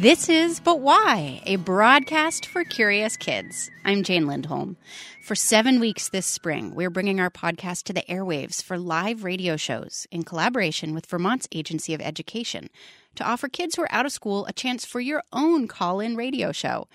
This 0.00 0.28
is 0.28 0.60
But 0.60 0.80
Why, 0.80 1.40
a 1.46 1.56
broadcast 1.56 2.44
for 2.44 2.64
curious 2.64 3.16
kids. 3.16 3.70
I'm 3.82 4.02
Jane 4.02 4.26
Lindholm. 4.26 4.76
For 5.22 5.34
seven 5.34 5.80
weeks 5.80 6.10
this 6.10 6.26
spring, 6.26 6.74
we're 6.74 6.90
bringing 6.90 7.18
our 7.18 7.30
podcast 7.30 7.84
to 7.84 7.94
the 7.94 8.02
airwaves 8.02 8.62
for 8.62 8.76
live 8.76 9.24
radio 9.24 9.56
shows 9.56 10.06
in 10.10 10.22
collaboration 10.24 10.94
with 10.94 11.06
Vermont's 11.06 11.48
Agency 11.50 11.94
of 11.94 12.02
Education 12.02 12.68
to 13.14 13.24
offer 13.24 13.48
kids 13.48 13.74
who 13.74 13.84
are 13.84 13.90
out 13.92 14.04
of 14.04 14.12
school 14.12 14.44
a 14.44 14.52
chance 14.52 14.84
for 14.84 15.00
your 15.00 15.22
own 15.32 15.66
call 15.66 16.00
in 16.00 16.14
radio 16.14 16.52
show. 16.52 16.88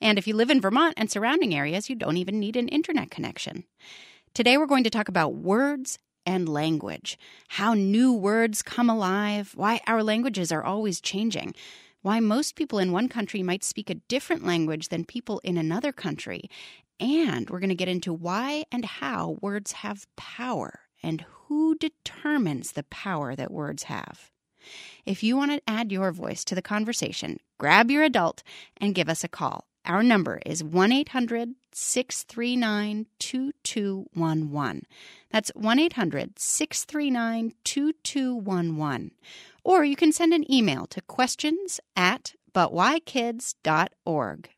And 0.00 0.18
if 0.18 0.26
you 0.26 0.34
live 0.34 0.50
in 0.50 0.60
Vermont 0.60 0.94
and 0.96 1.08
surrounding 1.08 1.54
areas, 1.54 1.88
you 1.88 1.94
don't 1.94 2.16
even 2.16 2.40
need 2.40 2.56
an 2.56 2.66
internet 2.66 3.08
connection. 3.08 3.62
Today, 4.34 4.58
we're 4.58 4.66
going 4.66 4.82
to 4.82 4.90
talk 4.90 5.08
about 5.08 5.36
words 5.36 6.00
and 6.26 6.48
language, 6.48 7.20
how 7.46 7.74
new 7.74 8.12
words 8.12 8.62
come 8.62 8.90
alive, 8.90 9.52
why 9.54 9.80
our 9.86 10.02
languages 10.02 10.50
are 10.50 10.64
always 10.64 11.00
changing 11.00 11.54
why 12.02 12.20
most 12.20 12.56
people 12.56 12.78
in 12.78 12.92
one 12.92 13.08
country 13.08 13.42
might 13.42 13.64
speak 13.64 13.90
a 13.90 13.94
different 13.94 14.44
language 14.44 14.88
than 14.88 15.04
people 15.04 15.40
in 15.44 15.56
another 15.56 15.92
country. 15.92 16.48
And 17.00 17.48
we're 17.48 17.60
going 17.60 17.68
to 17.68 17.74
get 17.74 17.88
into 17.88 18.12
why 18.12 18.64
and 18.72 18.84
how 18.84 19.38
words 19.40 19.72
have 19.72 20.06
power 20.16 20.80
and 21.02 21.24
who 21.46 21.76
determines 21.76 22.72
the 22.72 22.82
power 22.84 23.34
that 23.36 23.50
words 23.50 23.84
have. 23.84 24.30
If 25.06 25.22
you 25.22 25.36
want 25.36 25.52
to 25.52 25.62
add 25.66 25.92
your 25.92 26.12
voice 26.12 26.44
to 26.46 26.54
the 26.54 26.62
conversation, 26.62 27.38
grab 27.58 27.90
your 27.90 28.02
adult 28.02 28.42
and 28.76 28.94
give 28.94 29.08
us 29.08 29.24
a 29.24 29.28
call. 29.28 29.64
Our 29.84 30.02
number 30.02 30.40
is 30.44 30.62
1 30.62 30.92
800 30.92 31.54
639 31.72 33.06
2211. 33.18 34.82
That's 35.30 35.50
1 35.54 35.78
800 35.78 36.38
639 36.38 37.54
2211 37.64 39.10
or 39.68 39.84
you 39.84 39.94
can 39.96 40.10
send 40.12 40.32
an 40.32 40.50
email 40.50 40.86
to 40.86 41.02
questions 41.02 41.78
at 41.94 42.32
butwhykids.org. 42.54 44.48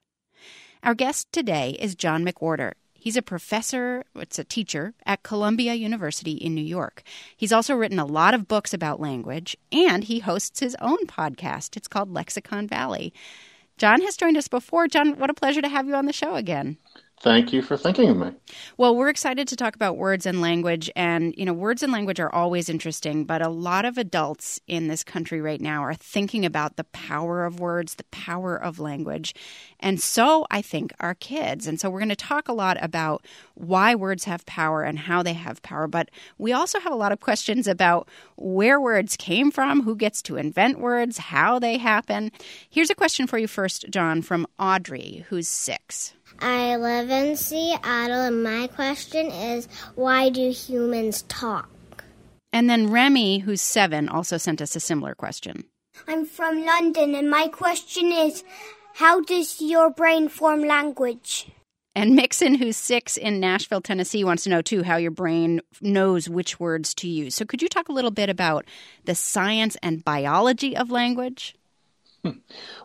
Our 0.84 0.94
guest 0.94 1.26
today 1.32 1.76
is 1.80 1.96
John 1.96 2.24
McWhorter. 2.24 2.74
He's 2.94 3.16
a 3.16 3.22
professor, 3.22 4.04
it's 4.14 4.38
a 4.38 4.44
teacher 4.44 4.94
at 5.04 5.24
Columbia 5.24 5.74
University 5.74 6.34
in 6.34 6.54
New 6.54 6.62
York. 6.62 7.02
He's 7.36 7.52
also 7.52 7.74
written 7.74 7.98
a 7.98 8.04
lot 8.04 8.34
of 8.34 8.46
books 8.46 8.72
about 8.72 9.00
language, 9.00 9.56
and 9.72 10.04
he 10.04 10.20
hosts 10.20 10.60
his 10.60 10.76
own 10.80 10.98
podcast. 11.06 11.76
It's 11.76 11.88
called 11.88 12.12
Lexicon 12.12 12.68
Valley. 12.68 13.12
John 13.78 14.00
has 14.02 14.16
joined 14.16 14.36
us 14.36 14.46
before. 14.46 14.86
John, 14.86 15.18
what 15.18 15.30
a 15.30 15.34
pleasure 15.34 15.62
to 15.62 15.68
have 15.68 15.88
you 15.88 15.96
on 15.96 16.06
the 16.06 16.12
show 16.12 16.36
again. 16.36 16.76
Thank 17.22 17.52
you 17.52 17.60
for 17.60 17.76
thinking 17.76 18.08
of 18.08 18.16
me. 18.16 18.32
Well, 18.78 18.96
we're 18.96 19.10
excited 19.10 19.46
to 19.48 19.56
talk 19.56 19.74
about 19.74 19.98
words 19.98 20.24
and 20.24 20.40
language. 20.40 20.90
And, 20.96 21.34
you 21.36 21.44
know, 21.44 21.52
words 21.52 21.82
and 21.82 21.92
language 21.92 22.18
are 22.18 22.34
always 22.34 22.70
interesting, 22.70 23.24
but 23.24 23.42
a 23.42 23.50
lot 23.50 23.84
of 23.84 23.98
adults 23.98 24.58
in 24.66 24.88
this 24.88 25.04
country 25.04 25.42
right 25.42 25.60
now 25.60 25.84
are 25.84 25.92
thinking 25.92 26.46
about 26.46 26.76
the 26.76 26.84
power 26.84 27.44
of 27.44 27.60
words, 27.60 27.96
the 27.96 28.04
power 28.04 28.56
of 28.56 28.78
language. 28.78 29.34
And 29.80 30.00
so 30.00 30.46
I 30.50 30.62
think 30.62 30.94
our 30.98 31.14
kids. 31.14 31.66
And 31.66 31.78
so 31.78 31.90
we're 31.90 31.98
going 31.98 32.08
to 32.08 32.16
talk 32.16 32.48
a 32.48 32.54
lot 32.54 32.78
about 32.80 33.26
why 33.52 33.94
words 33.94 34.24
have 34.24 34.46
power 34.46 34.82
and 34.82 34.98
how 34.98 35.22
they 35.22 35.34
have 35.34 35.60
power. 35.60 35.86
But 35.86 36.10
we 36.38 36.54
also 36.54 36.80
have 36.80 36.92
a 36.92 36.96
lot 36.96 37.12
of 37.12 37.20
questions 37.20 37.68
about 37.68 38.08
where 38.36 38.80
words 38.80 39.18
came 39.18 39.50
from, 39.50 39.82
who 39.82 39.94
gets 39.94 40.22
to 40.22 40.36
invent 40.36 40.80
words, 40.80 41.18
how 41.18 41.58
they 41.58 41.76
happen. 41.76 42.32
Here's 42.70 42.88
a 42.88 42.94
question 42.94 43.26
for 43.26 43.36
you 43.36 43.46
first, 43.46 43.90
John, 43.90 44.22
from 44.22 44.46
Audrey, 44.58 45.26
who's 45.28 45.48
six. 45.48 46.14
I 46.40 46.76
live 46.76 47.10
in 47.10 47.36
Seattle, 47.36 48.22
and 48.22 48.42
my 48.42 48.66
question 48.68 49.26
is 49.26 49.68
why 49.94 50.30
do 50.30 50.50
humans 50.50 51.22
talk? 51.22 51.68
And 52.52 52.68
then 52.68 52.90
Remy, 52.90 53.40
who's 53.40 53.60
seven, 53.60 54.08
also 54.08 54.36
sent 54.36 54.60
us 54.60 54.74
a 54.74 54.80
similar 54.80 55.14
question. 55.14 55.64
I'm 56.08 56.24
from 56.24 56.64
London, 56.64 57.14
and 57.14 57.30
my 57.30 57.48
question 57.48 58.10
is 58.12 58.42
how 58.94 59.20
does 59.20 59.60
your 59.60 59.90
brain 59.90 60.28
form 60.28 60.62
language? 60.62 61.48
And 61.94 62.14
Mixon, 62.14 62.54
who's 62.54 62.76
six 62.76 63.16
in 63.16 63.40
Nashville, 63.40 63.80
Tennessee, 63.80 64.22
wants 64.22 64.44
to 64.44 64.50
know 64.50 64.62
too 64.62 64.82
how 64.82 64.96
your 64.96 65.10
brain 65.10 65.60
knows 65.80 66.28
which 66.28 66.60
words 66.60 66.94
to 66.94 67.08
use. 67.08 67.34
So, 67.34 67.44
could 67.44 67.62
you 67.62 67.68
talk 67.68 67.88
a 67.88 67.92
little 67.92 68.12
bit 68.12 68.30
about 68.30 68.64
the 69.04 69.14
science 69.14 69.76
and 69.82 70.04
biology 70.04 70.76
of 70.76 70.90
language? 70.90 71.56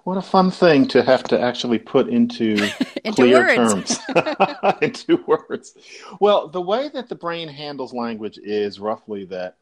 What 0.03 0.17
a 0.17 0.21
fun 0.21 0.51
thing 0.51 0.87
to 0.89 1.03
have 1.03 1.23
to 1.25 1.39
actually 1.39 1.79
put 1.79 2.09
into, 2.09 2.53
into 3.03 3.13
clear 3.13 3.55
terms. 3.55 3.99
into 4.81 5.23
words. 5.25 5.75
Well, 6.19 6.47
the 6.47 6.61
way 6.61 6.89
that 6.89 7.09
the 7.09 7.15
brain 7.15 7.47
handles 7.47 7.93
language 7.93 8.37
is 8.37 8.79
roughly 8.79 9.25
that 9.25 9.57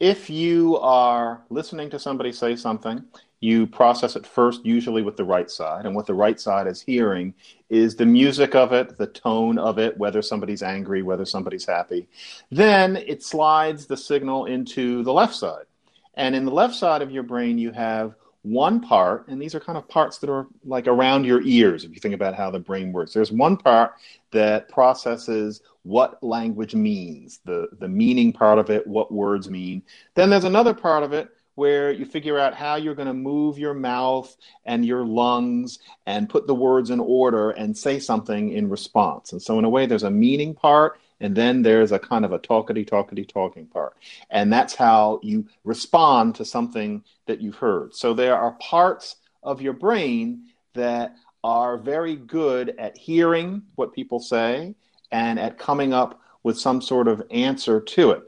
if 0.00 0.30
you 0.30 0.78
are 0.78 1.42
listening 1.50 1.90
to 1.90 1.98
somebody 1.98 2.32
say 2.32 2.54
something, 2.54 3.04
you 3.40 3.66
process 3.66 4.16
it 4.16 4.26
first, 4.26 4.64
usually 4.64 5.02
with 5.02 5.16
the 5.16 5.24
right 5.24 5.50
side. 5.50 5.86
And 5.86 5.94
what 5.94 6.06
the 6.06 6.14
right 6.14 6.40
side 6.40 6.66
is 6.66 6.80
hearing 6.80 7.34
is 7.68 7.94
the 7.94 8.06
music 8.06 8.54
of 8.54 8.72
it, 8.72 8.98
the 8.98 9.06
tone 9.06 9.58
of 9.58 9.78
it, 9.78 9.96
whether 9.96 10.22
somebody's 10.22 10.62
angry, 10.62 11.02
whether 11.02 11.24
somebody's 11.24 11.66
happy. 11.66 12.08
Then 12.50 12.96
it 12.96 13.22
slides 13.22 13.86
the 13.86 13.96
signal 13.96 14.46
into 14.46 15.02
the 15.04 15.12
left 15.12 15.34
side. 15.34 15.66
And 16.14 16.34
in 16.34 16.44
the 16.44 16.52
left 16.52 16.74
side 16.74 17.02
of 17.02 17.12
your 17.12 17.22
brain, 17.22 17.58
you 17.58 17.70
have 17.70 18.14
one 18.42 18.80
part, 18.80 19.28
and 19.28 19.40
these 19.40 19.54
are 19.54 19.60
kind 19.60 19.76
of 19.76 19.88
parts 19.88 20.18
that 20.18 20.30
are 20.30 20.46
like 20.64 20.86
around 20.86 21.24
your 21.24 21.42
ears, 21.42 21.84
if 21.84 21.90
you 21.90 22.00
think 22.00 22.14
about 22.14 22.34
how 22.34 22.50
the 22.50 22.58
brain 22.58 22.92
works. 22.92 23.12
There's 23.12 23.32
one 23.32 23.56
part 23.56 23.94
that 24.30 24.68
processes 24.68 25.60
what 25.82 26.22
language 26.22 26.74
means, 26.74 27.40
the, 27.44 27.68
the 27.78 27.88
meaning 27.88 28.32
part 28.32 28.58
of 28.58 28.70
it, 28.70 28.86
what 28.86 29.12
words 29.12 29.50
mean. 29.50 29.82
Then 30.14 30.30
there's 30.30 30.44
another 30.44 30.74
part 30.74 31.02
of 31.02 31.12
it 31.12 31.30
where 31.56 31.90
you 31.90 32.04
figure 32.04 32.38
out 32.38 32.54
how 32.54 32.76
you're 32.76 32.94
going 32.94 33.08
to 33.08 33.14
move 33.14 33.58
your 33.58 33.74
mouth 33.74 34.36
and 34.64 34.86
your 34.86 35.04
lungs 35.04 35.80
and 36.06 36.28
put 36.28 36.46
the 36.46 36.54
words 36.54 36.90
in 36.90 37.00
order 37.00 37.50
and 37.50 37.76
say 37.76 37.98
something 37.98 38.52
in 38.52 38.68
response. 38.68 39.32
And 39.32 39.42
so, 39.42 39.58
in 39.58 39.64
a 39.64 39.68
way, 39.68 39.84
there's 39.86 40.04
a 40.04 40.10
meaning 40.10 40.54
part 40.54 41.00
and 41.20 41.36
then 41.36 41.62
there's 41.62 41.92
a 41.92 41.98
kind 41.98 42.24
of 42.24 42.32
a 42.32 42.38
talkity 42.38 42.88
talkity 42.88 43.28
talking 43.28 43.66
part. 43.66 43.96
And 44.30 44.52
that's 44.52 44.74
how 44.74 45.20
you 45.22 45.46
respond 45.64 46.36
to 46.36 46.44
something 46.44 47.02
that 47.26 47.40
you've 47.40 47.56
heard. 47.56 47.94
So 47.94 48.14
there 48.14 48.36
are 48.36 48.52
parts 48.52 49.16
of 49.42 49.60
your 49.60 49.72
brain 49.72 50.46
that 50.74 51.16
are 51.42 51.78
very 51.78 52.16
good 52.16 52.74
at 52.78 52.96
hearing 52.96 53.62
what 53.74 53.92
people 53.92 54.20
say 54.20 54.74
and 55.10 55.38
at 55.38 55.58
coming 55.58 55.92
up 55.92 56.20
with 56.42 56.58
some 56.58 56.80
sort 56.80 57.08
of 57.08 57.22
answer 57.30 57.80
to 57.80 58.10
it. 58.12 58.22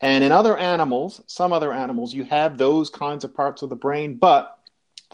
And 0.00 0.22
in 0.22 0.30
other 0.30 0.56
animals 0.56 1.20
some 1.26 1.52
other 1.52 1.72
animals 1.72 2.14
you 2.14 2.24
have 2.24 2.56
those 2.56 2.88
kinds 2.88 3.24
of 3.24 3.34
parts 3.34 3.62
of 3.62 3.68
the 3.68 3.76
brain 3.76 4.14
but 4.16 4.58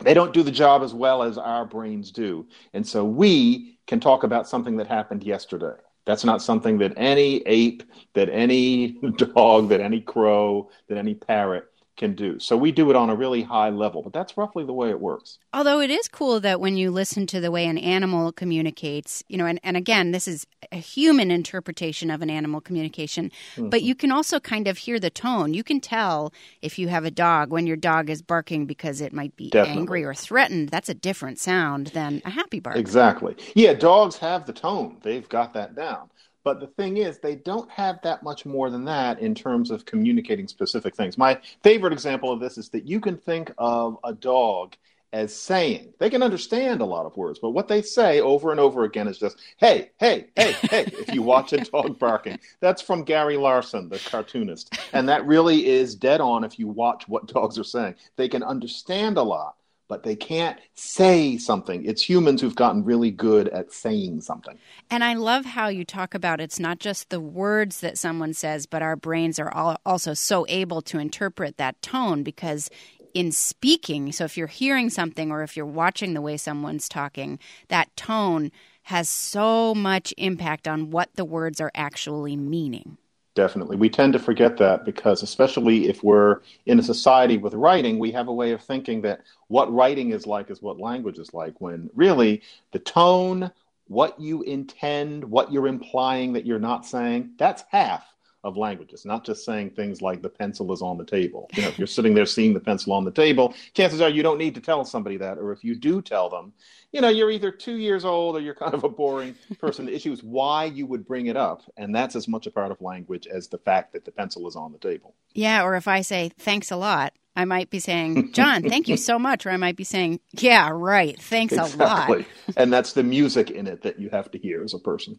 they 0.00 0.12
don't 0.12 0.34
do 0.34 0.42
the 0.42 0.50
job 0.50 0.82
as 0.82 0.92
well 0.92 1.22
as 1.22 1.38
our 1.38 1.64
brains 1.64 2.10
do. 2.10 2.46
And 2.74 2.86
so 2.86 3.04
we 3.04 3.78
can 3.86 4.00
talk 4.00 4.24
about 4.24 4.48
something 4.48 4.76
that 4.78 4.88
happened 4.88 5.22
yesterday 5.22 5.76
that's 6.06 6.24
not 6.24 6.42
something 6.42 6.78
that 6.78 6.92
any 6.96 7.42
ape, 7.46 7.82
that 8.14 8.28
any 8.28 8.92
dog, 9.16 9.68
that 9.70 9.80
any 9.80 10.00
crow, 10.00 10.70
that 10.88 10.98
any 10.98 11.14
parrot 11.14 11.66
can 11.96 12.14
do. 12.14 12.38
So 12.38 12.56
we 12.56 12.72
do 12.72 12.90
it 12.90 12.96
on 12.96 13.10
a 13.10 13.14
really 13.14 13.42
high 13.42 13.70
level, 13.70 14.02
but 14.02 14.12
that's 14.12 14.36
roughly 14.36 14.64
the 14.64 14.72
way 14.72 14.90
it 14.90 15.00
works. 15.00 15.38
Although 15.52 15.80
it 15.80 15.90
is 15.90 16.08
cool 16.08 16.40
that 16.40 16.60
when 16.60 16.76
you 16.76 16.90
listen 16.90 17.26
to 17.28 17.40
the 17.40 17.50
way 17.50 17.66
an 17.66 17.78
animal 17.78 18.32
communicates, 18.32 19.22
you 19.28 19.36
know, 19.36 19.46
and, 19.46 19.60
and 19.62 19.76
again, 19.76 20.10
this 20.10 20.26
is 20.26 20.46
a 20.72 20.76
human 20.76 21.30
interpretation 21.30 22.10
of 22.10 22.22
an 22.22 22.30
animal 22.30 22.60
communication, 22.60 23.30
mm-hmm. 23.54 23.68
but 23.68 23.82
you 23.82 23.94
can 23.94 24.10
also 24.10 24.40
kind 24.40 24.66
of 24.66 24.78
hear 24.78 24.98
the 24.98 25.10
tone. 25.10 25.54
You 25.54 25.62
can 25.62 25.80
tell 25.80 26.32
if 26.62 26.78
you 26.78 26.88
have 26.88 27.04
a 27.04 27.10
dog 27.10 27.50
when 27.50 27.66
your 27.66 27.76
dog 27.76 28.10
is 28.10 28.22
barking 28.22 28.66
because 28.66 29.00
it 29.00 29.12
might 29.12 29.36
be 29.36 29.50
Definitely. 29.50 29.80
angry 29.80 30.04
or 30.04 30.14
threatened. 30.14 30.70
That's 30.70 30.88
a 30.88 30.94
different 30.94 31.38
sound 31.38 31.88
than 31.88 32.22
a 32.24 32.30
happy 32.30 32.60
bark. 32.60 32.76
Exactly. 32.76 33.36
Yeah, 33.54 33.74
dogs 33.74 34.18
have 34.18 34.46
the 34.46 34.52
tone. 34.52 34.98
They've 35.02 35.28
got 35.28 35.54
that 35.54 35.74
down. 35.74 36.10
But 36.44 36.60
the 36.60 36.66
thing 36.66 36.98
is, 36.98 37.18
they 37.18 37.36
don't 37.36 37.70
have 37.70 38.00
that 38.02 38.22
much 38.22 38.44
more 38.44 38.70
than 38.70 38.84
that 38.84 39.18
in 39.18 39.34
terms 39.34 39.70
of 39.70 39.86
communicating 39.86 40.46
specific 40.46 40.94
things. 40.94 41.16
My 41.16 41.40
favorite 41.62 41.92
example 41.92 42.30
of 42.30 42.38
this 42.38 42.58
is 42.58 42.68
that 42.70 42.86
you 42.86 43.00
can 43.00 43.16
think 43.16 43.50
of 43.58 43.98
a 44.04 44.12
dog 44.12 44.76
as 45.14 45.34
saying. 45.34 45.94
They 46.00 46.10
can 46.10 46.24
understand 46.24 46.80
a 46.80 46.84
lot 46.84 47.06
of 47.06 47.16
words, 47.16 47.38
but 47.38 47.50
what 47.50 47.68
they 47.68 47.82
say 47.82 48.20
over 48.20 48.50
and 48.50 48.58
over 48.58 48.82
again 48.82 49.06
is 49.06 49.16
just, 49.16 49.38
hey, 49.58 49.90
hey, 49.98 50.26
hey, 50.34 50.52
hey, 50.62 50.86
if 50.92 51.14
you 51.14 51.22
watch 51.22 51.52
a 51.52 51.58
dog 51.58 51.98
barking. 52.00 52.38
That's 52.60 52.82
from 52.82 53.04
Gary 53.04 53.36
Larson, 53.36 53.88
the 53.88 54.00
cartoonist. 54.00 54.76
And 54.92 55.08
that 55.08 55.24
really 55.24 55.66
is 55.66 55.94
dead 55.94 56.20
on 56.20 56.42
if 56.42 56.58
you 56.58 56.66
watch 56.66 57.08
what 57.08 57.26
dogs 57.26 57.58
are 57.60 57.64
saying. 57.64 57.94
They 58.16 58.28
can 58.28 58.42
understand 58.42 59.16
a 59.16 59.22
lot, 59.22 59.54
but 59.88 60.02
they 60.02 60.16
can't 60.16 60.58
say 60.74 61.36
something. 61.36 61.84
It's 61.84 62.08
humans 62.08 62.40
who've 62.40 62.54
gotten 62.54 62.84
really 62.84 63.10
good 63.10 63.48
at 63.48 63.72
saying 63.72 64.22
something. 64.22 64.58
And 64.90 65.04
I 65.04 65.14
love 65.14 65.44
how 65.44 65.68
you 65.68 65.84
talk 65.84 66.14
about 66.14 66.40
it's 66.40 66.58
not 66.58 66.78
just 66.78 67.10
the 67.10 67.20
words 67.20 67.80
that 67.80 67.98
someone 67.98 68.32
says, 68.32 68.66
but 68.66 68.82
our 68.82 68.96
brains 68.96 69.38
are 69.38 69.76
also 69.84 70.14
so 70.14 70.46
able 70.48 70.82
to 70.82 70.98
interpret 70.98 71.58
that 71.58 71.80
tone 71.82 72.22
because 72.22 72.70
in 73.12 73.30
speaking, 73.30 74.10
so 74.10 74.24
if 74.24 74.36
you're 74.36 74.48
hearing 74.48 74.90
something 74.90 75.30
or 75.30 75.42
if 75.42 75.56
you're 75.56 75.66
watching 75.66 76.14
the 76.14 76.20
way 76.20 76.36
someone's 76.36 76.88
talking, 76.88 77.38
that 77.68 77.94
tone 77.96 78.50
has 78.84 79.08
so 79.08 79.74
much 79.74 80.12
impact 80.18 80.66
on 80.66 80.90
what 80.90 81.10
the 81.14 81.24
words 81.24 81.60
are 81.60 81.70
actually 81.74 82.36
meaning. 82.36 82.98
Definitely. 83.34 83.76
We 83.76 83.90
tend 83.90 84.12
to 84.12 84.20
forget 84.20 84.56
that 84.58 84.84
because, 84.84 85.22
especially 85.24 85.88
if 85.88 86.04
we're 86.04 86.40
in 86.66 86.78
a 86.78 86.82
society 86.84 87.36
with 87.36 87.52
writing, 87.54 87.98
we 87.98 88.12
have 88.12 88.28
a 88.28 88.32
way 88.32 88.52
of 88.52 88.62
thinking 88.62 89.02
that 89.02 89.22
what 89.48 89.72
writing 89.72 90.10
is 90.12 90.24
like 90.26 90.50
is 90.50 90.62
what 90.62 90.78
language 90.78 91.18
is 91.18 91.34
like, 91.34 91.60
when 91.60 91.90
really 91.94 92.42
the 92.70 92.78
tone, 92.78 93.50
what 93.88 94.20
you 94.20 94.42
intend, 94.42 95.24
what 95.24 95.52
you're 95.52 95.66
implying 95.66 96.34
that 96.34 96.46
you're 96.46 96.60
not 96.60 96.86
saying, 96.86 97.32
that's 97.36 97.64
half 97.70 98.13
of 98.44 98.58
languages, 98.58 99.04
not 99.06 99.24
just 99.24 99.44
saying 99.44 99.70
things 99.70 100.02
like 100.02 100.20
the 100.20 100.28
pencil 100.28 100.72
is 100.72 100.82
on 100.82 100.98
the 100.98 101.04
table. 101.04 101.48
You 101.54 101.62
know, 101.62 101.68
if 101.68 101.78
you're 101.78 101.86
sitting 101.86 102.14
there 102.14 102.26
seeing 102.26 102.52
the 102.52 102.60
pencil 102.60 102.92
on 102.92 103.04
the 103.04 103.10
table, 103.10 103.54
chances 103.72 104.02
are 104.02 104.10
you 104.10 104.22
don't 104.22 104.38
need 104.38 104.54
to 104.54 104.60
tell 104.60 104.84
somebody 104.84 105.16
that. 105.16 105.38
Or 105.38 105.50
if 105.50 105.64
you 105.64 105.74
do 105.74 106.02
tell 106.02 106.28
them, 106.28 106.52
you 106.92 107.00
know, 107.00 107.08
you're 107.08 107.30
either 107.30 107.50
two 107.50 107.76
years 107.76 108.04
old 108.04 108.36
or 108.36 108.40
you're 108.40 108.54
kind 108.54 108.74
of 108.74 108.84
a 108.84 108.88
boring 108.88 109.34
person. 109.58 109.86
the 109.86 109.94
issue 109.94 110.12
is 110.12 110.22
why 110.22 110.66
you 110.66 110.86
would 110.86 111.06
bring 111.06 111.26
it 111.26 111.36
up. 111.36 111.62
And 111.78 111.94
that's 111.94 112.14
as 112.14 112.28
much 112.28 112.46
a 112.46 112.50
part 112.50 112.70
of 112.70 112.80
language 112.82 113.26
as 113.26 113.48
the 113.48 113.58
fact 113.58 113.94
that 113.94 114.04
the 114.04 114.12
pencil 114.12 114.46
is 114.46 114.56
on 114.56 114.72
the 114.72 114.78
table. 114.78 115.14
Yeah. 115.32 115.64
Or 115.64 115.74
if 115.74 115.88
I 115.88 116.02
say 116.02 116.30
thanks 116.38 116.70
a 116.70 116.76
lot, 116.76 117.14
I 117.36 117.44
might 117.44 117.70
be 117.70 117.80
saying, 117.80 118.32
John, 118.32 118.62
thank 118.62 118.88
you 118.88 118.96
so 118.96 119.18
much. 119.18 119.44
Or 119.44 119.50
I 119.50 119.56
might 119.56 119.76
be 119.76 119.84
saying, 119.84 120.20
yeah, 120.32 120.70
right. 120.72 121.20
Thanks 121.20 121.52
exactly. 121.52 121.84
a 121.84 121.88
lot. 121.88 122.26
and 122.56 122.72
that's 122.72 122.92
the 122.92 123.02
music 123.02 123.50
in 123.50 123.66
it 123.66 123.82
that 123.82 123.98
you 123.98 124.08
have 124.10 124.30
to 124.32 124.38
hear 124.38 124.62
as 124.62 124.74
a 124.74 124.78
person. 124.78 125.18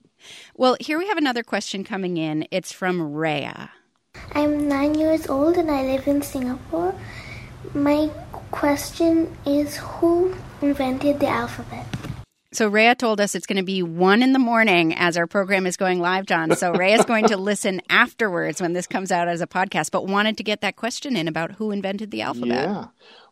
Well, 0.56 0.77
here 0.79 0.97
we 0.97 1.07
have 1.07 1.17
another 1.17 1.44
question 1.44 1.83
coming 1.83 2.17
in. 2.17 2.47
It's 2.51 2.71
from 2.71 3.13
Rhea. 3.13 3.71
I'm 4.31 4.67
nine 4.67 4.95
years 4.95 5.27
old 5.27 5.57
and 5.57 5.69
I 5.69 5.83
live 5.83 6.07
in 6.07 6.21
Singapore. 6.21 6.95
My 7.73 8.09
question 8.51 9.35
is 9.45 9.77
who 9.77 10.33
invented 10.61 11.19
the 11.19 11.27
alphabet? 11.27 11.85
So 12.56 12.69
Rhea 12.69 12.96
told 12.96 13.19
us 13.19 13.36
it's 13.36 13.46
going 13.46 13.57
to 13.57 13.63
be 13.63 13.84
one 13.84 14.24
in 14.24 14.31
the 14.31 14.40
morning 14.40 14.96
as 14.96 15.18
our 15.18 15.28
program 15.28 15.68
is 15.68 15.75
going 15.75 16.00
live, 16.00 16.25
John. 16.25 16.56
So 16.56 16.72
Rhea 16.72 16.96
is 16.96 17.04
going 17.04 17.28
to 17.28 17.36
listen 17.52 17.81
afterwards 17.90 18.62
when 18.62 18.72
this 18.72 18.88
comes 18.88 19.12
out 19.12 19.28
as 19.28 19.42
a 19.42 19.48
podcast, 19.48 19.92
but 19.92 20.07
wanted 20.07 20.38
to 20.38 20.44
get 20.44 20.62
that 20.62 20.78
question 20.78 21.18
in 21.18 21.28
about 21.28 21.52
who 21.52 21.72
invented 21.72 22.12
the 22.12 22.22
alphabet. 22.22 22.69
Yeah. 22.69 22.86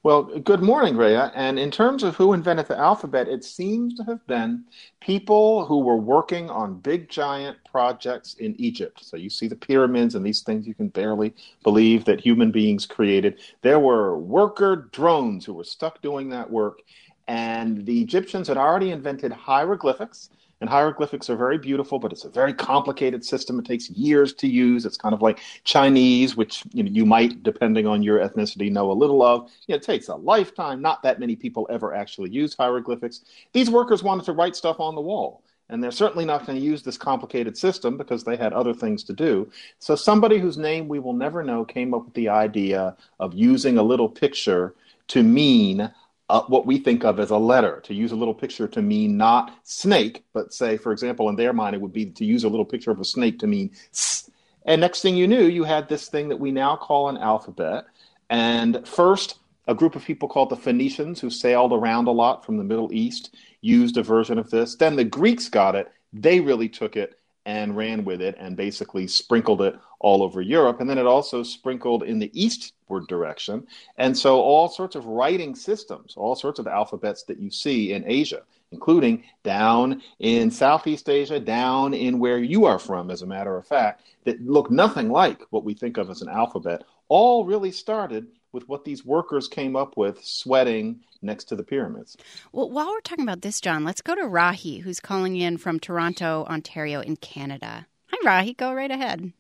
Well, 0.04 0.24
good 0.24 0.62
morning, 0.62 0.98
Rhea. 0.98 1.32
And 1.34 1.58
in 1.58 1.72
terms 1.72 2.04
of 2.04 2.18
who 2.18 2.34
invented 2.34 2.68
the 2.68 2.78
alphabet, 2.78 3.30
it 3.30 3.46
seems 3.46 3.94
to 3.94 4.04
have 4.04 4.28
been 4.28 4.66
people 5.00 5.66
who 5.66 5.80
were 5.80 5.96
working 5.96 6.50
on 6.50 6.80
big, 6.80 7.08
giant 7.08 7.56
projects 7.64 8.34
in 8.34 8.54
Egypt. 8.60 9.06
So 9.06 9.16
you 9.16 9.30
see 9.30 9.48
the 9.48 9.56
pyramids 9.56 10.16
and 10.16 10.26
these 10.26 10.42
things 10.42 10.68
you 10.68 10.74
can 10.74 10.90
barely 10.90 11.34
believe 11.64 12.04
that 12.04 12.20
human 12.20 12.52
beings 12.52 12.86
created. 12.86 13.40
There 13.62 13.80
were 13.80 14.18
worker 14.18 14.90
drones 14.92 15.46
who 15.46 15.54
were 15.54 15.64
stuck 15.64 16.02
doing 16.02 16.30
that 16.32 16.52
work 16.52 16.82
and 17.28 17.86
the 17.86 18.02
Egyptians 18.02 18.48
had 18.48 18.58
already 18.58 18.92
invented 18.92 19.32
hieroglyphics. 19.32 20.30
And 20.62 20.70
hieroglyphics 20.70 21.30
are 21.30 21.36
very 21.36 21.58
beautiful, 21.58 22.00
but 22.00 22.14
it's 22.14 22.24
a 22.24 22.30
very 22.30 22.54
complicated 22.54 23.26
system. 23.26 23.60
It 23.60 23.66
takes 23.66 23.90
years 23.90 24.34
to 24.36 24.48
use. 24.48 24.86
It's 24.86 24.96
kind 24.96 25.14
of 25.14 25.22
like 25.22 25.42
Chinese, 25.66 26.38
which 26.38 26.64
you 26.72 26.84
know 26.84 26.90
you 26.90 27.06
might, 27.06 27.44
depending 27.44 27.86
on 27.86 28.02
your 28.02 28.20
ethnicity, 28.20 28.72
know 28.72 28.90
a 28.90 28.94
little 28.94 29.22
of. 29.22 29.52
You 29.68 29.74
know, 29.74 29.76
it 29.76 29.84
takes 29.84 30.08
a 30.08 30.16
lifetime. 30.16 30.82
Not 30.82 31.04
that 31.04 31.20
many 31.20 31.36
people 31.36 31.68
ever 31.70 31.94
actually 31.94 32.30
use 32.30 32.56
hieroglyphics. 32.56 33.26
These 33.52 33.70
workers 33.70 34.04
wanted 34.04 34.24
to 34.26 34.32
write 34.32 34.56
stuff 34.56 34.80
on 34.80 34.96
the 34.96 35.02
wall. 35.02 35.44
And 35.68 35.84
they're 35.84 35.92
certainly 35.92 36.24
not 36.24 36.46
going 36.46 36.58
to 36.58 36.64
use 36.64 36.84
this 36.84 36.98
complicated 36.98 37.58
system 37.58 37.98
because 37.98 38.24
they 38.24 38.38
had 38.38 38.54
other 38.54 38.74
things 38.74 39.04
to 39.06 39.14
do. 39.14 39.52
So 39.80 39.96
somebody 39.96 40.38
whose 40.38 40.58
name 40.58 40.88
we 40.88 41.00
will 41.00 41.14
never 41.14 41.44
know 41.44 41.66
came 41.66 41.94
up 41.94 42.06
with 42.06 42.14
the 42.14 42.30
idea 42.30 42.96
of 43.20 43.34
using 43.34 43.78
a 43.78 43.84
little 43.84 44.08
picture 44.08 44.76
to 45.08 45.24
mean 45.24 45.92
uh, 46.34 46.42
what 46.48 46.66
we 46.66 46.80
think 46.80 47.06
of 47.06 47.20
as 47.20 47.30
a 47.30 47.38
letter, 47.38 47.80
to 47.82 47.94
use 47.94 48.12
a 48.12 48.16
little 48.16 48.34
picture 48.34 48.68
to 48.68 48.82
mean 48.82 49.16
not 49.16 49.56
snake, 49.62 50.24
but 50.34 50.52
say, 50.52 50.78
for 50.78 50.92
example, 50.92 51.30
in 51.30 51.36
their 51.36 51.54
mind, 51.54 51.76
it 51.76 51.82
would 51.82 51.94
be 51.94 52.08
to 52.08 52.26
use 52.26 52.44
a 52.44 52.50
little 52.50 52.66
picture 52.66 52.90
of 52.90 53.00
a 53.00 53.06
snake 53.06 53.38
to 53.38 53.46
mean 53.46 53.70
s. 53.92 54.32
And 54.66 54.82
next 54.82 55.04
thing 55.04 55.16
you 55.16 55.28
knew, 55.28 55.44
you 55.44 55.64
had 55.64 55.88
this 55.88 56.10
thing 56.10 56.30
that 56.30 56.40
we 56.40 56.52
now 56.52 56.76
call 56.76 57.08
an 57.08 57.18
alphabet. 57.18 57.86
And 58.32 58.88
first, 58.88 59.38
a 59.68 59.76
group 59.76 59.96
of 59.96 60.04
people 60.04 60.28
called 60.28 60.50
the 60.50 60.56
Phoenicians, 60.56 61.22
who 61.22 61.30
sailed 61.30 61.72
around 61.72 62.08
a 62.08 62.12
lot 62.12 62.44
from 62.44 62.58
the 62.58 62.64
Middle 62.64 62.92
East, 62.92 63.36
used 63.62 63.98
a 63.98 64.02
version 64.02 64.40
of 64.40 64.50
this. 64.50 64.76
Then 64.76 64.96
the 64.96 65.04
Greeks 65.04 65.50
got 65.50 65.76
it. 65.76 65.92
They 66.14 66.40
really 66.40 66.68
took 66.68 66.98
it 66.98 67.20
and 67.46 67.76
ran 67.76 68.06
with 68.06 68.22
it 68.22 68.36
and 68.40 68.56
basically 68.56 69.08
sprinkled 69.08 69.62
it 69.62 69.76
all 70.00 70.24
over 70.24 70.42
Europe. 70.42 70.80
And 70.80 70.90
then 70.90 70.98
it 70.98 71.06
also 71.06 71.44
sprinkled 71.44 72.04
in 72.04 72.20
the 72.20 72.32
eastward 72.34 73.08
direction. 73.08 73.68
And 73.98 74.18
so 74.18 74.40
all 74.42 74.70
sorts 74.70 74.96
of 74.96 75.06
writing 75.06 75.56
systems, 75.56 76.16
all 76.16 76.36
sorts 76.36 76.60
of 76.60 76.68
alphabets 76.68 77.24
that 77.24 77.40
you 77.40 77.50
see 77.50 77.94
in 77.94 78.04
Asia, 78.06 78.44
including 78.72 79.24
down 79.44 80.02
in 80.20 80.52
Southeast 80.52 81.10
Asia, 81.10 81.40
down 81.40 81.94
in 81.94 82.20
where 82.20 82.40
you 82.40 82.66
are 82.66 82.80
from, 82.80 83.12
as 83.12 83.22
a 83.22 83.28
matter 83.28 83.58
of 83.58 83.68
fact, 83.68 84.02
that 84.26 84.42
look 84.42 84.72
nothing 84.72 85.10
like 85.10 85.42
what 85.50 85.64
we 85.64 85.74
think 85.74 85.98
of 85.98 86.10
as 86.10 86.22
an 86.22 86.30
alphabet, 86.30 86.84
all 87.10 87.46
really 87.46 87.72
started 87.72 88.28
with 88.54 88.70
what 88.70 88.86
these 88.86 89.04
workers 89.04 89.48
came 89.48 89.76
up 89.76 89.98
with 89.98 90.24
sweating 90.24 91.02
next 91.22 91.46
to 91.46 91.56
the 91.56 91.64
pyramids. 91.64 92.16
Well, 92.52 92.70
while 92.70 92.90
we're 92.90 93.02
talking 93.02 93.24
about 93.24 93.42
this, 93.42 93.60
John, 93.60 93.84
let's 93.84 94.02
go 94.02 94.16
to 94.16 94.22
Rahi, 94.22 94.82
who's 94.82 95.00
calling 95.00 95.36
in 95.36 95.58
from 95.58 95.80
Toronto, 95.80 96.46
Ontario, 96.46 97.02
in 97.02 97.18
Canada. 97.18 97.88
Hi, 98.08 98.44
Rahi. 98.44 98.56
Go 98.56 98.74
right 98.74 98.92
ahead. 98.92 99.34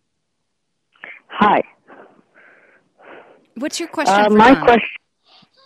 Hi. 1.27 1.62
What's 3.56 3.80
your 3.80 3.89
question? 3.89 4.15
Uh, 4.15 4.30
my 4.30 4.56
question. 4.56 5.00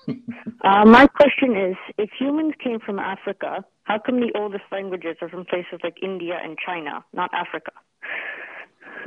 uh, 0.62 0.86
my 0.86 1.08
question 1.08 1.56
is: 1.56 1.76
If 1.98 2.10
humans 2.20 2.54
came 2.62 2.80
from 2.80 3.00
Africa, 3.00 3.64
how 3.84 4.00
come 4.00 4.20
the 4.20 4.32
oldest 4.36 4.64
languages 4.72 5.16
are 5.22 5.30
from 5.30 5.46
places 5.46 5.80
like 5.84 5.96
India 6.02 6.38
and 6.44 6.58
China, 6.64 7.04
not 7.14 7.30
Africa? 7.34 7.72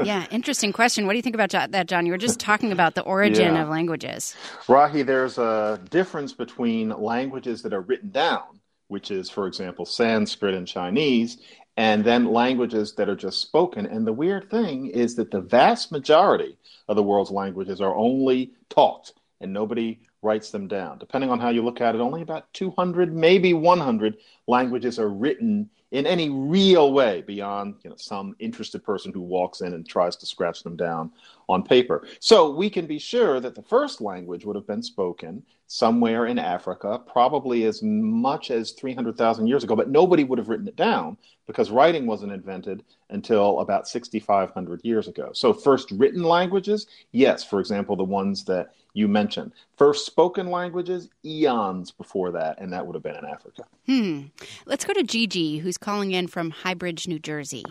Yeah, 0.04 0.26
interesting 0.30 0.72
question. 0.72 1.06
What 1.06 1.12
do 1.12 1.16
you 1.18 1.22
think 1.22 1.34
about 1.34 1.50
that, 1.50 1.86
John? 1.86 2.06
You 2.06 2.12
were 2.12 2.18
just 2.18 2.40
talking 2.40 2.72
about 2.72 2.94
the 2.94 3.02
origin 3.02 3.54
yeah. 3.54 3.62
of 3.62 3.68
languages. 3.68 4.34
Rahi, 4.66 5.04
there's 5.04 5.38
a 5.38 5.80
difference 5.90 6.32
between 6.32 6.90
languages 6.90 7.62
that 7.62 7.72
are 7.72 7.80
written 7.80 8.10
down, 8.10 8.60
which 8.88 9.10
is, 9.10 9.30
for 9.30 9.46
example, 9.46 9.84
Sanskrit 9.84 10.54
and 10.54 10.66
Chinese, 10.66 11.38
and 11.76 12.04
then 12.04 12.26
languages 12.26 12.94
that 12.94 13.08
are 13.08 13.16
just 13.16 13.40
spoken. 13.40 13.86
And 13.86 14.06
the 14.06 14.12
weird 14.12 14.50
thing 14.50 14.86
is 14.86 15.14
that 15.16 15.30
the 15.30 15.40
vast 15.40 15.92
majority 15.92 16.56
of 16.88 16.96
the 16.96 17.02
world's 17.02 17.30
languages 17.30 17.80
are 17.80 17.94
only 17.94 18.52
talked, 18.68 19.14
and 19.40 19.52
nobody 19.52 20.00
writes 20.22 20.50
them 20.50 20.68
down. 20.68 20.98
Depending 20.98 21.30
on 21.30 21.40
how 21.40 21.48
you 21.48 21.62
look 21.62 21.80
at 21.80 21.94
it, 21.94 22.00
only 22.00 22.22
about 22.22 22.52
200, 22.52 23.14
maybe 23.14 23.54
100 23.54 24.18
languages 24.46 24.98
are 24.98 25.08
written 25.08 25.70
in 25.90 26.06
any 26.06 26.28
real 26.28 26.92
way 26.92 27.22
beyond 27.22 27.74
you 27.82 27.90
know, 27.90 27.96
some 27.96 28.36
interested 28.38 28.82
person 28.84 29.12
who 29.12 29.20
walks 29.20 29.60
in 29.60 29.74
and 29.74 29.88
tries 29.88 30.16
to 30.16 30.26
scratch 30.26 30.62
them 30.62 30.76
down 30.76 31.10
on 31.50 31.62
paper. 31.62 32.06
So 32.20 32.50
we 32.50 32.70
can 32.70 32.86
be 32.86 32.98
sure 32.98 33.40
that 33.40 33.54
the 33.54 33.62
first 33.62 34.00
language 34.00 34.44
would 34.44 34.56
have 34.56 34.66
been 34.66 34.82
spoken 34.82 35.42
somewhere 35.66 36.26
in 36.26 36.38
Africa, 36.38 37.00
probably 37.06 37.64
as 37.64 37.80
much 37.82 38.50
as 38.50 38.72
300,000 38.72 39.46
years 39.46 39.62
ago, 39.62 39.76
but 39.76 39.88
nobody 39.88 40.24
would 40.24 40.38
have 40.38 40.48
written 40.48 40.66
it 40.66 40.74
down 40.74 41.16
because 41.46 41.70
writing 41.70 42.06
wasn't 42.06 42.32
invented 42.32 42.82
until 43.10 43.60
about 43.60 43.86
6,500 43.86 44.80
years 44.82 45.06
ago. 45.06 45.30
So, 45.32 45.52
first 45.52 45.90
written 45.92 46.24
languages, 46.24 46.88
yes, 47.12 47.44
for 47.44 47.60
example, 47.60 47.94
the 47.94 48.04
ones 48.04 48.44
that 48.46 48.74
you 48.94 49.06
mentioned. 49.06 49.52
First 49.76 50.06
spoken 50.06 50.50
languages, 50.50 51.08
eons 51.24 51.92
before 51.92 52.32
that, 52.32 52.60
and 52.60 52.72
that 52.72 52.84
would 52.84 52.94
have 52.94 53.04
been 53.04 53.16
in 53.16 53.24
Africa. 53.24 53.62
Hmm. 53.86 54.22
Let's 54.66 54.84
go 54.84 54.92
to 54.92 55.04
Gigi, 55.04 55.58
who's 55.58 55.78
calling 55.78 56.10
in 56.10 56.26
from 56.26 56.50
Highbridge, 56.50 57.06
New 57.06 57.20
Jersey. 57.20 57.64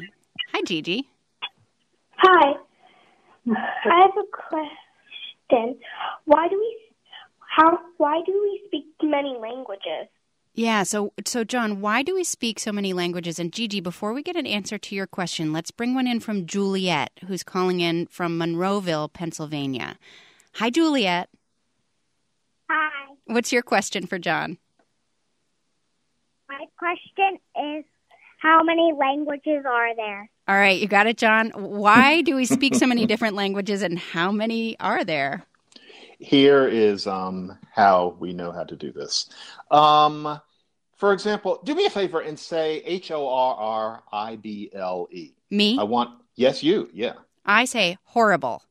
Hi, 0.53 0.61
Gigi. 0.65 1.09
Hi. 2.17 2.55
I 3.47 4.01
have 4.01 4.17
a 4.17 4.27
question. 4.31 5.79
Why 6.25 6.47
do 6.47 6.57
we 6.57 6.77
how 7.39 7.79
why 7.97 8.21
do 8.25 8.31
we 8.31 8.61
speak 8.67 8.85
many 9.01 9.35
languages? 9.39 10.07
Yeah, 10.53 10.83
so 10.83 11.13
so 11.25 11.43
John, 11.43 11.81
why 11.81 12.03
do 12.03 12.15
we 12.15 12.23
speak 12.23 12.59
so 12.59 12.71
many 12.71 12.93
languages? 12.93 13.39
And 13.39 13.51
Gigi, 13.51 13.79
before 13.79 14.13
we 14.13 14.23
get 14.23 14.35
an 14.35 14.47
answer 14.47 14.77
to 14.77 14.95
your 14.95 15.07
question, 15.07 15.53
let's 15.53 15.71
bring 15.71 15.95
one 15.95 16.07
in 16.07 16.19
from 16.19 16.45
Juliet, 16.45 17.11
who's 17.27 17.43
calling 17.43 17.79
in 17.79 18.07
from 18.07 18.37
Monroeville, 18.37 19.11
Pennsylvania. 19.11 19.97
Hi, 20.55 20.69
Juliet. 20.69 21.29
Hi. 22.69 23.13
What's 23.25 23.51
your 23.51 23.61
question 23.61 24.05
for 24.05 24.19
John? 24.19 24.57
My 26.49 26.65
question 26.77 27.39
is 27.77 27.85
how 28.39 28.63
many 28.63 28.91
languages 28.97 29.65
are 29.67 29.95
there? 29.95 30.29
All 30.49 30.55
right, 30.55 30.81
you 30.81 30.87
got 30.87 31.05
it, 31.05 31.15
John. 31.17 31.51
Why 31.51 32.23
do 32.23 32.35
we 32.35 32.43
speak 32.43 32.73
so 32.73 32.87
many 32.87 33.05
different 33.05 33.35
languages 33.35 33.83
and 33.83 33.99
how 33.99 34.31
many 34.31 34.79
are 34.79 35.03
there? 35.03 35.45
Here 36.17 36.67
is 36.67 37.05
um, 37.05 37.55
how 37.71 38.17
we 38.19 38.33
know 38.33 38.51
how 38.51 38.63
to 38.63 38.75
do 38.75 38.91
this. 38.91 39.29
Um, 39.69 40.41
for 40.97 41.13
example, 41.13 41.61
do 41.63 41.75
me 41.75 41.85
a 41.85 41.89
favor 41.91 42.21
and 42.21 42.37
say 42.37 42.81
H 42.83 43.11
O 43.11 43.29
R 43.29 43.55
R 43.57 44.03
I 44.11 44.37
B 44.37 44.71
L 44.73 45.07
E. 45.11 45.33
Me? 45.51 45.77
I 45.77 45.83
want, 45.83 46.19
yes, 46.33 46.63
you, 46.63 46.89
yeah. 46.93 47.13
I 47.45 47.65
say 47.65 47.99
horrible. 48.01 48.63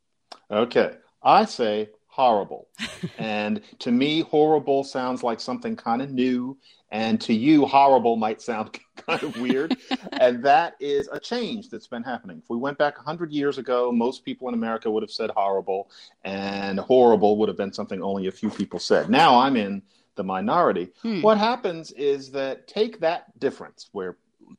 Okay. 0.50 0.96
I 1.22 1.44
say 1.44 1.90
horrible. 2.08 2.66
and 3.18 3.60
to 3.78 3.92
me, 3.92 4.22
horrible 4.22 4.82
sounds 4.82 5.22
like 5.22 5.38
something 5.38 5.76
kind 5.76 6.02
of 6.02 6.10
new. 6.10 6.58
And 6.90 7.20
to 7.22 7.34
you, 7.34 7.66
horrible 7.66 8.16
might 8.16 8.40
sound 8.40 8.78
kind 8.96 9.22
of 9.22 9.38
weird. 9.40 9.76
and 10.12 10.42
that 10.44 10.74
is 10.80 11.08
a 11.12 11.20
change 11.20 11.68
that's 11.68 11.86
been 11.86 12.02
happening. 12.02 12.38
If 12.38 12.48
we 12.48 12.56
went 12.56 12.78
back 12.78 12.96
100 12.96 13.32
years 13.32 13.58
ago, 13.58 13.92
most 13.92 14.24
people 14.24 14.48
in 14.48 14.54
America 14.54 14.90
would 14.90 15.02
have 15.02 15.10
said 15.10 15.30
horrible, 15.30 15.90
and 16.24 16.78
horrible 16.78 17.36
would 17.38 17.48
have 17.48 17.58
been 17.58 17.72
something 17.72 18.02
only 18.02 18.26
a 18.26 18.32
few 18.32 18.50
people 18.50 18.78
said. 18.78 19.10
Now 19.10 19.38
I'm 19.38 19.56
in 19.56 19.82
the 20.16 20.24
minority. 20.24 20.90
Hmm. 21.02 21.22
What 21.22 21.38
happens 21.38 21.92
is 21.92 22.30
that 22.32 22.66
take 22.66 23.00
that 23.00 23.38
difference 23.38 23.88
where 23.92 24.16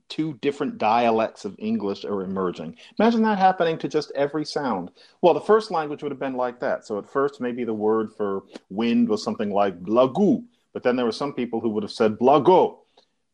two 0.08 0.34
different 0.42 0.78
dialects 0.78 1.46
of 1.46 1.56
English 1.60 2.06
are 2.06 2.22
emerging. 2.24 2.78
Imagine 3.00 3.24
that 3.24 3.38
happening 3.38 3.78
to 3.80 3.88
just 3.88 4.12
every 4.16 4.46
sound. 4.46 4.92
Well, 5.22 5.34
the 5.34 5.42
first 5.42 5.72
language 5.72 6.04
would 6.04 6.12
have 6.12 6.20
been 6.20 6.36
like 6.36 6.60
that. 6.60 6.86
So 6.86 6.98
at 6.98 7.10
first, 7.10 7.42
maybe 7.42 7.64
the 7.64 7.74
word 7.74 8.12
for 8.16 8.44
wind 8.70 9.10
was 9.10 9.24
something 9.24 9.52
like 9.52 9.82
blagoo, 9.82 10.44
but 10.80 10.84
then 10.84 10.96
there 10.96 11.06
were 11.06 11.12
some 11.12 11.34
people 11.34 11.60
who 11.60 11.68
would 11.68 11.84
have 11.84 11.92
said 11.92 12.18
blago. 12.18 12.78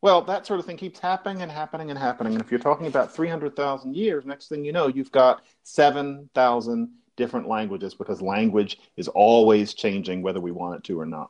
Well, 0.01 0.23
that 0.23 0.47
sort 0.47 0.59
of 0.59 0.65
thing 0.65 0.77
keeps 0.77 0.97
happening 0.97 1.43
and 1.43 1.51
happening 1.51 1.91
and 1.91 1.99
happening. 1.99 2.33
And 2.33 2.41
if 2.41 2.49
you're 2.49 2.59
talking 2.59 2.87
about 2.87 3.13
300,000 3.13 3.95
years, 3.95 4.25
next 4.25 4.47
thing 4.47 4.65
you 4.65 4.71
know, 4.71 4.87
you've 4.87 5.11
got 5.11 5.43
7,000 5.61 6.89
different 7.15 7.47
languages 7.47 7.93
because 7.93 8.19
language 8.19 8.79
is 8.97 9.07
always 9.09 9.75
changing 9.75 10.23
whether 10.23 10.41
we 10.41 10.51
want 10.51 10.77
it 10.77 10.83
to 10.85 10.99
or 10.99 11.05
not. 11.05 11.29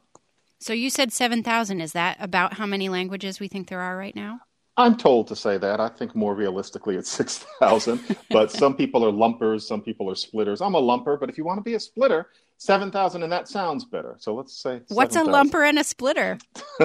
So 0.62 0.72
you 0.72 0.89
said 0.89 1.12
7,000. 1.12 1.81
Is 1.81 1.91
that 1.91 2.15
about 2.22 2.53
how 2.53 2.65
many 2.65 2.88
languages 2.88 3.41
we 3.41 3.50
think 3.50 3.67
there 3.67 3.81
are 3.81 3.98
right 3.98 4.15
now? 4.15 4.39
I'm 4.77 4.98
told 4.98 5.27
to 5.27 5.36
say 5.36 5.58
that. 5.58 5.79
I 5.79 5.88
think 5.88 6.15
more 6.15 6.36
realistically 6.36 6.96
it's 6.98 7.10
6,000. 7.10 8.17
but 8.29 8.51
some 8.51 8.75
people 8.75 9.05
are 9.05 9.12
lumpers, 9.12 9.65
some 9.65 9.82
people 9.82 10.10
are 10.10 10.15
splitters. 10.15 10.62
I'm 10.62 10.75
a 10.75 10.82
lumper, 10.82 11.20
but 11.20 11.29
if 11.29 11.38
you 11.38 11.46
want 11.46 11.60
to 11.60 11.63
be 11.63 11.75
a 11.75 11.79
splitter, 11.79 12.27
7,000, 12.58 13.24
and 13.24 13.32
that 13.32 13.48
sounds 13.48 13.86
better. 13.86 14.15
So 14.17 14.34
let's 14.34 14.58
say. 14.58 14.82
What's 14.89 15.13
7, 15.13 15.29
a 15.29 15.34
lumper 15.34 15.67
and 15.67 15.79
a 15.79 15.84
splitter? 15.84 16.38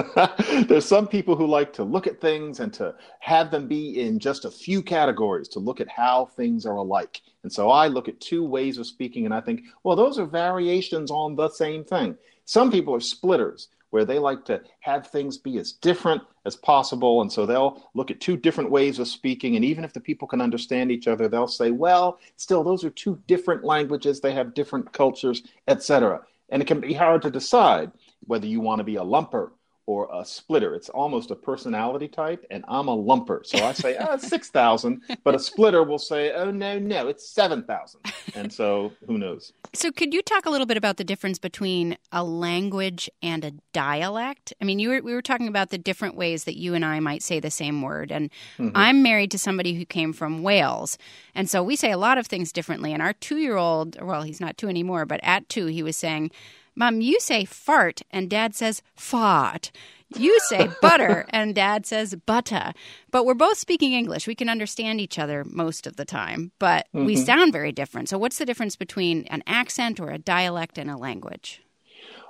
There's 0.67 0.85
some 0.85 1.07
people 1.07 1.35
who 1.35 1.47
like 1.47 1.73
to 1.73 1.83
look 1.83 2.07
at 2.07 2.19
things 2.19 2.59
and 2.59 2.73
to 2.73 2.95
have 3.19 3.51
them 3.51 3.67
be 3.67 4.01
in 4.01 4.19
just 4.19 4.45
a 4.45 4.51
few 4.51 4.81
categories, 4.81 5.47
to 5.49 5.59
look 5.59 5.79
at 5.81 5.89
how 5.89 6.25
things 6.25 6.65
are 6.65 6.75
alike. 6.75 7.21
And 7.43 7.51
so 7.51 7.69
I 7.69 7.87
look 7.87 8.07
at 8.07 8.19
two 8.19 8.45
ways 8.45 8.77
of 8.77 8.85
speaking 8.85 9.25
and 9.25 9.33
I 9.33 9.41
think, 9.41 9.63
well, 9.83 9.95
those 9.95 10.19
are 10.19 10.25
variations 10.25 11.09
on 11.09 11.35
the 11.35 11.49
same 11.49 11.83
thing. 11.83 12.17
Some 12.45 12.71
people 12.71 12.93
are 12.93 12.99
splitters, 12.99 13.69
where 13.91 14.03
they 14.03 14.19
like 14.19 14.43
to 14.45 14.61
have 14.79 15.07
things 15.07 15.37
be 15.37 15.57
as 15.57 15.73
different 15.73 16.21
as 16.45 16.55
possible. 16.55 17.21
And 17.21 17.31
so 17.31 17.45
they'll 17.45 17.89
look 17.93 18.09
at 18.09 18.19
two 18.19 18.35
different 18.35 18.71
ways 18.71 18.99
of 18.99 19.07
speaking. 19.07 19.55
And 19.55 19.63
even 19.63 19.83
if 19.83 19.93
the 19.93 19.99
people 19.99 20.27
can 20.27 20.41
understand 20.41 20.91
each 20.91 21.07
other, 21.07 21.27
they'll 21.27 21.47
say, 21.47 21.71
well, 21.71 22.19
still, 22.37 22.63
those 22.63 22.83
are 22.83 22.89
two 22.89 23.21
different 23.27 23.63
languages. 23.63 24.19
They 24.19 24.33
have 24.33 24.53
different 24.53 24.91
cultures, 24.91 25.43
etc. 25.67 26.21
And 26.49 26.61
it 26.61 26.65
can 26.65 26.79
be 26.79 26.93
hard 26.93 27.21
to 27.21 27.31
decide 27.31 27.91
whether 28.25 28.47
you 28.47 28.59
want 28.59 28.79
to 28.79 28.83
be 28.83 28.95
a 28.95 29.03
lumper 29.03 29.51
or 29.91 30.07
a 30.13 30.23
splitter. 30.23 30.73
It's 30.73 30.87
almost 30.87 31.31
a 31.31 31.35
personality 31.35 32.07
type, 32.07 32.45
and 32.49 32.63
I'm 32.69 32.87
a 32.87 32.95
lumper. 32.95 33.45
So 33.45 33.57
I 33.65 33.73
say, 33.73 33.97
oh, 33.99 34.15
6,000, 34.15 35.01
but 35.25 35.35
a 35.35 35.39
splitter 35.39 35.83
will 35.83 35.99
say, 35.99 36.31
oh, 36.31 36.49
no, 36.49 36.79
no, 36.79 37.09
it's 37.09 37.27
7,000. 37.27 37.99
And 38.33 38.53
so 38.53 38.93
who 39.05 39.17
knows? 39.17 39.51
So, 39.73 39.91
could 39.91 40.13
you 40.13 40.21
talk 40.21 40.45
a 40.45 40.49
little 40.49 40.65
bit 40.65 40.77
about 40.77 40.95
the 40.95 41.03
difference 41.03 41.39
between 41.39 41.97
a 42.13 42.23
language 42.23 43.09
and 43.21 43.43
a 43.43 43.51
dialect? 43.73 44.53
I 44.61 44.65
mean, 44.65 44.79
you 44.79 44.89
were, 44.89 45.01
we 45.01 45.13
were 45.13 45.21
talking 45.21 45.49
about 45.49 45.71
the 45.71 45.77
different 45.77 46.15
ways 46.15 46.45
that 46.45 46.57
you 46.57 46.73
and 46.73 46.85
I 46.85 47.01
might 47.01 47.21
say 47.21 47.41
the 47.41 47.51
same 47.51 47.81
word. 47.81 48.11
And 48.13 48.29
Mhm. 48.57 48.71
I'm 48.73 49.03
married 49.03 49.31
to 49.31 49.37
somebody 49.39 49.73
who 49.73 49.85
came 49.85 50.13
from 50.13 50.41
Wales. 50.41 50.97
And 51.35 51.49
so 51.49 51.61
we 51.61 51.75
say 51.75 51.91
a 51.91 51.97
lot 51.97 52.17
of 52.17 52.27
things 52.27 52.53
differently. 52.53 52.93
And 52.93 53.01
our 53.01 53.13
two 53.13 53.37
year 53.37 53.57
old, 53.57 54.01
well, 54.01 54.21
he's 54.23 54.39
not 54.39 54.57
two 54.57 54.69
anymore, 54.69 55.05
but 55.05 55.19
at 55.23 55.49
two, 55.49 55.65
he 55.65 55.83
was 55.83 55.97
saying, 55.97 56.31
Mom, 56.75 57.01
you 57.01 57.19
say 57.19 57.45
fart, 57.45 58.01
and 58.11 58.29
dad 58.29 58.55
says 58.55 58.81
fart. 58.95 59.71
You 60.09 60.39
say 60.39 60.67
butter, 60.81 61.25
and 61.29 61.53
dad 61.55 61.85
says 61.85 62.15
butter. 62.15 62.73
But 63.11 63.25
we're 63.25 63.33
both 63.33 63.57
speaking 63.57 63.93
English. 63.93 64.27
We 64.27 64.35
can 64.35 64.49
understand 64.49 65.01
each 65.01 65.19
other 65.19 65.43
most 65.45 65.85
of 65.87 65.97
the 65.97 66.05
time, 66.05 66.51
but 66.59 66.87
we 66.93 67.15
Mhm. 67.15 67.25
sound 67.25 67.53
very 67.53 67.71
different. 67.71 68.09
So, 68.09 68.17
what's 68.17 68.37
the 68.37 68.45
difference 68.45 68.75
between 68.75 69.25
an 69.25 69.43
accent 69.47 69.99
or 69.99 70.09
a 70.09 70.17
dialect 70.17 70.77
and 70.77 70.89
a 70.89 70.97
language? 70.97 71.61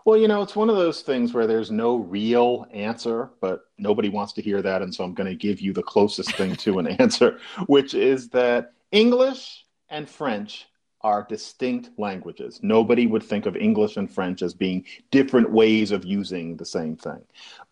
Well, 0.06 0.18
you 0.18 0.28
know, 0.28 0.42
it's 0.42 0.56
one 0.56 0.70
of 0.70 0.76
those 0.76 1.02
things 1.02 1.32
where 1.34 1.46
there's 1.46 1.70
no 1.70 1.98
real 1.98 2.66
answer, 2.74 3.30
but 3.40 3.66
nobody 3.78 4.10
wants 4.10 4.34
to 4.34 4.42
hear 4.42 4.62
that. 4.64 4.82
And 4.82 4.94
so 4.94 5.04
I'm 5.04 5.14
going 5.14 5.30
to 5.30 5.36
give 5.36 5.62
you 5.62 5.74
the 5.74 5.84
closest 5.84 6.32
thing 6.32 6.56
to 6.58 6.80
an 6.80 6.88
answer, 7.00 7.40
which 7.68 7.94
is 7.94 8.30
that 8.30 8.74
English 8.92 9.66
and 9.90 10.10
French 10.10 10.66
are 11.04 11.26
distinct 11.28 11.90
languages. 11.98 12.60
Nobody 12.62 13.08
would 13.08 13.24
think 13.24 13.46
of 13.46 13.56
English 13.56 13.98
and 13.98 14.12
French 14.12 14.42
as 14.42 14.54
being 14.54 14.86
different 15.10 15.52
ways 15.52 15.92
of 15.92 16.06
using 16.06 16.58
the 16.58 16.66
same 16.66 16.96
thing. 16.96 17.22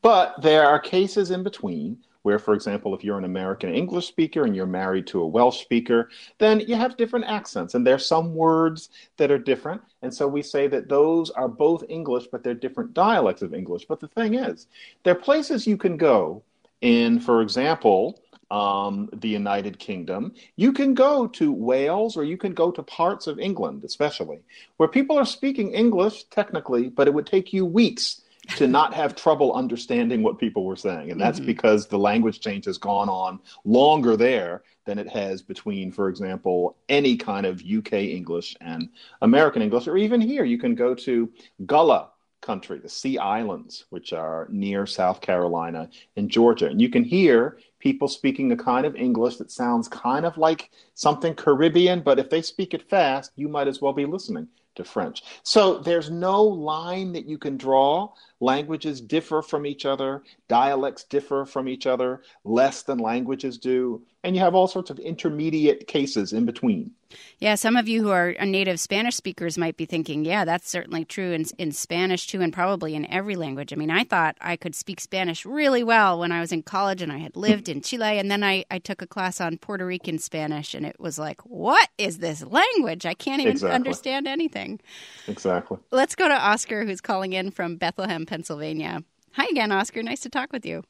But 0.02 0.42
there 0.42 0.68
are 0.68 0.80
cases 0.80 1.32
in 1.32 1.44
between 1.44 1.98
where, 2.24 2.40
for 2.40 2.54
example, 2.54 2.94
if 2.94 3.04
you're 3.04 3.18
an 3.18 3.24
American 3.24 3.74
English 3.74 4.08
speaker 4.08 4.44
and 4.44 4.56
you're 4.56 4.66
married 4.66 5.08
to 5.08 5.22
a 5.22 5.28
Welsh 5.28 5.62
speaker, 5.62 6.10
then 6.38 6.60
you 6.60 6.76
have 6.76 6.98
different 6.98 7.26
accents. 7.26 7.76
And 7.76 7.88
there's 7.88 8.06
some 8.06 8.36
words 8.36 8.90
that 9.18 9.32
are 9.32 9.38
different. 9.38 9.82
And 10.02 10.14
so 10.14 10.28
we 10.28 10.42
say 10.42 10.68
that 10.68 10.90
those 10.90 11.30
are 11.32 11.48
both 11.48 11.84
English, 11.88 12.28
but 12.32 12.44
they're 12.44 12.54
different 12.54 12.94
dialects 12.94 13.42
of 13.42 13.54
English. 13.54 13.86
But 13.86 14.00
the 14.00 14.10
thing 14.10 14.36
is, 14.36 14.68
there 15.04 15.16
are 15.16 15.20
places 15.20 15.66
you 15.66 15.78
can 15.78 15.96
go 15.96 16.44
in, 16.82 17.20
for 17.20 17.42
example, 17.42 18.22
um, 18.52 19.10
the 19.14 19.30
United 19.30 19.80
Kingdom. 19.80 20.34
You 20.56 20.74
can 20.74 20.94
go 20.94 21.28
to 21.28 21.52
Wales 21.52 22.18
or 22.18 22.24
you 22.24 22.38
can 22.38 22.54
go 22.54 22.72
to 22.72 22.82
parts 22.84 23.28
of 23.28 23.40
England, 23.40 23.84
especially, 23.84 24.40
where 24.78 24.90
people 24.90 25.18
are 25.18 25.26
speaking 25.26 25.72
English 25.74 26.24
technically, 26.26 26.90
but 26.90 27.08
it 27.08 27.14
would 27.14 27.28
take 27.28 27.54
you 27.54 27.66
weeks 27.66 28.22
to 28.56 28.68
not 28.80 28.94
have 28.94 29.16
trouble 29.16 29.54
understanding 29.54 30.24
what 30.24 30.40
people 30.40 30.66
were 30.66 30.76
saying. 30.76 31.12
And 31.12 31.22
that's 31.22 31.40
Mhm. 31.40 31.46
because 31.46 31.88
the 31.88 32.00
language 32.00 32.40
change 32.40 32.66
has 32.66 32.78
gone 32.80 33.10
on 33.10 33.40
longer 33.66 34.18
there 34.18 34.64
than 34.86 34.98
it 34.98 35.08
has 35.10 35.44
between, 35.44 35.92
for 35.92 36.10
example, 36.10 36.76
any 36.88 37.16
kind 37.16 37.46
of 37.46 37.62
UK 37.62 37.94
English 37.94 38.58
and 38.60 38.90
American 39.22 39.62
English, 39.62 39.88
or 39.88 39.98
even 39.98 40.20
here. 40.20 40.44
You 40.44 40.58
can 40.58 40.74
go 40.74 40.96
to 40.96 41.30
Gullah 41.68 42.10
country, 42.42 42.80
the 42.80 42.90
Sea 42.90 43.18
Islands, 43.20 43.86
which 43.90 44.14
are 44.14 44.48
near 44.50 44.88
South 44.88 45.20
Carolina 45.22 45.90
and 46.16 46.30
Georgia. 46.30 46.68
And 46.68 46.82
you 46.82 46.90
can 46.90 47.04
hear 47.04 47.60
people 47.80 48.08
speaking 48.08 48.52
a 48.52 48.58
kind 48.58 48.86
of 48.86 48.96
English 48.96 49.38
that 49.38 49.52
sounds 49.52 49.88
kind 49.88 50.26
of 50.26 50.38
like 50.38 50.70
something 50.94 51.34
Caribbean, 51.34 52.02
but 52.02 52.20
if 52.20 52.30
they 52.30 52.42
speak 52.42 52.74
it 52.74 52.90
fast, 52.90 53.32
you 53.36 53.48
might 53.48 53.68
as 53.68 53.82
well 53.82 53.94
be 53.94 54.06
listening 54.06 54.48
to 54.76 54.84
French. 54.84 55.24
So 55.44 55.80
there's 55.80 56.10
no 56.10 56.44
line 56.44 57.12
that 57.14 57.26
you 57.26 57.38
can 57.38 57.58
draw. 57.58 58.10
Languages 58.40 59.02
differ 59.02 59.42
from 59.42 59.66
each 59.66 59.86
other, 59.86 60.24
dialects 60.48 61.04
differ 61.04 61.46
from 61.46 61.68
each 61.68 61.86
other 61.86 62.22
less 62.44 62.84
than 62.84 62.98
languages 62.98 63.58
do, 63.58 64.02
and 64.24 64.36
you 64.36 64.42
have 64.42 64.54
all 64.54 64.68
sorts 64.68 64.90
of 64.90 65.00
intermediate 65.00 65.88
cases 65.88 66.34
in 66.34 66.46
between. 66.46 66.92
Yeah, 67.40 67.56
some 67.56 67.76
of 67.76 67.88
you 67.88 68.04
who 68.04 68.12
are 68.12 68.34
native 68.46 68.80
Spanish 68.80 69.16
speakers 69.16 69.58
might 69.58 69.78
be 69.78 69.86
thinking, 69.86 70.26
yeah, 70.26 70.46
that's 70.46 70.70
certainly 70.70 71.06
true 71.06 71.32
in, 71.32 71.46
in 71.58 71.72
Spanish 71.72 72.28
too, 72.28 72.42
and 72.42 72.54
probably 72.54 72.96
in 72.96 73.10
every 73.10 73.36
language. 73.36 73.72
I 73.74 73.78
mean, 73.78 73.90
I 73.90 74.04
thought 74.04 74.38
I 74.42 74.58
could 74.58 74.76
speak 74.76 75.00
Spanish 75.00 75.46
really 75.46 75.84
well 75.84 76.20
when 76.20 76.32
I 76.32 76.42
was 76.42 76.52
in 76.52 76.62
college 76.64 77.02
and 77.02 77.12
I 77.12 77.18
had 77.18 77.36
lived 77.36 77.70
in 77.70 77.82
Chile, 77.82 78.20
and 78.20 78.30
then 78.30 78.44
I, 78.44 78.66
I 78.70 78.78
took 78.78 79.02
a 79.02 79.08
class 79.08 79.40
on 79.42 79.58
Puerto 79.58 79.86
Rican 79.86 80.20
Spanish, 80.20 80.76
and 80.76 80.86
it 80.86 81.00
was 81.00 81.18
like, 81.18 81.42
what 81.42 81.90
is 81.98 82.20
this 82.20 82.44
language? 82.44 83.06
I 83.06 83.14
can't 83.14 83.42
even 83.42 83.54
Exactly. 83.54 83.74
understand 83.76 84.28
anything. 84.28 84.80
Exactly. 85.28 85.78
Let's 85.92 86.16
go 86.16 86.28
to 86.28 86.36
Oscar, 86.36 86.86
who's 86.86 87.02
calling 87.02 87.34
in 87.34 87.52
from 87.52 87.78
Bethlehem, 87.78 88.26
Pennsylvania. 88.26 89.04
Hi 89.34 89.48
again, 89.50 89.72
Oscar. 89.72 90.04
Nice 90.04 90.22
to 90.22 90.30
talk 90.30 90.52
with 90.52 90.66
you. 90.66 90.84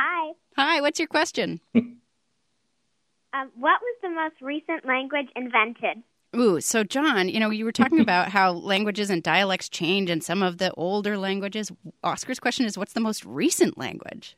Hi. 0.00 0.32
Hi, 0.56 0.80
what's 0.80 0.98
your 0.98 1.08
question? 1.08 1.60
Um, 3.32 3.50
what 3.54 3.80
was 3.80 3.96
the 4.02 4.10
most 4.10 4.42
recent 4.42 4.84
language 4.84 5.28
invented? 5.36 6.02
Ooh, 6.34 6.60
so 6.60 6.82
John, 6.82 7.28
you 7.28 7.38
know, 7.38 7.50
you 7.50 7.64
were 7.64 7.72
talking 7.72 8.00
about 8.08 8.28
how 8.28 8.52
languages 8.52 9.10
and 9.10 9.22
dialects 9.22 9.68
change 9.68 10.10
and 10.10 10.22
some 10.22 10.42
of 10.42 10.58
the 10.58 10.72
older 10.74 11.16
languages. 11.16 11.70
Oscar's 12.02 12.40
question 12.40 12.66
is 12.66 12.76
what's 12.76 12.92
the 12.92 13.00
most 13.00 13.24
recent 13.24 13.78
language? 13.78 14.36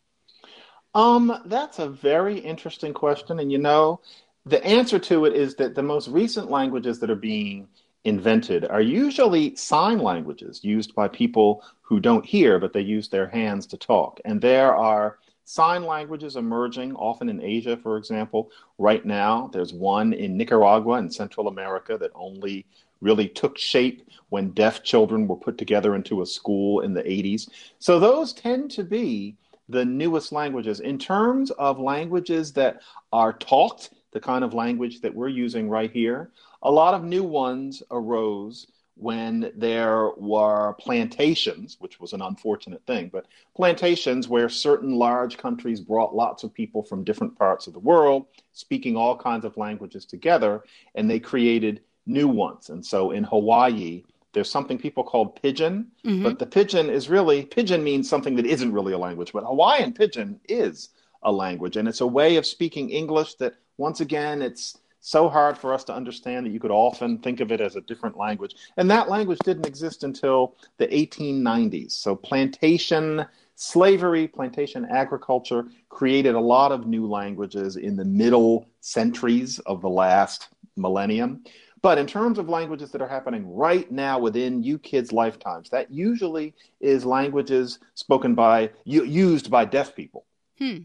Um, 0.95 1.40
that's 1.47 1.78
a 1.78 1.88
very 1.88 2.38
interesting 2.38 2.92
question. 2.92 3.40
And 3.40 3.50
you 3.50 3.59
know, 3.59 4.00
the 4.45 4.62
answer 4.64 4.99
to 4.99 5.25
it 5.25 5.35
is 5.35 5.54
that 5.57 5.75
the 5.75 5.83
most 5.83 6.09
recent 6.09 6.50
languages 6.50 7.00
that 7.00 7.11
are 7.11 7.16
being 7.16 7.69
invented 8.04 8.64
are 8.66 8.83
usually 8.83 9.54
sign 9.57 10.00
languages 10.00 10.62
used 10.62 10.95
by 10.95 11.09
people 11.09 11.64
who 11.81 12.00
don't 12.00 12.26
hear, 12.26 12.59
but 12.59 12.73
they 12.73 12.81
use 12.81 13.09
their 13.09 13.28
hands 13.28 13.66
to 13.69 13.76
talk. 13.76 14.21
And 14.25 14.40
there 14.40 14.75
are 14.75 15.19
sign 15.52 15.85
languages 15.85 16.37
emerging, 16.37 16.94
often 16.94 17.28
in 17.28 17.38
Asia, 17.42 17.76
for 17.76 17.99
example. 17.99 18.50
Right 18.78 19.04
now, 19.04 19.50
there's 19.52 19.75
one 19.75 20.14
in 20.14 20.35
Nicaragua 20.35 20.97
in 20.97 21.11
Central 21.11 21.47
America 21.47 21.99
that 21.99 22.11
only 22.14 22.64
really 23.02 23.28
took 23.28 23.59
shape 23.59 24.09
when 24.30 24.52
deaf 24.52 24.82
children 24.82 25.28
were 25.28 25.37
put 25.37 25.59
together 25.59 25.94
into 25.94 26.23
a 26.23 26.26
school 26.26 26.80
in 26.80 26.94
the 26.94 27.02
80s. 27.02 27.50
So 27.80 28.00
those 28.00 28.32
tend 28.32 28.71
to 28.71 28.82
be 28.82 29.37
the 29.68 29.85
newest 29.85 30.32
languages. 30.32 30.80
In 30.80 30.99
terms 30.99 31.50
of 31.50 31.78
languages 31.78 32.54
that 32.54 32.80
are 33.12 33.35
talked, 33.35 33.90
the 34.12 34.21
kind 34.21 34.44
of 34.44 34.54
language 34.54 35.02
that 35.02 35.14
we're 35.14 35.28
using 35.28 35.68
right 35.68 35.92
here, 35.92 36.30
a 36.62 36.71
lot 36.71 36.94
of 36.94 37.04
new 37.04 37.25
ones 37.25 37.82
arose 37.90 38.68
when 38.96 39.52
there 39.56 40.11
were 40.16 40.75
plantations, 40.75 41.76
which 41.80 41.99
was 41.99 42.12
an 42.12 42.22
unfortunate 42.22 42.84
thing, 42.87 43.08
but 43.12 43.26
plantations 43.56 44.28
where 44.28 44.49
certain 44.49 44.94
large 44.94 45.38
countries 45.38 45.80
brought 45.80 46.14
lots 46.14 46.44
of 46.44 46.52
people 46.52 46.82
from 46.82 47.02
different 47.02 47.37
parts 47.37 47.66
of 47.66 47.72
the 47.72 47.78
world 47.78 48.26
speaking 48.52 48.96
all 48.96 49.16
kinds 49.16 49.44
of 49.44 49.56
languages 49.56 50.04
together, 50.04 50.62
and 50.94 51.11
they 51.11 51.18
created 51.18 51.80
new 52.06 52.28
ones. 52.28 52.68
And 52.68 52.84
so 52.84 53.11
in 53.11 53.25
Hawaii, 53.25 54.04
there's 54.32 54.50
something 54.50 54.78
people 54.78 55.04
call 55.04 55.26
pidgin, 55.26 55.88
mm-hmm. 56.04 56.22
but 56.22 56.38
the 56.38 56.46
pidgin 56.46 56.88
is 56.90 57.08
really, 57.08 57.44
pidgin 57.44 57.82
means 57.82 58.08
something 58.08 58.37
that 58.37 58.46
isn't 58.46 58.72
really 58.72 58.92
a 58.92 58.99
language, 58.99 59.32
but 59.32 59.44
Hawaiian 59.44 59.92
pidgin 59.92 60.40
is 60.49 60.90
a 61.22 61.32
language. 61.32 61.76
And 61.76 61.88
it's 61.88 62.00
a 62.00 62.06
way 62.06 62.37
of 62.37 62.46
speaking 62.46 62.90
English 62.90 63.34
that, 63.37 63.54
once 63.78 64.00
again, 64.00 64.42
it's 64.42 64.78
so 65.02 65.28
hard 65.28 65.59
for 65.59 65.75
us 65.75 65.82
to 65.85 65.94
understand 65.94 66.47
that 66.47 66.50
you 66.50 66.61
could 66.61 66.71
often 66.71 67.18
think 67.18 67.40
of 67.40 67.50
it 67.50 67.61
as 67.61 67.75
a 67.75 67.80
different 67.82 68.16
language. 68.16 68.54
And 68.76 68.88
that 68.90 69.11
language 69.11 69.40
didn't 69.40 69.66
exist 69.66 70.04
until 70.04 70.54
the 70.78 70.87
1890s. 70.87 71.90
So 71.90 72.14
plantation 72.14 73.26
slavery, 73.56 74.28
plantation 74.28 74.87
agriculture 74.88 75.66
created 75.88 76.37
a 76.37 76.40
lot 76.40 76.71
of 76.71 76.87
new 76.87 77.09
languages 77.09 77.76
in 77.76 77.97
the 77.97 78.04
middle 78.04 78.68
centuries 78.80 79.59
of 79.61 79.82
the 79.82 79.90
last 79.90 80.49
millennium. 80.76 81.44
But 81.82 81.99
in 81.99 82.06
terms 82.06 82.38
of 82.38 82.49
languages 82.49 82.92
that 82.92 83.02
are 83.02 83.09
happening 83.09 83.52
right 83.52 83.90
now 83.90 84.21
within 84.21 84.62
you 84.62 84.78
kids' 84.78 85.12
lifetimes, 85.12 85.68
that 85.71 85.90
usually 85.90 86.54
is 86.80 87.04
languages 87.04 87.80
spoken 87.94 88.37
by, 88.37 88.71
used 88.85 89.50
by 89.50 89.64
deaf 89.64 89.97
people. 89.97 90.26
Hmm. 90.59 90.78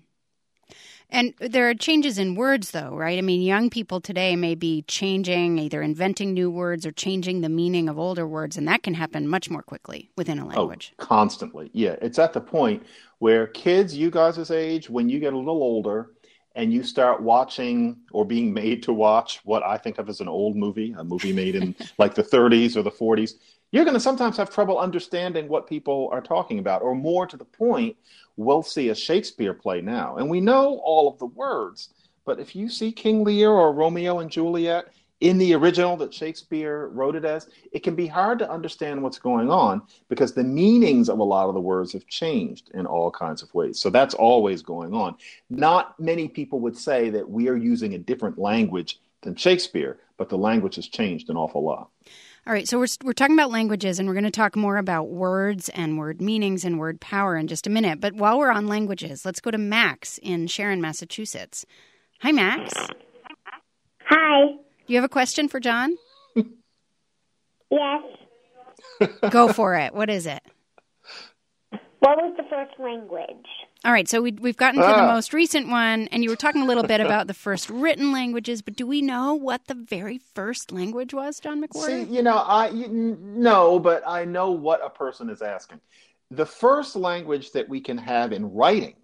And 1.09 1.33
there 1.39 1.69
are 1.69 1.73
changes 1.73 2.17
in 2.17 2.35
words, 2.35 2.71
though, 2.71 2.95
right? 2.95 3.17
I 3.17 3.21
mean, 3.21 3.41
young 3.41 3.69
people 3.69 4.01
today 4.01 4.35
may 4.35 4.55
be 4.55 4.81
changing, 4.83 5.57
either 5.57 5.81
inventing 5.81 6.33
new 6.33 6.51
words 6.51 6.85
or 6.85 6.91
changing 6.91 7.41
the 7.41 7.49
meaning 7.49 7.87
of 7.87 7.97
older 7.97 8.27
words, 8.27 8.57
and 8.57 8.67
that 8.67 8.83
can 8.83 8.93
happen 8.93 9.27
much 9.27 9.49
more 9.49 9.61
quickly 9.61 10.09
within 10.17 10.37
a 10.37 10.43
oh, 10.43 10.49
language. 10.49 10.93
Oh, 10.99 11.05
constantly. 11.05 11.69
Yeah. 11.73 11.95
It's 12.01 12.19
at 12.19 12.33
the 12.33 12.41
point 12.41 12.83
where 13.19 13.47
kids, 13.47 13.95
you 13.95 14.11
guys' 14.11 14.51
age, 14.51 14.89
when 14.89 15.07
you 15.07 15.19
get 15.19 15.33
a 15.33 15.37
little 15.37 15.63
older, 15.63 16.11
and 16.57 16.73
you 16.73 16.81
start 16.81 17.21
watching 17.21 17.95
or 18.11 18.25
being 18.25 18.51
made 18.51 18.81
to 18.81 18.91
watch 18.91 19.39
what 19.45 19.61
I 19.61 19.77
think 19.77 19.99
of 19.99 20.09
as 20.09 20.21
an 20.21 20.27
old 20.27 20.55
movie, 20.55 20.93
a 20.97 21.03
movie 21.03 21.31
made 21.31 21.55
in 21.55 21.75
like 21.99 22.15
the 22.15 22.23
30s 22.23 22.75
or 22.75 22.81
the 22.81 22.91
40s, 22.91 23.33
you're 23.71 23.83
going 23.83 23.93
to 23.93 24.00
sometimes 24.00 24.38
have 24.38 24.50
trouble 24.50 24.79
understanding 24.79 25.47
what 25.47 25.67
people 25.67 26.09
are 26.12 26.21
talking 26.21 26.59
about. 26.59 26.81
Or 26.81 26.95
more 26.95 27.27
to 27.27 27.38
the 27.38 27.45
point, 27.45 27.97
we'll 28.36 28.63
see 28.63 28.89
a 28.89 28.95
Shakespeare 28.95 29.53
play 29.53 29.81
now, 29.81 30.17
and 30.17 30.29
we 30.29 30.41
know 30.41 30.79
all 30.83 31.07
of 31.07 31.19
the 31.19 31.25
words. 31.25 31.89
But 32.25 32.39
if 32.39 32.55
you 32.55 32.69
see 32.69 32.91
King 32.91 33.24
Lear 33.24 33.51
or 33.51 33.74
Romeo 33.74 34.19
and 34.19 34.29
Juliet, 34.29 34.88
in 35.19 35.38
the 35.38 35.55
original 35.55 35.97
that 35.97 36.13
Shakespeare 36.13 36.89
wrote 36.89 37.15
it 37.15 37.25
as, 37.25 37.50
it 37.71 37.79
can 37.79 37.95
be 37.95 38.05
hard 38.05 38.38
to 38.39 38.51
understand 38.51 39.01
what's 39.01 39.17
going 39.17 39.50
on 39.50 39.81
because 40.09 40.33
the 40.33 40.43
meanings 40.43 41.09
of 41.09 41.17
a 41.17 41.24
lot 41.24 41.47
of 41.47 41.55
the 41.55 41.59
words 41.59 41.93
have 41.93 42.05
changed 42.07 42.69
in 42.75 42.86
all 42.86 43.09
kinds 43.09 43.41
of 43.41 43.51
ways. 43.53 43.79
So 43.79 43.89
that's 43.89 44.13
always 44.13 44.62
going 44.62 44.93
on. 44.93 45.15
Not 45.50 46.00
many 46.00 46.27
people 46.27 46.59
would 46.59 46.77
say 46.77 47.09
that 47.09 47.27
we 47.27 47.47
are 47.50 47.55
using 47.55 47.95
a 47.95 48.00
different 48.00 48.38
language 48.38 49.00
than 49.21 49.36
Shakespeare, 49.36 49.97
but 50.17 50.29
the 50.29 50.38
language 50.38 50.75
has 50.75 50.88
changed 50.88 51.30
an 51.30 51.38
awful 51.38 51.63
lot. 51.63 51.89
All 52.47 52.53
right, 52.53 52.65
so 52.65 52.79
we're, 52.79 52.88
we're 53.03 53.12
talking 53.12 53.36
about 53.36 53.51
languages 53.51 53.99
and 53.99 54.07
we're 54.07 54.13
going 54.13 54.23
to 54.23 54.31
talk 54.31 54.55
more 54.55 54.77
about 54.77 55.10
words 55.10 55.67
and 55.67 55.97
word 55.97 56.21
meanings 56.21 56.63
and 56.63 56.79
word 56.79 57.01
power 57.01 57.36
in 57.36 57.47
just 57.47 57.67
a 57.67 57.69
minute. 57.69 57.99
But 57.99 58.13
while 58.13 58.39
we're 58.39 58.51
on 58.51 58.67
languages, 58.67 59.25
let's 59.25 59.41
go 59.41 59.51
to 59.51 59.57
Max 59.57 60.17
in 60.19 60.47
Sharon, 60.47 60.79
Massachusetts. 60.79 61.65
Hi, 62.21 62.31
Max. 62.31 62.73
Hi. 64.05 64.45
Do 64.45 64.93
you 64.93 64.95
have 64.95 65.03
a 65.03 65.10
question 65.10 65.49
for 65.49 65.60
John? 65.60 65.97
yes. 67.69 68.03
Go 69.29 69.51
for 69.51 69.75
it. 69.75 69.93
What 69.93 70.10
is 70.10 70.25
it? 70.25 70.41
What 71.99 72.15
was 72.15 72.33
the 72.38 72.43
first 72.49 72.79
language? 72.79 73.45
All 73.85 73.91
right, 73.91 74.07
so 74.07 74.21
we, 74.21 74.31
we've 74.31 74.57
gotten 74.57 74.81
to 74.81 74.87
ah. 74.87 75.05
the 75.05 75.13
most 75.13 75.33
recent 75.33 75.69
one, 75.69 76.07
and 76.11 76.23
you 76.23 76.29
were 76.29 76.35
talking 76.35 76.61
a 76.61 76.65
little 76.65 76.83
bit 76.83 76.99
about 76.99 77.27
the 77.27 77.33
first 77.33 77.69
written 77.69 78.11
languages, 78.11 78.61
but 78.61 78.75
do 78.75 78.87
we 78.87 79.01
know 79.01 79.35
what 79.35 79.67
the 79.67 79.75
very 79.75 80.17
first 80.17 80.71
language 80.71 81.13
was, 81.13 81.39
John 81.39 81.61
McWhorter? 81.61 81.85
See, 81.85 82.03
you 82.03 82.23
know, 82.23 82.37
I 82.37 82.71
no, 82.71 83.79
but 83.79 84.03
I 84.07 84.25
know 84.25 84.51
what 84.51 84.83
a 84.83 84.89
person 84.89 85.29
is 85.29 85.41
asking. 85.41 85.79
The 86.31 86.45
first 86.45 86.95
language 86.95 87.51
that 87.51 87.69
we 87.69 87.79
can 87.79 87.97
have 87.97 88.33
in 88.33 88.51
writing 88.51 88.95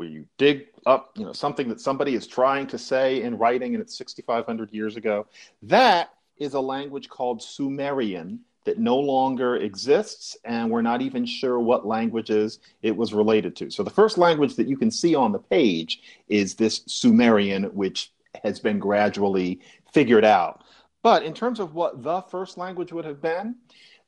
where 0.00 0.08
you 0.08 0.24
dig 0.38 0.68
up, 0.86 1.10
you 1.14 1.26
know, 1.26 1.32
something 1.32 1.68
that 1.68 1.78
somebody 1.78 2.14
is 2.14 2.26
trying 2.26 2.66
to 2.66 2.78
say 2.78 3.22
in 3.22 3.36
writing 3.36 3.74
and 3.74 3.82
it's 3.82 3.98
6,500 3.98 4.72
years 4.72 4.96
ago. 4.96 5.26
That 5.62 6.14
is 6.38 6.54
a 6.54 6.60
language 6.60 7.10
called 7.10 7.42
Sumerian 7.42 8.40
that 8.64 8.78
no 8.78 8.98
longer 8.98 9.56
exists, 9.56 10.36
and 10.44 10.70
we're 10.70 10.82
not 10.82 11.02
even 11.02 11.24
sure 11.24 11.58
what 11.58 11.86
languages 11.86 12.58
it 12.82 12.96
was 12.96 13.14
related 13.14 13.56
to. 13.56 13.70
So 13.70 13.82
the 13.82 13.90
first 13.90 14.18
language 14.18 14.56
that 14.56 14.68
you 14.68 14.76
can 14.76 14.90
see 14.90 15.14
on 15.14 15.32
the 15.32 15.38
page 15.38 16.02
is 16.28 16.54
this 16.54 16.82
Sumerian, 16.86 17.64
which 17.64 18.12
has 18.44 18.60
been 18.60 18.78
gradually 18.78 19.60
figured 19.92 20.24
out. 20.24 20.62
But 21.02 21.22
in 21.22 21.32
terms 21.32 21.60
of 21.60 21.74
what 21.74 22.02
the 22.02 22.20
first 22.22 22.58
language 22.58 22.92
would 22.92 23.06
have 23.06 23.22
been, 23.22 23.56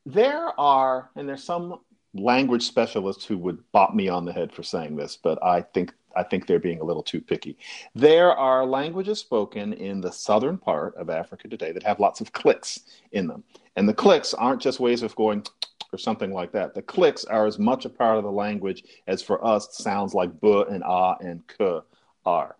there 0.04 0.58
are, 0.60 1.10
and 1.16 1.28
there's 1.28 1.44
some 1.44 1.80
language 2.14 2.64
specialists 2.64 3.24
who 3.24 3.38
would 3.38 3.58
bop 3.72 3.94
me 3.94 4.08
on 4.08 4.24
the 4.24 4.32
head 4.32 4.52
for 4.52 4.62
saying 4.62 4.96
this, 4.96 5.16
but 5.16 5.42
I 5.42 5.62
think 5.62 5.94
I 6.16 6.22
think 6.22 6.46
they're 6.46 6.58
being 6.58 6.80
a 6.80 6.84
little 6.84 7.02
too 7.02 7.20
picky. 7.20 7.56
There 7.94 8.32
are 8.32 8.64
languages 8.64 9.20
spoken 9.20 9.72
in 9.72 10.00
the 10.00 10.12
southern 10.12 10.58
part 10.58 10.94
of 10.96 11.10
Africa 11.10 11.48
today 11.48 11.72
that 11.72 11.82
have 11.82 12.00
lots 12.00 12.20
of 12.20 12.32
clicks 12.32 12.80
in 13.12 13.26
them. 13.26 13.44
And 13.76 13.88
the 13.88 13.94
clicks 13.94 14.34
aren't 14.34 14.62
just 14.62 14.80
ways 14.80 15.02
of 15.02 15.14
going 15.16 15.46
or 15.92 15.98
something 15.98 16.32
like 16.32 16.52
that. 16.52 16.74
The 16.74 16.82
clicks 16.82 17.24
are 17.24 17.46
as 17.46 17.58
much 17.58 17.84
a 17.84 17.90
part 17.90 18.18
of 18.18 18.24
the 18.24 18.32
language 18.32 18.84
as 19.06 19.22
for 19.22 19.44
us 19.44 19.76
sounds 19.76 20.14
like 20.14 20.40
b 20.40 20.64
and 20.70 20.82
ah 20.82 21.16
and 21.20 21.42
k 21.46 21.80
are. 22.24 22.56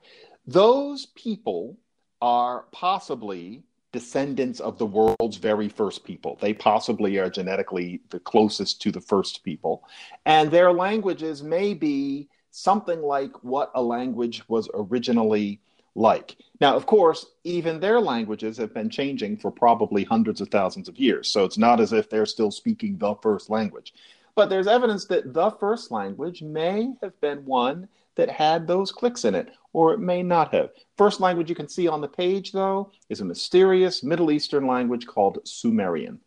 Those 0.47 1.07
people 1.07 1.79
are 2.21 2.67
possibly 2.73 3.63
descendants 3.93 4.59
of 4.61 4.79
the 4.79 4.87
world's 4.87 5.37
very 5.37 5.69
first 5.69 6.05
people. 6.05 6.39
They 6.41 6.55
possibly 6.55 7.19
are 7.19 7.29
genetically 7.29 8.01
the 8.09 8.21
closest 8.21 8.81
to 8.83 8.91
the 8.91 9.01
first 9.01 9.45
people. 9.45 9.85
And 10.25 10.51
their 10.51 10.73
languages 10.73 11.43
may 11.43 11.75
be 11.75 12.29
something 12.53 13.03
like 13.03 13.33
what 13.43 13.73
a 13.75 13.83
language 13.83 14.43
was 14.49 14.69
originally 14.75 15.61
like. 15.95 16.37
Now, 16.61 16.77
of 16.77 16.87
course, 16.87 17.27
even 17.45 17.81
their 17.81 18.01
languages 18.01 18.57
have 18.59 18.73
been 18.73 18.89
changing 18.89 19.39
for 19.39 19.51
probably 19.51 20.05
hundreds 20.05 20.41
of 20.41 20.49
thousands 20.49 20.89
of 20.89 20.99
years. 20.99 21.33
So 21.33 21.45
it's 21.45 21.59
not 21.59 21.81
as 21.81 21.93
if 21.93 22.09
they're 22.09 22.27
still 22.27 22.51
speaking 22.51 22.97
the 22.97 23.15
first 23.17 23.51
language. 23.51 23.93
But 24.35 24.49
there's 24.49 24.67
evidence 24.67 25.07
that 25.07 25.35
the 25.35 25.51
first 25.51 25.91
language 25.91 26.43
may 26.43 26.95
have 27.03 27.21
been 27.21 27.45
one 27.45 27.89
that 28.15 28.31
had 28.31 28.67
those 28.67 28.93
clicks 28.93 29.25
in 29.25 29.35
it, 29.35 29.51
or 29.73 29.93
it 29.93 29.99
may 29.99 30.23
not 30.23 30.53
have. 30.55 30.71
First 30.97 31.21
language 31.21 31.49
you 31.49 31.55
can 31.55 31.69
see 31.69 31.89
on 31.89 32.01
the 32.01 32.09
page, 32.09 32.53
though, 32.53 32.93
is 33.09 33.21
a 33.21 33.25
mysterious 33.25 34.03
Middle 34.03 34.31
Eastern 34.31 34.67
language 34.67 35.07
called 35.07 35.39
Sumerian. 35.45 36.21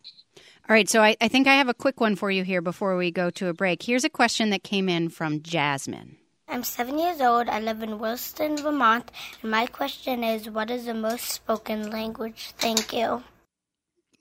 All 0.68 0.74
right, 0.74 0.88
so 0.88 1.00
I, 1.00 1.16
I 1.20 1.28
think 1.28 1.46
I 1.46 1.54
have 1.54 1.68
a 1.68 1.74
quick 1.74 2.00
one 2.00 2.16
for 2.16 2.28
you 2.28 2.42
here 2.42 2.60
before 2.60 2.96
we 2.96 3.12
go 3.12 3.30
to 3.30 3.46
a 3.46 3.54
break. 3.54 3.84
Here's 3.84 4.02
a 4.02 4.10
question 4.10 4.50
that 4.50 4.64
came 4.64 4.88
in 4.88 5.10
from 5.10 5.40
Jasmine. 5.40 6.16
I'm 6.48 6.64
seven 6.64 6.98
years 6.98 7.20
old. 7.20 7.48
I 7.48 7.60
live 7.60 7.84
in 7.84 8.00
Williston, 8.00 8.56
Vermont. 8.56 9.12
And 9.42 9.50
my 9.52 9.66
question 9.66 10.24
is 10.24 10.50
what 10.50 10.68
is 10.72 10.86
the 10.86 10.94
most 10.94 11.26
spoken 11.26 11.90
language? 11.90 12.52
Thank 12.58 12.92
you. 12.92 13.22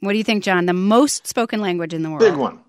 What 0.02 0.12
do 0.12 0.20
you 0.20 0.24
think, 0.24 0.44
John? 0.44 0.68
The 0.68 0.74
most 0.74 1.26
spoken 1.26 1.62
language 1.62 1.96
in 1.96 2.04
the 2.04 2.12
world? 2.12 2.22
Big 2.22 2.36
one. 2.36 2.60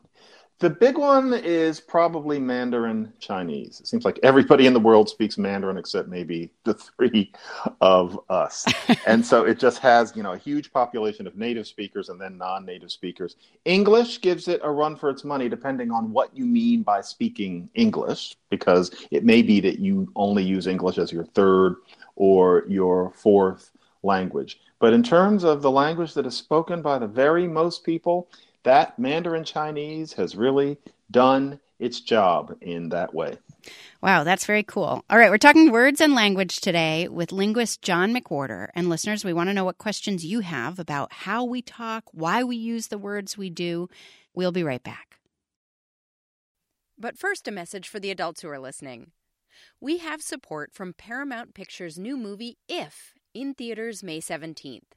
The 0.59 0.71
big 0.71 0.97
one 0.97 1.35
is 1.35 1.81
probably 1.81 2.39
Mandarin 2.39 3.13
Chinese. 3.19 3.79
It 3.79 3.89
seems 3.89 4.07
like 4.07 4.19
everybody 4.23 4.67
in 4.67 4.73
the 4.73 4.81
world 4.81 5.07
speaks 5.07 5.37
Mandarin 5.37 5.77
except 5.77 6.09
maybe 6.09 6.51
the 6.65 6.73
three 6.73 7.31
of 7.83 8.19
us. 8.31 8.65
and 9.07 9.25
so 9.25 9.45
it 9.45 9.59
just 9.59 9.81
has, 9.81 10.17
you 10.17 10.23
know, 10.23 10.33
a 10.33 10.39
huge 10.39 10.73
population 10.73 11.27
of 11.27 11.37
native 11.37 11.67
speakers 11.67 12.09
and 12.09 12.19
then 12.19 12.39
non-native 12.39 12.91
speakers. 12.91 13.37
English 13.67 14.23
gives 14.23 14.49
it 14.49 14.63
a 14.65 14.71
run 14.71 14.97
for 14.97 15.11
its 15.11 15.25
money 15.25 15.51
depending 15.51 15.91
on 15.91 16.11
what 16.11 16.35
you 16.35 16.47
mean 16.47 16.83
by 16.83 17.03
speaking 17.03 17.69
English 17.75 18.35
because 18.49 18.95
it 19.11 19.25
may 19.25 19.43
be 19.43 19.61
that 19.61 19.79
you 19.79 20.11
only 20.17 20.43
use 20.43 20.67
English 20.67 20.97
as 20.97 21.13
your 21.13 21.25
third 21.25 21.77
or 22.15 22.65
your 22.67 23.11
fourth 23.11 23.73
language. 24.03 24.59
But 24.79 24.95
in 24.95 25.03
terms 25.03 25.45
of 25.45 25.61
the 25.61 25.71
language 25.71 26.15
that 26.15 26.25
is 26.25 26.35
spoken 26.35 26.81
by 26.81 26.99
the 26.99 27.07
very 27.07 27.47
most 27.47 27.85
people, 27.85 28.29
that 28.67 28.99
Mandarin 28.99 29.45
Chinese 29.45 30.13
has 30.15 30.35
really 30.35 30.77
done 31.09 31.61
its 31.79 32.01
job 32.01 32.57
in 32.61 32.89
that 32.89 33.15
way. 33.15 33.39
Wow, 34.03 34.25
that's 34.25 34.45
very 34.45 34.65
cool. 34.65 35.05
All 35.09 35.19
right, 35.19 35.31
we're 35.31 35.39
talking 35.39 35.71
words 35.71 36.01
and 36.01 36.17
language 36.17 36.61
today 36.61 37.07
with 37.07 37.31
linguist 37.31 37.81
John 37.81 38.13
McWhorter. 38.13 38.71
And 38.75 38.89
listeners, 38.89 39.25
we 39.25 39.33
want 39.33 39.51
to 39.51 39.55
know 39.55 39.65
what 39.65 39.79
questions 39.79 40.25
you 40.25 40.41
have 40.41 40.81
about 40.81 41.13
how 41.13 41.45
we 41.45 41.63
talk, 41.63 42.07
why 42.11 42.43
we 42.43 42.57
use 42.57 42.89
the 42.89 42.99
words 42.99 43.39
we 43.39 43.51
do. 43.51 43.89
We'll 44.35 44.51
be 44.51 44.65
right 44.65 44.83
back. 44.83 45.19
But 46.99 47.17
first, 47.17 47.47
a 47.47 47.53
message 47.53 47.89
for 47.89 48.01
the 48.01 48.11
adults 48.11 48.43
who 48.43 48.49
are 48.49 48.59
listening. 48.59 49.13
We 49.81 49.99
have 49.99 50.23
support 50.23 50.75
from 50.75 50.93
Paramount 50.93 51.55
Pictures' 51.55 52.01
new 52.01 52.17
movie, 52.17 52.59
If, 52.69 53.15
in 53.33 53.55
theaters 53.55 54.03
May 54.03 54.21
17th. 54.21 54.97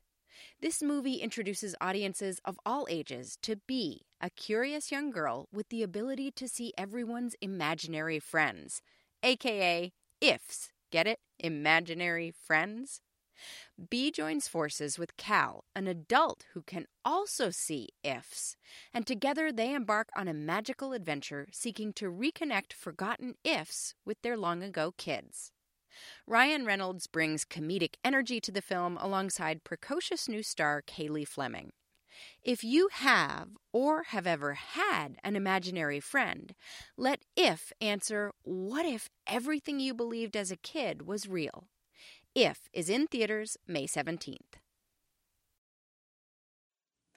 This 0.61 0.81
movie 0.81 1.15
introduces 1.15 1.75
audiences 1.81 2.39
of 2.45 2.59
all 2.65 2.87
ages 2.89 3.37
to 3.41 3.57
Bee, 3.67 4.01
a 4.21 4.29
curious 4.29 4.91
young 4.91 5.11
girl 5.11 5.47
with 5.51 5.69
the 5.69 5.83
ability 5.83 6.31
to 6.31 6.47
see 6.47 6.73
everyone's 6.77 7.35
imaginary 7.41 8.19
friends, 8.19 8.81
aka 9.23 9.91
IFs. 10.21 10.69
Get 10.91 11.07
it? 11.07 11.19
Imaginary 11.39 12.31
friends? 12.31 13.01
Bee 13.89 14.11
joins 14.11 14.47
forces 14.47 14.99
with 14.99 15.15
Cal, 15.15 15.63
an 15.75 15.87
adult 15.87 16.45
who 16.53 16.61
can 16.61 16.85
also 17.05 17.49
see 17.49 17.89
ifs, 18.03 18.57
and 18.93 19.07
together 19.07 19.51
they 19.51 19.73
embark 19.73 20.09
on 20.15 20.27
a 20.27 20.33
magical 20.33 20.91
adventure 20.93 21.47
seeking 21.51 21.93
to 21.93 22.11
reconnect 22.11 22.73
forgotten 22.73 23.35
ifs 23.43 23.95
with 24.05 24.21
their 24.21 24.35
long 24.35 24.61
ago 24.61 24.93
kids. 24.97 25.51
Ryan 26.27 26.65
Reynolds 26.65 27.07
brings 27.07 27.45
comedic 27.45 27.95
energy 28.03 28.39
to 28.41 28.51
the 28.51 28.61
film 28.61 28.97
alongside 28.99 29.63
precocious 29.63 30.27
new 30.27 30.43
star 30.43 30.81
Cailey 30.81 31.27
Fleming. 31.27 31.71
If 32.43 32.63
you 32.63 32.89
have 32.91 33.49
or 33.71 34.03
have 34.03 34.27
ever 34.27 34.53
had 34.53 35.17
an 35.23 35.35
imaginary 35.35 35.99
friend, 35.99 36.53
let 36.97 37.21
if 37.35 37.71
answer 37.81 38.31
what 38.43 38.85
if 38.85 39.09
everything 39.27 39.79
you 39.79 39.93
believed 39.93 40.35
as 40.35 40.51
a 40.51 40.57
kid 40.57 41.07
was 41.07 41.27
real? 41.27 41.67
If 42.35 42.69
is 42.73 42.89
in 42.89 43.07
theaters 43.07 43.57
May 43.67 43.85
17th. 43.85 44.59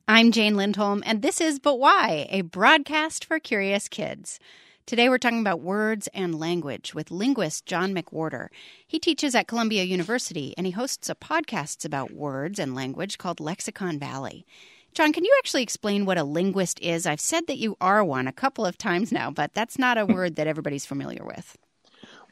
I'm 0.08 0.32
Jane 0.32 0.56
Lindholm, 0.56 1.02
and 1.06 1.22
this 1.22 1.40
is 1.40 1.58
But 1.58 1.78
Why, 1.78 2.26
a 2.28 2.42
broadcast 2.42 3.24
for 3.24 3.38
curious 3.38 3.88
kids. 3.88 4.38
Today 4.84 5.08
we're 5.08 5.18
talking 5.18 5.40
about 5.40 5.60
words 5.60 6.08
and 6.12 6.38
language 6.38 6.92
with 6.92 7.12
linguist 7.12 7.66
John 7.66 7.94
McWhorter. 7.94 8.48
He 8.84 8.98
teaches 8.98 9.34
at 9.34 9.46
Columbia 9.46 9.84
University 9.84 10.54
and 10.56 10.66
he 10.66 10.72
hosts 10.72 11.08
a 11.08 11.14
podcast 11.14 11.84
about 11.84 12.12
words 12.12 12.58
and 12.58 12.74
language 12.74 13.16
called 13.16 13.38
Lexicon 13.38 14.00
Valley. 14.00 14.44
John, 14.92 15.12
can 15.12 15.24
you 15.24 15.34
actually 15.38 15.62
explain 15.62 16.04
what 16.04 16.18
a 16.18 16.24
linguist 16.24 16.80
is? 16.80 17.06
I've 17.06 17.20
said 17.20 17.46
that 17.46 17.58
you 17.58 17.76
are 17.80 18.04
one 18.04 18.26
a 18.26 18.32
couple 18.32 18.66
of 18.66 18.76
times 18.76 19.12
now, 19.12 19.30
but 19.30 19.54
that's 19.54 19.78
not 19.78 19.98
a 19.98 20.04
word 20.04 20.34
that 20.34 20.48
everybody's 20.48 20.84
familiar 20.84 21.24
with. 21.24 21.56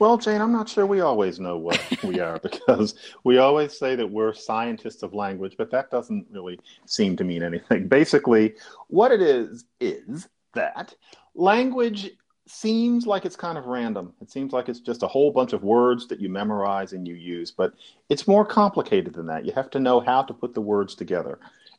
Well, 0.01 0.19
Jane, 0.19 0.41
I'm 0.41 0.53
not 0.53 0.69
sure 0.69 0.87
we 0.87 1.01
always 1.01 1.39
know 1.39 1.57
what 1.57 1.81
we 2.03 2.19
are 2.19 2.39
because 2.43 2.97
we 3.23 3.39
always 3.39 3.79
say 3.79 3.95
that 3.95 4.11
we're 4.11 4.35
scientists 4.35 5.05
of 5.05 5.15
language, 5.15 5.55
but 5.57 5.71
that 5.71 5.91
doesn't 5.91 6.27
really 6.33 6.59
seem 6.85 7.17
to 7.17 7.25
mean 7.25 7.45
anything. 7.45 7.87
Basically, 7.87 8.55
what 8.89 9.13
it 9.13 9.23
is 9.23 9.65
is 9.79 10.29
that 10.55 10.95
language 11.35 12.11
seems 12.51 13.07
like 13.07 13.25
it's 13.25 13.37
kind 13.37 13.57
of 13.57 13.67
random. 13.67 14.13
It 14.21 14.31
seems 14.31 14.53
like 14.53 14.69
it's 14.69 14.81
just 14.81 15.03
a 15.03 15.09
whole 15.09 15.31
bunch 15.31 15.53
of 15.53 15.63
words 15.63 16.07
that 16.09 16.21
you 16.21 16.29
memorize 16.29 16.93
and 16.93 17.07
you 17.07 17.15
use, 17.15 17.51
but 17.51 17.73
it's 18.09 18.29
more 18.29 18.45
complicated 18.45 19.15
than 19.15 19.27
that. 19.27 19.45
You 19.45 19.53
have 19.53 19.71
to 19.71 19.81
know 19.81 20.01
how 20.01 20.23
to 20.23 20.35
put 20.35 20.55
the 20.55 20.61
words 20.61 20.95
together. 20.95 21.39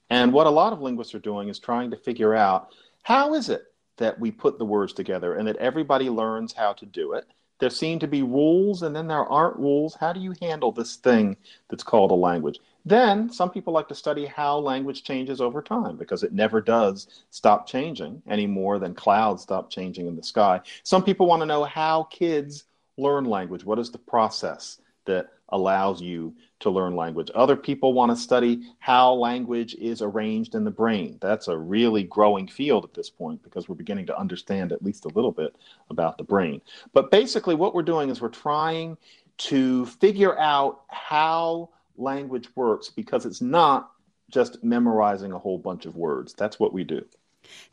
And 0.09 0.33
what 0.33 0.47
a 0.47 0.51
lot 0.51 0.73
of 0.73 0.81
linguists 0.81 1.13
are 1.13 1.19
doing 1.19 1.49
is 1.49 1.59
trying 1.59 1.91
to 1.91 1.97
figure 1.97 2.35
out 2.35 2.69
how 3.03 3.33
is 3.33 3.49
it 3.49 3.73
that 3.97 4.19
we 4.19 4.31
put 4.31 4.57
the 4.57 4.65
words 4.65 4.93
together 4.93 5.35
and 5.35 5.47
that 5.47 5.57
everybody 5.57 6.09
learns 6.09 6.53
how 6.53 6.73
to 6.73 6.85
do 6.85 7.13
it. 7.13 7.25
There 7.59 7.69
seem 7.69 7.99
to 7.99 8.07
be 8.07 8.23
rules 8.23 8.81
and 8.81 8.95
then 8.95 9.07
there 9.07 9.25
aren't 9.25 9.57
rules. 9.57 9.95
How 9.95 10.11
do 10.13 10.19
you 10.19 10.33
handle 10.41 10.71
this 10.71 10.95
thing 10.95 11.37
that's 11.69 11.83
called 11.83 12.11
a 12.11 12.15
language? 12.15 12.59
Then 12.85 13.31
some 13.31 13.51
people 13.51 13.73
like 13.73 13.87
to 13.89 13.95
study 13.95 14.25
how 14.25 14.57
language 14.57 15.03
changes 15.03 15.41
over 15.41 15.61
time 15.61 15.97
because 15.97 16.23
it 16.23 16.33
never 16.33 16.61
does 16.61 17.23
stop 17.29 17.67
changing 17.67 18.21
any 18.27 18.47
more 18.47 18.79
than 18.79 18.93
clouds 18.93 19.43
stop 19.43 19.69
changing 19.69 20.07
in 20.07 20.15
the 20.15 20.23
sky. 20.23 20.61
Some 20.83 21.03
people 21.03 21.27
want 21.27 21.41
to 21.41 21.45
know 21.45 21.63
how 21.63 22.03
kids 22.03 22.65
learn 22.97 23.25
language. 23.25 23.63
What 23.63 23.79
is 23.79 23.91
the 23.91 23.97
process 23.97 24.79
that 25.05 25.31
allows 25.49 26.01
you 26.01 26.33
to 26.61 26.69
learn 26.69 26.95
language? 26.95 27.29
Other 27.35 27.55
people 27.55 27.93
want 27.93 28.11
to 28.11 28.15
study 28.15 28.61
how 28.79 29.13
language 29.13 29.75
is 29.75 30.01
arranged 30.01 30.55
in 30.55 30.63
the 30.63 30.71
brain. 30.71 31.17
That's 31.21 31.47
a 31.47 31.57
really 31.57 32.03
growing 32.03 32.47
field 32.47 32.83
at 32.83 32.93
this 32.93 33.09
point 33.09 33.43
because 33.43 33.67
we're 33.67 33.75
beginning 33.75 34.05
to 34.07 34.17
understand 34.17 34.71
at 34.71 34.83
least 34.83 35.05
a 35.05 35.09
little 35.09 35.31
bit 35.31 35.55
about 35.89 36.17
the 36.17 36.23
brain. 36.23 36.61
But 36.93 37.11
basically, 37.11 37.55
what 37.55 37.75
we're 37.75 37.83
doing 37.83 38.09
is 38.09 38.21
we're 38.21 38.29
trying 38.29 38.97
to 39.37 39.85
figure 39.85 40.37
out 40.39 40.81
how 40.89 41.69
language 41.97 42.47
works 42.55 42.89
because 42.89 43.25
it's 43.25 43.41
not 43.41 43.91
just 44.29 44.63
memorizing 44.63 45.31
a 45.31 45.39
whole 45.39 45.57
bunch 45.57 45.85
of 45.85 45.95
words. 45.95 46.33
That's 46.33 46.59
what 46.59 46.73
we 46.73 46.83
do. 46.83 47.05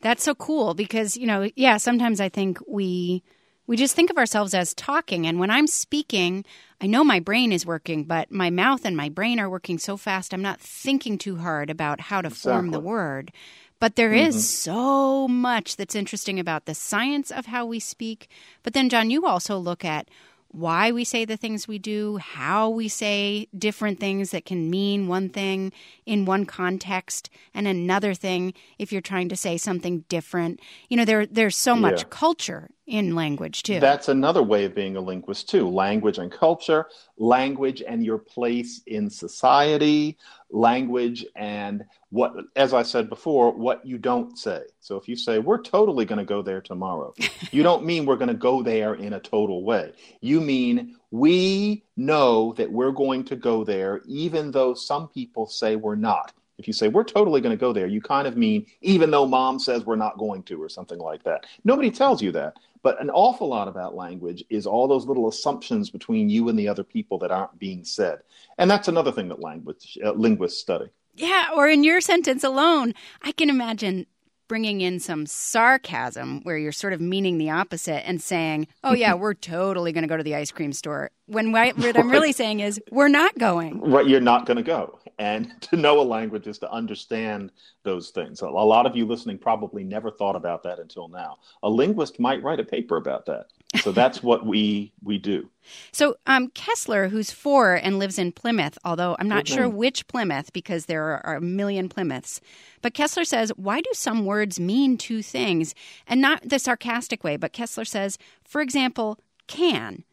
That's 0.01 0.23
so 0.23 0.35
cool 0.35 0.73
because, 0.73 1.15
you 1.15 1.25
know, 1.25 1.49
yeah, 1.55 1.77
sometimes 1.77 2.19
I 2.19 2.29
think 2.29 2.59
we 2.67 3.23
we 3.67 3.77
just 3.77 3.95
think 3.95 4.09
of 4.09 4.17
ourselves 4.17 4.55
as 4.55 4.73
talking 4.73 5.27
and 5.27 5.39
when 5.39 5.51
I'm 5.51 5.67
speaking, 5.67 6.43
I 6.81 6.87
know 6.87 7.03
my 7.03 7.19
brain 7.19 7.51
is 7.51 7.67
working, 7.67 8.03
but 8.03 8.31
my 8.31 8.49
mouth 8.49 8.83
and 8.83 8.97
my 8.97 9.09
brain 9.09 9.39
are 9.39 9.49
working 9.49 9.77
so 9.77 9.95
fast 9.95 10.33
I'm 10.33 10.41
not 10.41 10.59
thinking 10.59 11.17
too 11.17 11.37
hard 11.37 11.69
about 11.69 12.01
how 12.01 12.21
to 12.21 12.29
exactly. 12.29 12.51
form 12.51 12.71
the 12.71 12.79
word. 12.79 13.31
But 13.79 13.95
there 13.95 14.09
mm-hmm. 14.09 14.27
is 14.27 14.49
so 14.49 15.27
much 15.27 15.77
that's 15.77 15.95
interesting 15.95 16.39
about 16.39 16.65
the 16.65 16.75
science 16.75 17.31
of 17.31 17.45
how 17.45 17.65
we 17.65 17.79
speak. 17.79 18.27
But 18.63 18.73
then 18.73 18.89
John, 18.89 19.09
you 19.09 19.25
also 19.25 19.57
look 19.57 19.85
at 19.85 20.09
why 20.51 20.91
we 20.91 21.03
say 21.03 21.25
the 21.25 21.37
things 21.37 21.67
we 21.67 21.77
do, 21.77 22.17
how 22.17 22.69
we 22.69 22.87
say 22.87 23.47
different 23.57 23.99
things 23.99 24.31
that 24.31 24.45
can 24.45 24.69
mean 24.69 25.07
one 25.07 25.29
thing 25.29 25.71
in 26.05 26.25
one 26.25 26.45
context 26.45 27.29
and 27.53 27.67
another 27.67 28.13
thing 28.13 28.53
if 28.79 28.91
you're 28.91 29.01
trying 29.01 29.29
to 29.29 29.35
say 29.35 29.57
something 29.57 30.05
different. 30.09 30.59
You 30.89 30.97
know, 30.97 31.05
there 31.05 31.25
there's 31.25 31.55
so 31.55 31.75
much 31.75 32.01
yeah. 32.01 32.07
culture 32.09 32.69
in 32.87 33.13
language 33.13 33.61
too. 33.61 33.79
That's 33.79 34.09
another 34.09 34.41
way 34.41 34.65
of 34.65 34.73
being 34.73 34.95
a 34.95 35.01
linguist 35.01 35.47
too. 35.49 35.69
Language 35.69 36.17
and 36.17 36.31
culture, 36.31 36.87
language 37.17 37.83
and 37.87 38.03
your 38.03 38.17
place 38.17 38.81
in 38.87 39.09
society, 39.11 40.17
language 40.51 41.25
and 41.35 41.83
what 42.09 42.33
as 42.55 42.73
I 42.73 42.83
said 42.83 43.09
before, 43.09 43.51
what 43.51 43.85
you 43.85 43.97
don't 43.97 44.37
say. 44.37 44.63
So 44.79 44.95
if 44.97 45.07
you 45.07 45.15
say 45.15 45.39
we're 45.39 45.61
totally 45.61 46.05
going 46.05 46.19
to 46.19 46.25
go 46.25 46.41
there 46.41 46.61
tomorrow, 46.61 47.13
you 47.51 47.63
don't 47.63 47.85
mean 47.85 48.05
we're 48.05 48.15
going 48.15 48.29
to 48.29 48.33
go 48.33 48.63
there 48.63 48.95
in 48.95 49.13
a 49.13 49.19
total 49.19 49.63
way. 49.63 49.93
You 50.21 50.41
mean 50.41 50.95
we 51.11 51.83
know 51.97 52.53
that 52.53 52.71
we're 52.71 52.91
going 52.91 53.23
to 53.25 53.35
go 53.35 53.63
there 53.63 54.01
even 54.05 54.51
though 54.51 54.73
some 54.73 55.07
people 55.07 55.47
say 55.47 55.75
we're 55.75 55.95
not. 55.95 56.33
If 56.59 56.67
you 56.67 56.73
say 56.73 56.89
we're 56.89 57.05
totally 57.05 57.41
going 57.41 57.57
to 57.57 57.59
go 57.59 57.73
there, 57.73 57.87
you 57.87 58.01
kind 58.01 58.27
of 58.27 58.37
mean 58.37 58.65
even 58.81 59.09
though 59.09 59.25
mom 59.25 59.59
says 59.59 59.85
we're 59.85 59.95
not 59.95 60.17
going 60.17 60.43
to 60.43 60.61
or 60.61 60.69
something 60.69 60.99
like 60.99 61.23
that. 61.23 61.45
Nobody 61.63 61.89
tells 61.89 62.21
you 62.21 62.31
that. 62.33 62.57
But 62.81 63.01
an 63.01 63.09
awful 63.09 63.47
lot 63.47 63.67
about 63.67 63.95
language 63.95 64.43
is 64.49 64.65
all 64.65 64.87
those 64.87 65.05
little 65.05 65.27
assumptions 65.27 65.89
between 65.89 66.29
you 66.29 66.47
and 66.49 66.57
the 66.57 66.67
other 66.67 66.83
people 66.83 67.17
that 67.19 67.31
aren't 67.31 67.57
being 67.59 67.83
said. 67.83 68.19
And 68.57 68.69
that's 68.69 68.87
another 68.87 69.11
thing 69.11 69.27
that 69.29 69.41
language 69.41 69.97
uh, 70.03 70.11
linguists 70.11 70.59
study. 70.59 70.89
Yeah, 71.15 71.49
or 71.55 71.67
in 71.67 71.83
your 71.83 71.99
sentence 71.99 72.43
alone, 72.43 72.93
I 73.21 73.33
can 73.33 73.49
imagine 73.49 74.05
bringing 74.47 74.81
in 74.81 74.99
some 74.99 75.25
sarcasm 75.25 76.41
where 76.43 76.57
you're 76.57 76.71
sort 76.71 76.91
of 76.91 76.99
meaning 76.99 77.37
the 77.37 77.49
opposite 77.49 78.05
and 78.07 78.21
saying, 78.21 78.67
"Oh 78.83 78.93
yeah, 78.93 79.13
we're 79.15 79.33
totally 79.33 79.93
going 79.93 80.01
to 80.03 80.07
go 80.07 80.17
to 80.17 80.23
the 80.23 80.35
ice 80.35 80.51
cream 80.51 80.73
store." 80.73 81.11
When 81.27 81.51
what 81.51 81.97
I'm 81.97 82.09
really 82.09 82.31
saying 82.31 82.61
is, 82.61 82.81
we're 82.91 83.09
not 83.09 83.37
going. 83.37 83.79
Right, 83.81 84.07
you're 84.07 84.19
not 84.19 84.45
going 84.45 84.57
to 84.57 84.63
go. 84.63 84.99
And 85.19 85.61
to 85.61 85.75
know 85.75 85.99
a 85.99 86.01
language 86.01 86.47
is 86.47 86.57
to 86.59 86.71
understand 86.71 87.51
those 87.83 88.09
things. 88.09 88.41
A 88.41 88.49
lot 88.49 88.85
of 88.85 88.95
you 88.95 89.05
listening 89.05 89.37
probably 89.37 89.83
never 89.83 90.09
thought 90.09 90.35
about 90.35 90.63
that 90.63 90.79
until 90.79 91.07
now. 91.09 91.37
A 91.61 91.69
linguist 91.69 92.19
might 92.19 92.41
write 92.41 92.59
a 92.59 92.63
paper 92.63 92.97
about 92.97 93.25
that. 93.27 93.47
So 93.81 93.91
that's 93.91 94.23
what 94.23 94.45
we 94.45 94.91
we 95.03 95.19
do. 95.19 95.49
So 95.91 96.15
um, 96.25 96.49
Kessler, 96.49 97.09
who's 97.09 97.31
four 97.31 97.75
and 97.75 97.99
lives 97.99 98.17
in 98.17 98.31
Plymouth, 98.31 98.77
although 98.83 99.15
I'm 99.19 99.27
not 99.27 99.45
Good 99.45 99.53
sure 99.53 99.65
name. 99.65 99.75
which 99.75 100.07
Plymouth 100.07 100.51
because 100.53 100.85
there 100.85 101.03
are, 101.03 101.25
are 101.25 101.35
a 101.35 101.41
million 101.41 101.89
Plymouths, 101.89 102.41
but 102.81 102.93
Kessler 102.93 103.25
says, 103.25 103.51
why 103.57 103.81
do 103.81 103.89
some 103.93 104.25
words 104.25 104.59
mean 104.59 104.97
two 104.97 105.21
things? 105.21 105.75
And 106.07 106.21
not 106.21 106.47
the 106.47 106.57
sarcastic 106.57 107.23
way, 107.23 107.37
but 107.37 107.53
Kessler 107.53 107.85
says, 107.85 108.17
for 108.43 108.61
example, 108.61 109.19
can. 109.47 110.05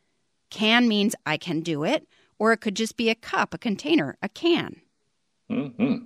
Can 0.51 0.89
means 0.89 1.15
I 1.25 1.37
can 1.37 1.61
do 1.61 1.85
it, 1.85 2.07
or 2.39 2.53
it 2.53 2.59
could 2.59 2.77
just 2.77 2.97
be 2.97 3.09
a 3.09 3.15
cup, 3.15 3.55
a 3.55 3.59
container, 3.59 4.17
a 4.23 4.29
can. 4.29 4.81
Mm-hmm. 5.51 6.05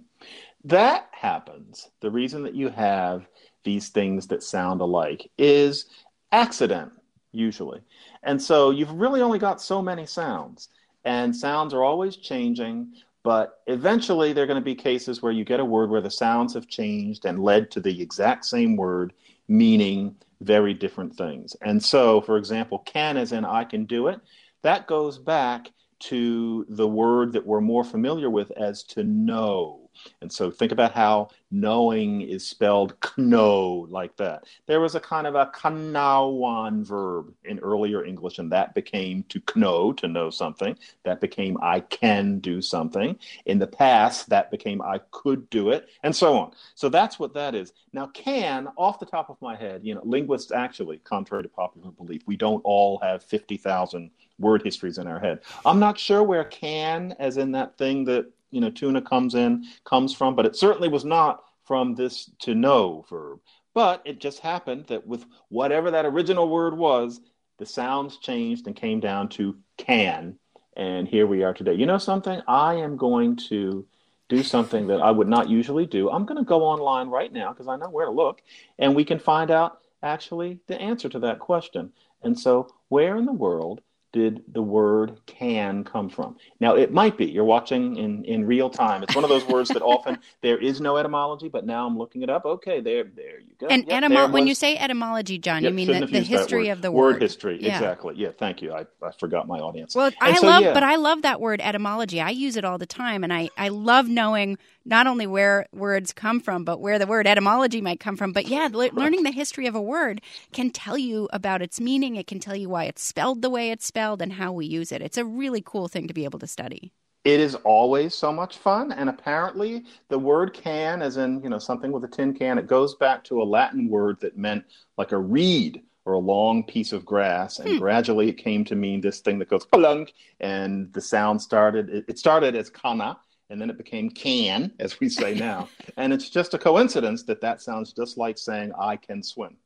That 0.64 1.08
happens. 1.12 1.88
The 2.00 2.10
reason 2.10 2.42
that 2.42 2.54
you 2.54 2.68
have 2.68 3.26
these 3.64 3.88
things 3.88 4.26
that 4.28 4.42
sound 4.42 4.80
alike 4.80 5.30
is 5.38 5.86
accident, 6.32 6.92
usually. 7.32 7.80
And 8.22 8.40
so 8.40 8.70
you've 8.70 8.92
really 8.92 9.22
only 9.22 9.38
got 9.38 9.62
so 9.62 9.80
many 9.80 10.06
sounds, 10.06 10.68
and 11.04 11.34
sounds 11.34 11.72
are 11.72 11.84
always 11.84 12.16
changing. 12.16 12.92
But 13.22 13.60
eventually, 13.66 14.32
there 14.32 14.44
are 14.44 14.46
going 14.46 14.60
to 14.60 14.64
be 14.64 14.74
cases 14.74 15.20
where 15.20 15.32
you 15.32 15.44
get 15.44 15.60
a 15.60 15.64
word 15.64 15.90
where 15.90 16.00
the 16.00 16.10
sounds 16.10 16.54
have 16.54 16.68
changed 16.68 17.26
and 17.26 17.42
led 17.42 17.70
to 17.72 17.80
the 17.80 18.00
exact 18.00 18.46
same 18.46 18.76
word 18.76 19.12
meaning 19.48 20.16
very 20.40 20.72
different 20.72 21.14
things. 21.16 21.54
And 21.60 21.82
so, 21.82 22.20
for 22.20 22.38
example, 22.38 22.78
can 22.78 23.16
as 23.16 23.32
in 23.32 23.44
I 23.44 23.64
can 23.64 23.84
do 23.84 24.08
it, 24.08 24.20
that 24.62 24.86
goes 24.86 25.18
back 25.18 25.70
to 26.00 26.66
the 26.68 26.88
word 26.88 27.32
that 27.32 27.46
we're 27.46 27.60
more 27.60 27.84
familiar 27.84 28.30
with 28.30 28.50
as 28.52 28.82
to 28.84 29.04
know. 29.04 29.89
And 30.20 30.32
so 30.32 30.50
think 30.50 30.72
about 30.72 30.92
how 30.92 31.28
knowing 31.50 32.22
is 32.22 32.46
spelled 32.46 32.94
kno, 33.16 33.86
like 33.90 34.16
that. 34.16 34.44
There 34.66 34.80
was 34.80 34.94
a 34.94 35.00
kind 35.00 35.26
of 35.26 35.34
a 35.34 35.46
cnawan 35.46 36.84
verb 36.84 37.32
in 37.44 37.58
earlier 37.58 38.04
English, 38.04 38.38
and 38.38 38.52
that 38.52 38.74
became 38.74 39.24
to 39.24 39.42
know, 39.56 39.92
to 39.94 40.08
know 40.08 40.30
something. 40.30 40.78
That 41.04 41.20
became 41.20 41.58
I 41.62 41.80
can 41.80 42.38
do 42.38 42.62
something. 42.62 43.18
In 43.46 43.58
the 43.58 43.66
past, 43.66 44.28
that 44.30 44.50
became 44.50 44.80
I 44.82 45.00
could 45.10 45.48
do 45.50 45.70
it, 45.70 45.88
and 46.02 46.14
so 46.14 46.38
on. 46.38 46.52
So 46.74 46.88
that's 46.88 47.18
what 47.18 47.34
that 47.34 47.54
is. 47.54 47.72
Now, 47.92 48.06
can, 48.08 48.68
off 48.76 49.00
the 49.00 49.06
top 49.06 49.30
of 49.30 49.40
my 49.42 49.56
head, 49.56 49.80
you 49.84 49.94
know, 49.94 50.02
linguists 50.04 50.52
actually, 50.52 50.98
contrary 50.98 51.42
to 51.42 51.48
popular 51.48 51.90
belief, 51.90 52.22
we 52.26 52.36
don't 52.36 52.60
all 52.64 52.98
have 52.98 53.22
50,000 53.24 54.10
word 54.38 54.62
histories 54.62 54.98
in 54.98 55.06
our 55.06 55.18
head. 55.18 55.40
I'm 55.66 55.78
not 55.78 55.98
sure 55.98 56.22
where 56.22 56.44
can, 56.44 57.14
as 57.18 57.36
in 57.36 57.52
that 57.52 57.76
thing 57.76 58.04
that 58.04 58.26
you 58.50 58.60
know 58.60 58.70
tuna 58.70 59.02
comes 59.02 59.34
in 59.34 59.64
comes 59.84 60.14
from, 60.14 60.34
but 60.34 60.46
it 60.46 60.56
certainly 60.56 60.88
was 60.88 61.04
not 61.04 61.42
from 61.64 61.94
this 61.94 62.30
to 62.40 62.54
know 62.54 63.04
verb. 63.08 63.40
But 63.74 64.02
it 64.04 64.20
just 64.20 64.40
happened 64.40 64.86
that 64.88 65.06
with 65.06 65.24
whatever 65.48 65.92
that 65.92 66.06
original 66.06 66.48
word 66.48 66.76
was, 66.76 67.20
the 67.58 67.66
sounds 67.66 68.16
changed 68.18 68.66
and 68.66 68.74
came 68.74 69.00
down 69.00 69.28
to 69.30 69.56
can. 69.76 70.38
And 70.76 71.06
here 71.06 71.26
we 71.26 71.44
are 71.44 71.54
today. 71.54 71.74
You 71.74 71.86
know 71.86 71.98
something? 71.98 72.40
I 72.48 72.74
am 72.74 72.96
going 72.96 73.36
to 73.48 73.86
do 74.28 74.42
something 74.42 74.86
that 74.86 75.00
I 75.00 75.10
would 75.10 75.28
not 75.28 75.48
usually 75.48 75.86
do. 75.86 76.10
I'm 76.10 76.24
going 76.24 76.38
to 76.38 76.44
go 76.44 76.64
online 76.64 77.08
right 77.08 77.32
now 77.32 77.52
because 77.52 77.68
I 77.68 77.76
know 77.76 77.90
where 77.90 78.06
to 78.06 78.12
look, 78.12 78.40
and 78.78 78.96
we 78.96 79.04
can 79.04 79.18
find 79.18 79.50
out 79.50 79.78
actually 80.02 80.60
the 80.68 80.80
answer 80.80 81.08
to 81.08 81.18
that 81.20 81.38
question. 81.38 81.92
And 82.22 82.38
so, 82.38 82.68
where 82.88 83.16
in 83.16 83.26
the 83.26 83.32
world 83.32 83.80
did 84.12 84.42
the 84.48 84.62
word 84.62 85.20
can 85.26 85.84
come 85.84 86.08
from? 86.08 86.36
Now, 86.58 86.74
it 86.74 86.92
might 86.92 87.16
be 87.16 87.26
you're 87.26 87.44
watching 87.44 87.96
in, 87.96 88.24
in 88.24 88.44
real 88.44 88.68
time. 88.68 89.02
It's 89.02 89.14
one 89.14 89.24
of 89.24 89.30
those 89.30 89.46
words 89.46 89.68
that 89.70 89.82
often 89.82 90.18
there 90.42 90.58
is 90.58 90.80
no 90.80 90.96
etymology, 90.96 91.48
but 91.48 91.64
now 91.64 91.86
I'm 91.86 91.96
looking 91.96 92.22
it 92.22 92.30
up. 92.30 92.44
Okay, 92.44 92.80
there, 92.80 93.04
there 93.04 93.40
you 93.40 93.54
go. 93.58 93.68
And 93.68 93.86
yep, 93.86 94.02
etymo- 94.02 94.32
when 94.32 94.46
you 94.46 94.54
say 94.54 94.76
etymology, 94.76 95.38
John, 95.38 95.62
yep, 95.62 95.70
you 95.70 95.76
mean 95.76 96.00
the, 96.00 96.06
the 96.06 96.20
history 96.20 96.68
of 96.68 96.82
the 96.82 96.90
word. 96.90 97.14
Word 97.14 97.22
history, 97.22 97.58
yeah. 97.60 97.74
exactly. 97.74 98.14
Yeah, 98.16 98.30
thank 98.36 98.62
you. 98.62 98.72
I, 98.72 98.86
I 99.02 99.12
forgot 99.18 99.46
my 99.46 99.58
audience. 99.58 99.94
Well, 99.94 100.06
and 100.06 100.16
I 100.20 100.34
so, 100.34 100.46
love, 100.46 100.62
yeah. 100.62 100.72
but 100.72 100.82
I 100.82 100.96
love 100.96 101.22
that 101.22 101.40
word 101.40 101.60
etymology. 101.60 102.20
I 102.20 102.30
use 102.30 102.56
it 102.56 102.64
all 102.64 102.78
the 102.78 102.86
time, 102.86 103.22
and 103.22 103.32
I, 103.32 103.50
I 103.56 103.68
love 103.68 104.08
knowing 104.08 104.58
not 104.84 105.06
only 105.06 105.26
where 105.26 105.66
words 105.72 106.12
come 106.12 106.40
from, 106.40 106.64
but 106.64 106.80
where 106.80 106.98
the 106.98 107.06
word 107.06 107.26
etymology 107.26 107.80
might 107.80 108.00
come 108.00 108.16
from. 108.16 108.32
But 108.32 108.48
yeah, 108.48 108.68
le- 108.72 108.90
learning 108.92 109.22
the 109.22 109.30
history 109.30 109.66
of 109.66 109.74
a 109.74 109.82
word 109.82 110.20
can 110.52 110.70
tell 110.70 110.98
you 110.98 111.28
about 111.32 111.62
its 111.62 111.80
meaning. 111.80 112.16
It 112.16 112.26
can 112.26 112.40
tell 112.40 112.56
you 112.56 112.68
why 112.68 112.84
it's 112.84 113.02
spelled 113.02 113.42
the 113.42 113.50
way 113.50 113.70
it's 113.70 113.86
spelled 113.86 114.22
and 114.22 114.32
how 114.32 114.52
we 114.52 114.66
use 114.66 114.92
it. 114.92 115.02
It's 115.02 115.18
a 115.18 115.24
really 115.24 115.62
cool 115.64 115.88
thing 115.88 116.08
to 116.08 116.14
be 116.14 116.24
able 116.24 116.38
to 116.40 116.46
study. 116.46 116.92
It 117.24 117.38
is 117.38 117.54
always 117.56 118.14
so 118.14 118.32
much 118.32 118.56
fun, 118.56 118.92
and 118.92 119.10
apparently 119.10 119.84
the 120.08 120.18
word 120.18 120.54
"can," 120.54 121.02
as 121.02 121.18
in 121.18 121.42
you 121.42 121.50
know 121.50 121.58
something 121.58 121.92
with 121.92 122.02
a 122.04 122.08
tin 122.08 122.32
can, 122.32 122.56
it 122.56 122.66
goes 122.66 122.94
back 122.94 123.22
to 123.24 123.42
a 123.42 123.44
Latin 123.44 123.90
word 123.90 124.18
that 124.20 124.38
meant 124.38 124.64
like 124.96 125.12
a 125.12 125.18
reed 125.18 125.82
or 126.06 126.14
a 126.14 126.18
long 126.18 126.64
piece 126.64 126.92
of 126.94 127.04
grass, 127.04 127.58
and 127.58 127.72
Hmm. 127.72 127.78
gradually 127.78 128.30
it 128.30 128.38
came 128.38 128.64
to 128.64 128.74
mean 128.74 129.02
this 129.02 129.20
thing 129.20 129.38
that 129.38 129.50
goes 129.50 129.66
"plunk," 129.66 130.14
and 130.40 130.90
the 130.94 131.00
sound 131.02 131.42
started. 131.42 131.90
It, 131.90 132.04
it 132.08 132.18
started 132.18 132.56
as 132.56 132.70
"canna," 132.70 133.18
and 133.50 133.60
then 133.60 133.68
it 133.68 133.76
became 133.76 134.08
"can," 134.10 134.72
as 134.78 134.98
we 135.00 135.08
say 135.08 135.34
now, 135.38 135.68
and 135.96 136.12
it's 136.12 136.30
just 136.30 136.54
a 136.54 136.58
coincidence 136.58 137.24
that 137.24 137.40
that 137.42 137.60
sounds 137.60 137.92
just 137.92 138.16
like 138.16 138.38
saying 138.38 138.72
"I 138.78 138.96
can 138.96 139.22
swim." 139.22 139.56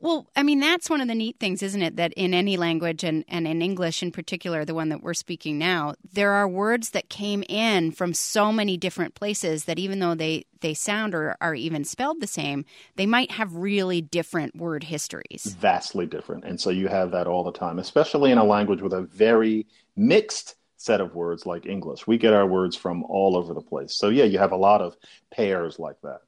Well, 0.00 0.28
I 0.36 0.42
mean, 0.42 0.60
that's 0.60 0.90
one 0.90 1.00
of 1.00 1.08
the 1.08 1.14
neat 1.14 1.38
things, 1.38 1.62
isn't 1.62 1.82
it? 1.82 1.96
That 1.96 2.12
in 2.14 2.34
any 2.34 2.56
language, 2.56 3.04
and, 3.04 3.24
and 3.28 3.46
in 3.46 3.62
English 3.62 4.02
in 4.02 4.12
particular, 4.12 4.64
the 4.64 4.74
one 4.74 4.88
that 4.88 5.02
we're 5.02 5.14
speaking 5.14 5.58
now, 5.58 5.94
there 6.12 6.32
are 6.32 6.48
words 6.48 6.90
that 6.90 7.08
came 7.08 7.44
in 7.48 7.92
from 7.92 8.14
so 8.14 8.52
many 8.52 8.76
different 8.76 9.14
places 9.14 9.64
that 9.64 9.78
even 9.78 9.98
though 9.98 10.14
they, 10.14 10.46
they 10.60 10.74
sound 10.74 11.14
or 11.14 11.36
are 11.40 11.54
even 11.54 11.84
spelled 11.84 12.20
the 12.20 12.26
same, 12.26 12.64
they 12.96 13.06
might 13.06 13.32
have 13.32 13.54
really 13.54 14.00
different 14.00 14.56
word 14.56 14.84
histories. 14.84 15.56
vastly 15.58 16.06
different. 16.06 16.44
And 16.44 16.60
so 16.60 16.70
you 16.70 16.88
have 16.88 17.10
that 17.12 17.26
all 17.26 17.44
the 17.44 17.52
time, 17.52 17.78
especially 17.78 18.32
in 18.32 18.38
a 18.38 18.44
language 18.44 18.82
with 18.82 18.92
a 18.92 19.02
very 19.02 19.66
mixed 19.96 20.54
set 20.78 21.00
of 21.00 21.14
words 21.14 21.44
like 21.44 21.66
English. 21.66 22.06
We 22.06 22.16
get 22.16 22.32
our 22.32 22.46
words 22.46 22.76
from 22.76 23.04
all 23.04 23.36
over 23.36 23.52
the 23.52 23.60
place. 23.60 23.92
So, 23.92 24.08
yeah, 24.08 24.24
you 24.24 24.38
have 24.38 24.52
a 24.52 24.56
lot 24.56 24.80
of 24.80 24.96
pairs 25.30 25.78
like 25.78 26.00
that. 26.02 26.20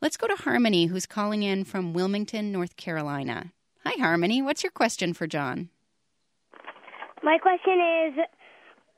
Let's 0.00 0.16
go 0.16 0.26
to 0.26 0.34
Harmony, 0.34 0.86
who's 0.86 1.06
calling 1.06 1.42
in 1.42 1.64
from 1.64 1.92
Wilmington, 1.92 2.50
North 2.50 2.76
Carolina. 2.76 3.52
Hi, 3.84 4.00
Harmony. 4.00 4.40
What's 4.40 4.62
your 4.62 4.72
question 4.72 5.12
for 5.12 5.26
John? 5.26 5.68
My 7.22 7.38
question 7.38 7.80
is 8.06 8.24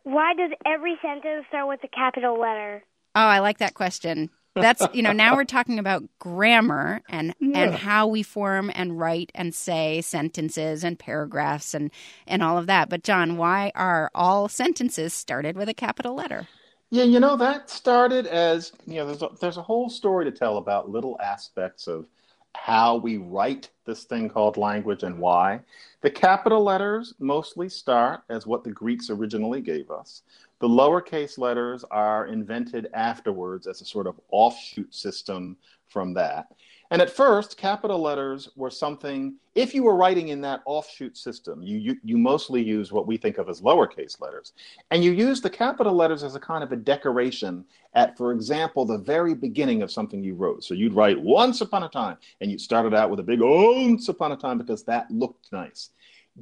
why 0.04 0.34
does 0.34 0.50
every 0.66 0.96
sentence 1.02 1.46
start 1.48 1.68
with 1.68 1.80
a 1.84 1.88
capital 1.88 2.38
letter? 2.38 2.82
Oh, 3.14 3.20
I 3.20 3.40
like 3.40 3.58
that 3.58 3.74
question. 3.74 4.30
That's 4.54 4.86
you 4.92 5.02
know 5.02 5.12
now 5.12 5.36
we're 5.36 5.44
talking 5.44 5.78
about 5.78 6.04
grammar 6.18 7.02
and 7.08 7.34
and 7.54 7.74
how 7.74 8.06
we 8.06 8.22
form 8.22 8.70
and 8.74 8.98
write 8.98 9.30
and 9.34 9.54
say 9.54 10.00
sentences 10.00 10.84
and 10.84 10.98
paragraphs 10.98 11.74
and 11.74 11.90
and 12.26 12.42
all 12.42 12.58
of 12.58 12.66
that. 12.66 12.88
But 12.88 13.04
John, 13.04 13.36
why 13.36 13.72
are 13.74 14.10
all 14.14 14.48
sentences 14.48 15.14
started 15.14 15.56
with 15.56 15.68
a 15.68 15.74
capital 15.74 16.14
letter? 16.14 16.48
Yeah, 16.92 17.04
you 17.04 17.20
know, 17.20 17.36
that 17.36 17.70
started 17.70 18.26
as, 18.26 18.72
you 18.84 18.96
know, 18.96 19.06
there's 19.06 19.22
a, 19.22 19.28
there's 19.40 19.56
a 19.58 19.62
whole 19.62 19.88
story 19.88 20.24
to 20.24 20.32
tell 20.32 20.56
about 20.56 20.90
little 20.90 21.16
aspects 21.20 21.86
of 21.86 22.06
how 22.56 22.96
we 22.96 23.16
write 23.16 23.70
this 23.84 24.02
thing 24.02 24.28
called 24.28 24.56
language 24.56 25.04
and 25.04 25.16
why. 25.18 25.60
The 26.00 26.10
capital 26.10 26.64
letters 26.64 27.14
mostly 27.20 27.68
start 27.68 28.22
as 28.28 28.44
what 28.44 28.64
the 28.64 28.72
Greeks 28.72 29.08
originally 29.08 29.60
gave 29.60 29.88
us. 29.92 30.22
The 30.60 30.68
lowercase 30.68 31.38
letters 31.38 31.84
are 31.90 32.26
invented 32.26 32.88
afterwards 32.92 33.66
as 33.66 33.80
a 33.80 33.86
sort 33.86 34.06
of 34.06 34.20
offshoot 34.30 34.94
system 34.94 35.56
from 35.88 36.12
that. 36.14 36.48
And 36.92 37.00
at 37.00 37.08
first, 37.08 37.56
capital 37.56 38.00
letters 38.00 38.48
were 38.56 38.70
something, 38.70 39.36
if 39.54 39.74
you 39.74 39.84
were 39.84 39.94
writing 39.94 40.28
in 40.28 40.40
that 40.40 40.60
offshoot 40.66 41.16
system, 41.16 41.62
you, 41.62 41.78
you, 41.78 41.96
you 42.02 42.18
mostly 42.18 42.62
use 42.62 42.90
what 42.90 43.06
we 43.06 43.16
think 43.16 43.38
of 43.38 43.48
as 43.48 43.60
lowercase 43.60 44.20
letters. 44.20 44.52
And 44.90 45.04
you 45.04 45.12
use 45.12 45.40
the 45.40 45.48
capital 45.48 45.94
letters 45.94 46.24
as 46.24 46.34
a 46.34 46.40
kind 46.40 46.64
of 46.64 46.72
a 46.72 46.76
decoration 46.76 47.64
at, 47.94 48.16
for 48.16 48.32
example, 48.32 48.84
the 48.84 48.98
very 48.98 49.34
beginning 49.34 49.82
of 49.82 49.92
something 49.92 50.22
you 50.22 50.34
wrote. 50.34 50.64
So 50.64 50.74
you'd 50.74 50.92
write 50.92 51.20
once 51.20 51.60
upon 51.60 51.84
a 51.84 51.88
time, 51.88 52.16
and 52.40 52.50
you 52.50 52.58
started 52.58 52.92
out 52.92 53.08
with 53.08 53.20
a 53.20 53.24
big 53.24 53.40
once 53.40 54.08
upon 54.08 54.32
a 54.32 54.36
time 54.36 54.58
because 54.58 54.82
that 54.84 55.10
looked 55.12 55.52
nice. 55.52 55.90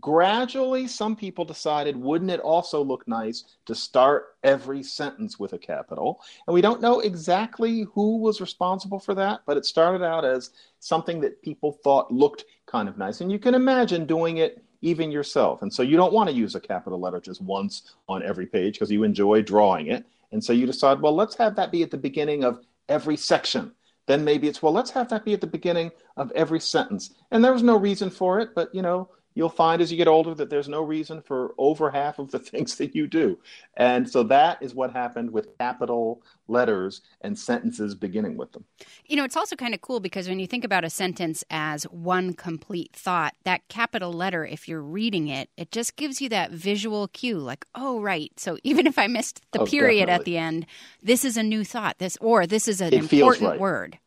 Gradually, 0.01 0.87
some 0.87 1.17
people 1.17 1.45
decided, 1.45 1.97
wouldn't 1.97 2.31
it 2.31 2.41
also 2.41 2.83
look 2.83 3.09
nice 3.09 3.45
to 3.67 3.75
start 3.75 4.37
every 4.43 4.83
sentence 4.83 5.39
with 5.39 5.55
a 5.55 5.59
capital? 5.59 6.21
And 6.47 6.55
we 6.55 6.61
don't 6.61 6.83
know 6.83 7.01
exactly 7.01 7.87
who 7.95 8.19
was 8.19 8.41
responsible 8.41 8.99
for 8.99 9.15
that, 9.15 9.41
but 9.47 9.57
it 9.57 9.65
started 9.65 10.05
out 10.05 10.25
as 10.25 10.51
something 10.81 11.21
that 11.21 11.43
people 11.43 11.73
thought 11.73 12.13
looked 12.13 12.45
kind 12.67 12.89
of 12.89 12.99
nice. 12.99 13.21
And 13.21 13.33
you 13.33 13.39
can 13.39 13.55
imagine 13.55 14.05
doing 14.05 14.37
it 14.37 14.63
even 14.83 15.11
yourself. 15.11 15.63
And 15.63 15.73
so 15.73 15.83
you 15.83 15.97
don't 15.97 16.13
want 16.13 16.29
to 16.29 16.37
use 16.37 16.55
a 16.55 16.61
capital 16.61 17.01
letter 17.01 17.21
just 17.21 17.41
once 17.41 17.95
on 18.09 18.23
every 18.23 18.47
page 18.47 18.75
because 18.75 18.91
you 18.91 19.05
enjoy 19.05 19.43
drawing 19.43 19.89
it. 19.89 20.05
And 20.33 20.45
so 20.45 20.53
you 20.53 20.67
decide, 20.67 21.01
well, 21.01 21.15
let's 21.15 21.35
have 21.37 21.57
that 21.57 21.73
be 21.73 21.83
at 21.83 21.91
the 21.91 21.97
beginning 21.97 22.45
of 22.45 22.61
every 22.89 23.17
section. 23.17 23.73
Then 24.07 24.25
maybe 24.25 24.49
it's, 24.49 24.63
well, 24.63 24.73
let's 24.73 24.91
have 24.93 25.09
that 25.11 25.25
be 25.25 25.35
at 25.35 25.41
the 25.41 25.47
beginning 25.47 25.91
of 26.17 26.33
every 26.33 26.61
sentence. 26.61 27.15
And 27.31 27.45
there 27.45 27.53
was 27.53 27.63
no 27.63 27.77
reason 27.77 28.09
for 28.09 28.41
it, 28.41 28.55
but 28.55 28.75
you 28.75 28.81
know, 28.81 29.11
you'll 29.39 29.49
find 29.51 29.83
as 29.83 29.91
you 29.93 29.99
get 29.99 30.09
older 30.09 30.35
that 30.35 30.51
there's 30.51 30.69
no 30.69 30.83
reason 30.83 31.23
for 31.23 31.55
over 31.59 31.91
half 31.93 32.21
of 32.21 32.33
the 32.33 32.41
things 32.53 32.77
that 32.77 32.95
you 32.97 33.09
do. 33.09 33.39
And 33.77 34.11
so 34.11 34.25
that 34.25 34.63
is 34.63 34.75
what 34.75 34.93
happened 34.93 35.33
with 35.33 35.59
capital 35.59 36.23
letters 36.49 37.03
and 37.23 37.39
sentences 37.39 37.95
beginning 37.97 38.37
with 38.37 38.53
them. 38.53 38.67
You 39.07 39.17
know, 39.17 39.25
it's 39.25 39.37
also 39.37 39.57
kind 39.57 39.75
of 39.75 39.83
cool 39.83 40.01
because 40.01 40.29
when 40.29 40.41
you 40.41 40.47
think 40.47 40.65
about 40.65 40.85
a 40.85 40.91
sentence 40.91 41.45
as 41.51 41.85
one 41.85 42.35
complete 42.35 42.93
thought, 42.95 43.35
that 43.45 43.69
capital 43.69 44.13
letter, 44.13 44.47
if 44.47 44.69
you're 44.69 44.83
reading 44.83 45.29
it, 45.29 45.51
it 45.57 45.73
just 45.73 45.97
gives 45.97 46.21
you 46.21 46.29
that 46.31 46.53
visual 46.53 47.09
cue 47.09 47.39
like, 47.39 47.67
oh, 47.75 48.01
right. 48.01 48.33
So 48.39 48.59
even 48.65 48.87
if 48.87 48.99
I 48.99 49.07
missed 49.09 49.43
the 49.53 49.61
Oh, 49.61 49.65
period 49.65 50.09
at 50.11 50.25
the 50.25 50.39
end, 50.39 50.67
this 51.03 51.25
is 51.25 51.37
a 51.37 51.45
new 51.45 51.65
thought. 51.65 51.99
This 51.99 52.19
or 52.21 52.47
this 52.47 52.69
is 52.69 52.81
an 52.81 52.93
It 52.93 52.99
important 52.99 53.41
right. 53.47 53.61
word. 53.61 53.99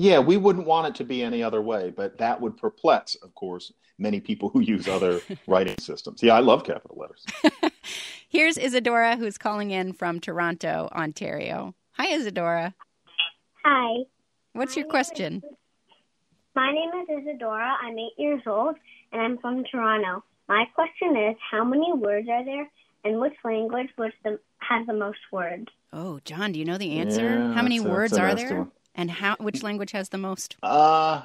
Yeah, 0.00 0.20
we 0.20 0.36
wouldn't 0.36 0.64
want 0.64 0.86
it 0.86 0.94
to 0.98 1.04
be 1.04 1.24
any 1.24 1.42
other 1.42 1.60
way, 1.60 1.90
but 1.90 2.18
that 2.18 2.40
would 2.40 2.56
perplex, 2.56 3.16
of 3.16 3.34
course, 3.34 3.72
many 3.98 4.20
people 4.20 4.48
who 4.48 4.60
use 4.60 4.86
other 4.86 5.20
writing 5.48 5.74
systems. 5.80 6.22
Yeah, 6.22 6.34
I 6.34 6.38
love 6.38 6.62
capital 6.62 6.96
letters. 6.96 7.26
Here's 8.28 8.56
Isadora 8.56 9.16
who's 9.16 9.36
calling 9.38 9.72
in 9.72 9.92
from 9.92 10.20
Toronto, 10.20 10.88
Ontario. 10.92 11.74
Hi, 11.94 12.14
Isadora. 12.14 12.76
Hi. 13.64 14.04
What's 14.52 14.76
your 14.76 14.86
question? 14.86 15.42
My 16.54 16.72
name 16.72 16.90
is 17.02 17.24
Isadora. 17.24 17.76
I'm 17.82 17.98
eight 17.98 18.12
years 18.18 18.42
old, 18.46 18.76
and 19.10 19.20
I'm 19.20 19.38
from 19.38 19.64
Toronto. 19.64 20.22
My 20.48 20.64
question 20.76 21.16
is, 21.16 21.34
how 21.50 21.64
many 21.64 21.92
words 21.92 22.28
are 22.30 22.44
there, 22.44 22.70
and 23.04 23.18
which 23.18 23.34
language 23.44 23.88
was 23.98 24.12
the 24.22 24.38
has 24.60 24.86
the 24.86 24.92
most 24.92 25.18
words? 25.32 25.66
Oh, 25.92 26.20
John, 26.24 26.52
do 26.52 26.60
you 26.60 26.64
know 26.64 26.78
the 26.78 27.00
answer? 27.00 27.36
Yeah, 27.36 27.52
how 27.52 27.62
many 27.62 27.80
words 27.80 28.12
are 28.12 28.28
nasty 28.28 28.48
there? 28.48 28.68
And 28.98 29.12
how 29.12 29.36
which 29.38 29.62
language 29.62 29.92
has 29.92 30.08
the 30.08 30.18
most? 30.18 30.56
Uh, 30.60 31.22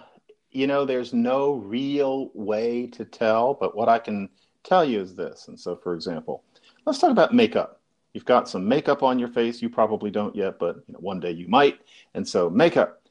you 0.52 0.68
know, 0.68 0.86
there's 0.86 1.12
no 1.12 1.54
real 1.54 2.30
way 2.36 2.86
to 2.88 3.04
tell, 3.04 3.56
but 3.56 3.76
what 3.76 3.90
I 3.90 3.98
can 3.98 4.30
tell 4.64 4.86
you 4.86 5.02
is 5.02 5.16
this. 5.16 5.48
And 5.48 5.60
so, 5.60 5.76
for 5.76 5.96
example, 5.96 6.44
let's 6.86 7.00
talk 7.00 7.10
about 7.10 7.34
makeup. 7.34 7.82
You've 8.14 8.26
got 8.26 8.48
some 8.48 8.68
makeup 8.68 9.02
on 9.02 9.18
your 9.18 9.28
face. 9.28 9.60
You 9.60 9.72
probably 9.72 10.12
don't 10.12 10.36
yet, 10.36 10.60
but 10.60 10.84
you 10.88 10.94
know, 10.94 11.00
one 11.00 11.20
day 11.20 11.32
you 11.32 11.48
might. 11.48 11.80
And 12.14 12.26
so, 12.28 12.48
makeup 12.48 13.02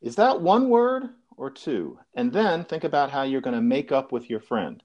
is 0.00 0.14
that 0.14 0.40
one 0.40 0.68
word 0.68 1.10
or 1.36 1.50
two? 1.50 1.98
And 2.14 2.32
then 2.32 2.64
think 2.64 2.84
about 2.84 3.10
how 3.10 3.24
you're 3.24 3.40
going 3.40 3.56
to 3.56 3.60
make 3.60 3.90
up 3.90 4.12
with 4.12 4.30
your 4.30 4.40
friend. 4.40 4.80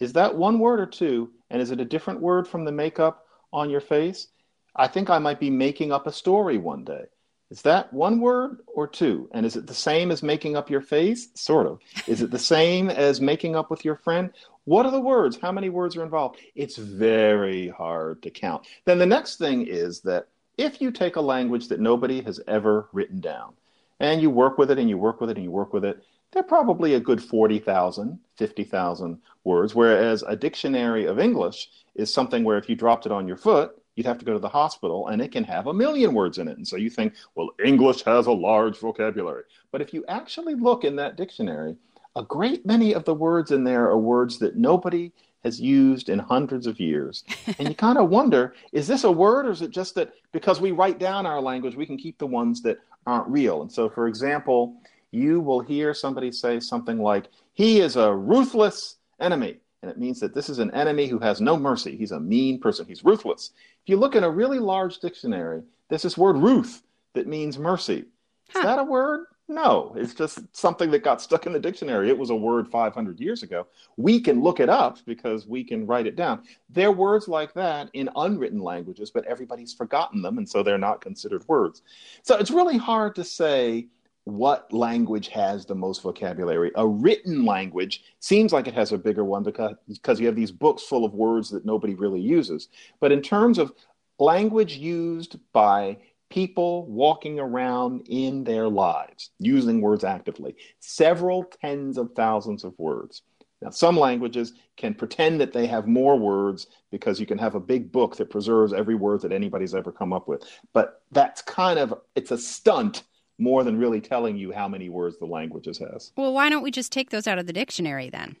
Is 0.00 0.12
that 0.12 0.36
one 0.36 0.58
word 0.58 0.80
or 0.80 0.86
two? 0.86 1.30
And 1.48 1.62
is 1.62 1.70
it 1.70 1.80
a 1.80 1.84
different 1.86 2.20
word 2.20 2.46
from 2.46 2.66
the 2.66 2.72
makeup 2.72 3.24
on 3.54 3.70
your 3.70 3.80
face? 3.80 4.28
I 4.76 4.86
think 4.86 5.08
I 5.08 5.18
might 5.18 5.40
be 5.40 5.48
making 5.48 5.92
up 5.92 6.06
a 6.06 6.12
story 6.12 6.58
one 6.58 6.84
day. 6.84 7.04
Is 7.52 7.60
that 7.62 7.92
one 7.92 8.18
word 8.18 8.62
or 8.66 8.88
two? 8.88 9.28
And 9.34 9.44
is 9.44 9.56
it 9.56 9.66
the 9.66 9.74
same 9.74 10.10
as 10.10 10.22
making 10.22 10.56
up 10.56 10.70
your 10.70 10.80
face? 10.80 11.28
Sort 11.34 11.66
of. 11.66 11.80
Is 12.06 12.22
it 12.22 12.30
the 12.30 12.38
same 12.38 12.88
as 12.88 13.20
making 13.20 13.56
up 13.56 13.70
with 13.70 13.84
your 13.84 13.96
friend? 13.96 14.30
What 14.64 14.86
are 14.86 14.90
the 14.90 14.98
words? 14.98 15.36
How 15.36 15.52
many 15.52 15.68
words 15.68 15.94
are 15.94 16.02
involved? 16.02 16.38
It's 16.54 16.78
very 16.78 17.68
hard 17.68 18.22
to 18.22 18.30
count. 18.30 18.66
Then 18.86 18.98
the 18.98 19.04
next 19.04 19.36
thing 19.36 19.66
is 19.66 20.00
that 20.00 20.28
if 20.56 20.80
you 20.80 20.90
take 20.90 21.16
a 21.16 21.20
language 21.20 21.68
that 21.68 21.78
nobody 21.78 22.22
has 22.22 22.40
ever 22.48 22.88
written 22.90 23.20
down 23.20 23.52
and 24.00 24.22
you 24.22 24.30
work 24.30 24.56
with 24.56 24.70
it 24.70 24.78
and 24.78 24.88
you 24.88 24.96
work 24.96 25.20
with 25.20 25.28
it 25.28 25.36
and 25.36 25.44
you 25.44 25.50
work 25.50 25.74
with 25.74 25.84
it, 25.84 26.02
they're 26.32 26.42
probably 26.42 26.94
a 26.94 27.00
good 27.00 27.22
40,000, 27.22 28.18
50,000 28.38 29.18
words. 29.44 29.74
Whereas 29.74 30.22
a 30.22 30.36
dictionary 30.36 31.04
of 31.04 31.18
English 31.18 31.68
is 31.94 32.10
something 32.14 32.44
where 32.44 32.56
if 32.56 32.70
you 32.70 32.76
dropped 32.76 33.04
it 33.04 33.12
on 33.12 33.28
your 33.28 33.36
foot, 33.36 33.76
you'd 33.96 34.06
have 34.06 34.18
to 34.18 34.24
go 34.24 34.32
to 34.32 34.38
the 34.38 34.48
hospital 34.48 35.08
and 35.08 35.20
it 35.20 35.32
can 35.32 35.44
have 35.44 35.66
a 35.66 35.74
million 35.74 36.14
words 36.14 36.38
in 36.38 36.48
it. 36.48 36.56
And 36.56 36.66
so 36.66 36.76
you 36.76 36.90
think, 36.90 37.14
well, 37.34 37.50
English 37.64 38.02
has 38.04 38.26
a 38.26 38.32
large 38.32 38.78
vocabulary. 38.78 39.44
But 39.70 39.82
if 39.82 39.92
you 39.92 40.04
actually 40.08 40.54
look 40.54 40.84
in 40.84 40.96
that 40.96 41.16
dictionary, 41.16 41.76
a 42.16 42.22
great 42.22 42.66
many 42.66 42.94
of 42.94 43.04
the 43.04 43.14
words 43.14 43.50
in 43.50 43.64
there 43.64 43.84
are 43.88 43.98
words 43.98 44.38
that 44.38 44.56
nobody 44.56 45.12
has 45.44 45.60
used 45.60 46.08
in 46.08 46.18
hundreds 46.18 46.66
of 46.66 46.78
years. 46.78 47.24
And 47.58 47.68
you 47.68 47.74
kind 47.74 47.98
of 47.98 48.08
wonder, 48.08 48.54
is 48.72 48.86
this 48.86 49.04
a 49.04 49.10
word 49.10 49.46
or 49.46 49.50
is 49.50 49.62
it 49.62 49.70
just 49.70 49.94
that 49.96 50.12
because 50.32 50.60
we 50.60 50.70
write 50.70 50.98
down 50.98 51.26
our 51.26 51.40
language, 51.40 51.74
we 51.74 51.86
can 51.86 51.96
keep 51.96 52.18
the 52.18 52.26
ones 52.26 52.62
that 52.62 52.78
aren't 53.06 53.28
real? 53.28 53.62
And 53.62 53.70
so, 53.70 53.88
for 53.88 54.06
example, 54.08 54.76
you 55.10 55.40
will 55.40 55.60
hear 55.60 55.92
somebody 55.94 56.32
say 56.32 56.60
something 56.60 56.98
like, 56.98 57.28
he 57.54 57.80
is 57.80 57.96
a 57.96 58.14
ruthless 58.14 58.96
enemy. 59.20 59.58
And 59.82 59.90
it 59.90 59.98
means 59.98 60.20
that 60.20 60.32
this 60.32 60.48
is 60.48 60.60
an 60.60 60.70
enemy 60.72 61.08
who 61.08 61.18
has 61.18 61.40
no 61.40 61.56
mercy. 61.56 61.96
He's 61.96 62.12
a 62.12 62.20
mean 62.20 62.60
person. 62.60 62.86
He's 62.86 63.04
ruthless. 63.04 63.50
If 63.82 63.88
you 63.88 63.96
look 63.96 64.14
in 64.14 64.24
a 64.24 64.30
really 64.30 64.60
large 64.60 65.00
dictionary, 65.00 65.62
there's 65.88 66.02
this 66.02 66.16
word 66.16 66.36
ruth 66.36 66.82
that 67.14 67.26
means 67.26 67.58
mercy. 67.58 68.04
Huh. 68.50 68.60
Is 68.60 68.64
that 68.64 68.78
a 68.78 68.84
word? 68.84 69.26
No, 69.48 69.92
it's 69.96 70.14
just 70.14 70.40
something 70.56 70.90
that 70.92 71.02
got 71.02 71.20
stuck 71.20 71.46
in 71.46 71.52
the 71.52 71.58
dictionary. 71.58 72.08
It 72.08 72.16
was 72.16 72.30
a 72.30 72.34
word 72.34 72.68
500 72.68 73.20
years 73.20 73.42
ago. 73.42 73.66
We 73.96 74.20
can 74.20 74.40
look 74.40 74.60
it 74.60 74.68
up 74.68 74.98
because 75.04 75.46
we 75.46 75.64
can 75.64 75.84
write 75.86 76.06
it 76.06 76.16
down. 76.16 76.44
There 76.70 76.88
are 76.88 76.92
words 76.92 77.28
like 77.28 77.52
that 77.54 77.90
in 77.92 78.08
unwritten 78.16 78.60
languages, 78.60 79.10
but 79.10 79.26
everybody's 79.26 79.74
forgotten 79.74 80.22
them, 80.22 80.38
and 80.38 80.48
so 80.48 80.62
they're 80.62 80.78
not 80.78 81.00
considered 81.00 81.46
words. 81.48 81.82
So 82.22 82.36
it's 82.38 82.50
really 82.50 82.78
hard 82.78 83.14
to 83.16 83.24
say 83.24 83.88
what 84.24 84.72
language 84.72 85.28
has 85.28 85.66
the 85.66 85.74
most 85.74 86.02
vocabulary. 86.02 86.70
A 86.76 86.86
written 86.86 87.44
language 87.44 88.04
seems 88.20 88.52
like 88.52 88.68
it 88.68 88.74
has 88.74 88.92
a 88.92 88.98
bigger 88.98 89.24
one 89.24 89.42
because, 89.42 89.74
because 89.88 90.20
you 90.20 90.26
have 90.26 90.36
these 90.36 90.52
books 90.52 90.82
full 90.82 91.04
of 91.04 91.12
words 91.12 91.50
that 91.50 91.64
nobody 91.64 91.94
really 91.94 92.20
uses. 92.20 92.68
But 93.00 93.12
in 93.12 93.20
terms 93.20 93.58
of 93.58 93.72
language 94.18 94.76
used 94.76 95.38
by 95.52 95.98
people 96.30 96.86
walking 96.86 97.38
around 97.38 98.06
in 98.08 98.44
their 98.44 98.68
lives, 98.68 99.30
using 99.38 99.80
words 99.80 100.04
actively, 100.04 100.56
several 100.78 101.44
tens 101.44 101.98
of 101.98 102.12
thousands 102.14 102.64
of 102.64 102.78
words. 102.78 103.22
Now, 103.60 103.70
some 103.70 103.96
languages 103.96 104.54
can 104.76 104.94
pretend 104.94 105.40
that 105.40 105.52
they 105.52 105.66
have 105.66 105.86
more 105.86 106.18
words 106.18 106.66
because 106.90 107.20
you 107.20 107.26
can 107.26 107.38
have 107.38 107.54
a 107.54 107.60
big 107.60 107.92
book 107.92 108.16
that 108.16 108.30
preserves 108.30 108.72
every 108.72 108.96
word 108.96 109.20
that 109.22 109.30
anybody's 109.30 109.74
ever 109.74 109.92
come 109.92 110.12
up 110.12 110.26
with. 110.26 110.42
But 110.72 111.02
that's 111.12 111.42
kind 111.42 111.78
of, 111.78 111.94
it's 112.16 112.32
a 112.32 112.38
stunt 112.38 113.04
more 113.38 113.64
than 113.64 113.78
really 113.78 114.00
telling 114.00 114.36
you 114.36 114.52
how 114.52 114.68
many 114.68 114.88
words 114.88 115.18
the 115.18 115.26
languages 115.26 115.78
has. 115.78 116.12
Well, 116.16 116.32
why 116.32 116.48
don't 116.48 116.62
we 116.62 116.70
just 116.70 116.92
take 116.92 117.10
those 117.10 117.26
out 117.26 117.38
of 117.38 117.46
the 117.46 117.52
dictionary 117.52 118.10
then? 118.10 118.36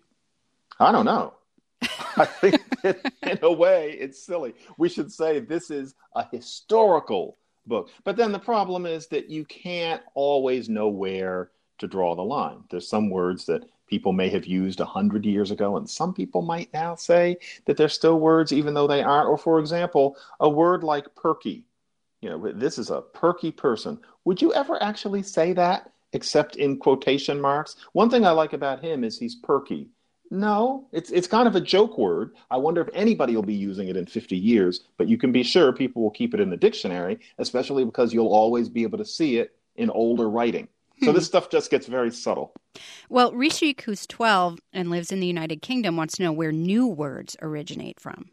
I 0.78 0.92
don't 0.92 1.04
know. 1.04 1.34
I 2.16 2.24
think 2.24 2.82
that 2.82 3.12
in 3.22 3.38
a 3.42 3.52
way 3.52 3.92
it's 3.92 4.24
silly. 4.24 4.54
We 4.78 4.88
should 4.88 5.10
say 5.10 5.40
this 5.40 5.70
is 5.70 5.94
a 6.14 6.26
historical 6.30 7.38
book. 7.66 7.90
But 8.04 8.16
then 8.16 8.32
the 8.32 8.38
problem 8.38 8.86
is 8.86 9.08
that 9.08 9.30
you 9.30 9.44
can't 9.44 10.02
always 10.14 10.68
know 10.68 10.88
where 10.88 11.50
to 11.78 11.86
draw 11.86 12.14
the 12.14 12.22
line. 12.22 12.64
There's 12.70 12.88
some 12.88 13.10
words 13.10 13.46
that 13.46 13.64
people 13.88 14.12
may 14.12 14.28
have 14.30 14.46
used 14.46 14.80
a 14.80 14.84
hundred 14.84 15.26
years 15.26 15.50
ago, 15.50 15.76
and 15.76 15.88
some 15.88 16.14
people 16.14 16.42
might 16.42 16.72
now 16.72 16.94
say 16.94 17.36
that 17.66 17.76
they're 17.76 17.88
still 17.88 18.20
words 18.20 18.52
even 18.52 18.74
though 18.74 18.86
they 18.86 19.02
aren't. 19.02 19.28
Or 19.28 19.36
for 19.36 19.58
example, 19.58 20.16
a 20.40 20.48
word 20.48 20.84
like 20.84 21.14
perky. 21.14 21.64
You 22.22 22.30
know, 22.30 22.52
this 22.52 22.78
is 22.78 22.90
a 22.90 23.02
perky 23.02 23.50
person. 23.50 23.98
Would 24.24 24.40
you 24.40 24.54
ever 24.54 24.80
actually 24.82 25.22
say 25.22 25.52
that 25.54 25.92
except 26.12 26.56
in 26.56 26.78
quotation 26.78 27.40
marks? 27.40 27.76
One 27.92 28.08
thing 28.08 28.24
I 28.24 28.30
like 28.30 28.52
about 28.52 28.82
him 28.82 29.02
is 29.02 29.18
he's 29.18 29.34
perky. 29.34 29.88
No, 30.30 30.86
it's 30.92 31.10
it's 31.10 31.26
kind 31.26 31.46
of 31.46 31.56
a 31.56 31.60
joke 31.60 31.98
word. 31.98 32.34
I 32.50 32.56
wonder 32.56 32.80
if 32.80 32.88
anybody 32.94 33.34
will 33.34 33.42
be 33.42 33.52
using 33.52 33.88
it 33.88 33.98
in 33.98 34.06
50 34.06 34.34
years, 34.34 34.80
but 34.96 35.08
you 35.08 35.18
can 35.18 35.30
be 35.30 35.42
sure 35.42 35.74
people 35.74 36.00
will 36.00 36.10
keep 36.10 36.32
it 36.32 36.40
in 36.40 36.48
the 36.48 36.56
dictionary, 36.56 37.18
especially 37.36 37.84
because 37.84 38.14
you'll 38.14 38.32
always 38.32 38.70
be 38.70 38.84
able 38.84 38.96
to 38.96 39.04
see 39.04 39.36
it 39.36 39.54
in 39.76 39.90
older 39.90 40.30
writing. 40.30 40.68
So 41.02 41.12
this 41.12 41.26
stuff 41.26 41.50
just 41.50 41.70
gets 41.70 41.86
very 41.86 42.10
subtle. 42.10 42.54
Well, 43.10 43.32
Rishik, 43.32 43.82
who's 43.82 44.06
12 44.06 44.58
and 44.72 44.90
lives 44.90 45.12
in 45.12 45.20
the 45.20 45.26
United 45.26 45.60
Kingdom, 45.60 45.96
wants 45.96 46.16
to 46.16 46.22
know 46.22 46.32
where 46.32 46.52
new 46.52 46.86
words 46.86 47.36
originate 47.42 48.00
from. 48.00 48.30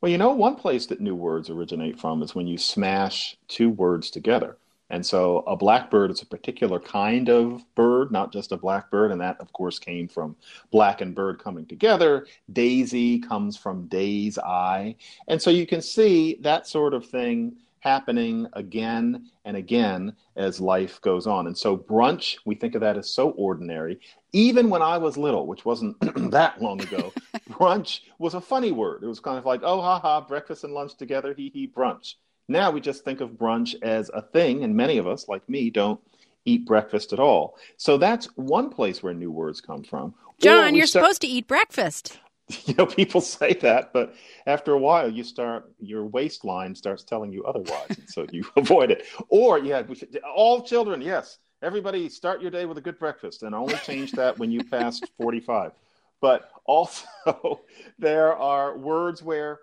Well, 0.00 0.12
you 0.12 0.18
know, 0.18 0.30
one 0.30 0.54
place 0.54 0.86
that 0.86 1.00
new 1.00 1.16
words 1.16 1.50
originate 1.50 1.98
from 1.98 2.22
is 2.22 2.34
when 2.34 2.46
you 2.46 2.56
smash 2.56 3.36
two 3.48 3.68
words 3.70 4.10
together. 4.10 4.56
And 4.90 5.04
so 5.04 5.38
a 5.40 5.56
blackbird 5.56 6.10
is 6.12 6.22
a 6.22 6.26
particular 6.26 6.78
kind 6.78 7.28
of 7.28 7.62
bird, 7.74 8.10
not 8.10 8.32
just 8.32 8.52
a 8.52 8.56
blackbird. 8.56 9.10
And 9.10 9.20
that, 9.20 9.38
of 9.40 9.52
course, 9.52 9.78
came 9.78 10.08
from 10.08 10.36
black 10.70 11.00
and 11.00 11.14
bird 11.14 11.42
coming 11.42 11.66
together. 11.66 12.26
Daisy 12.52 13.18
comes 13.18 13.56
from 13.56 13.86
day's 13.88 14.38
eye. 14.38 14.94
And 15.26 15.42
so 15.42 15.50
you 15.50 15.66
can 15.66 15.82
see 15.82 16.38
that 16.42 16.66
sort 16.66 16.94
of 16.94 17.04
thing 17.04 17.56
happening 17.80 18.46
again 18.54 19.30
and 19.44 19.56
again 19.56 20.14
as 20.36 20.60
life 20.60 21.00
goes 21.00 21.26
on. 21.26 21.46
And 21.46 21.56
so 21.56 21.76
brunch, 21.76 22.38
we 22.44 22.54
think 22.54 22.74
of 22.74 22.80
that 22.80 22.96
as 22.96 23.10
so 23.10 23.30
ordinary. 23.30 24.00
Even 24.32 24.70
when 24.70 24.82
I 24.82 24.98
was 24.98 25.16
little, 25.16 25.46
which 25.46 25.64
wasn't 25.64 25.96
that 26.30 26.62
long 26.62 26.80
ago, 26.80 27.12
brunch 27.48 28.00
was 28.18 28.34
a 28.34 28.40
funny 28.40 28.72
word. 28.72 29.02
It 29.02 29.06
was 29.06 29.20
kind 29.20 29.38
of 29.38 29.44
like, 29.44 29.60
oh, 29.62 29.80
ha 29.80 29.98
ha, 29.98 30.20
breakfast 30.20 30.64
and 30.64 30.72
lunch 30.72 30.96
together, 30.96 31.34
hee 31.34 31.50
hee, 31.52 31.70
brunch. 31.74 32.14
Now 32.48 32.70
we 32.70 32.80
just 32.80 33.04
think 33.04 33.20
of 33.20 33.30
brunch 33.30 33.74
as 33.82 34.10
a 34.14 34.22
thing, 34.22 34.64
and 34.64 34.74
many 34.74 34.98
of 34.98 35.06
us, 35.06 35.28
like 35.28 35.46
me, 35.48 35.70
don't 35.70 36.00
eat 36.44 36.64
breakfast 36.64 37.12
at 37.12 37.18
all. 37.18 37.58
So 37.76 37.98
that's 37.98 38.26
one 38.36 38.70
place 38.70 39.02
where 39.02 39.14
new 39.14 39.30
words 39.30 39.60
come 39.60 39.82
from. 39.82 40.14
John, 40.40 40.74
you're 40.74 40.86
start- 40.86 41.04
supposed 41.04 41.20
to 41.22 41.26
eat 41.26 41.46
breakfast. 41.46 42.18
you 42.64 42.74
know 42.74 42.86
people 42.86 43.20
say 43.20 43.52
that 43.52 43.92
but 43.92 44.14
after 44.46 44.72
a 44.72 44.78
while 44.78 45.10
you 45.10 45.22
start 45.22 45.70
your 45.78 46.06
waistline 46.06 46.74
starts 46.74 47.04
telling 47.04 47.30
you 47.30 47.44
otherwise 47.44 47.90
and 47.90 48.08
so 48.08 48.26
you 48.32 48.42
avoid 48.56 48.90
it 48.90 49.04
or 49.28 49.58
yeah 49.58 49.82
we 49.82 49.94
should, 49.94 50.18
all 50.34 50.62
children 50.62 51.02
yes 51.02 51.38
everybody 51.62 52.08
start 52.08 52.40
your 52.40 52.50
day 52.50 52.64
with 52.64 52.78
a 52.78 52.80
good 52.80 52.98
breakfast 52.98 53.42
and 53.42 53.54
only 53.54 53.74
change 53.84 54.12
that 54.12 54.38
when 54.38 54.50
you 54.50 54.64
pass 54.64 55.00
45 55.18 55.72
but 56.20 56.50
also 56.64 57.06
there 57.98 58.36
are 58.36 58.76
words 58.76 59.22
where 59.22 59.60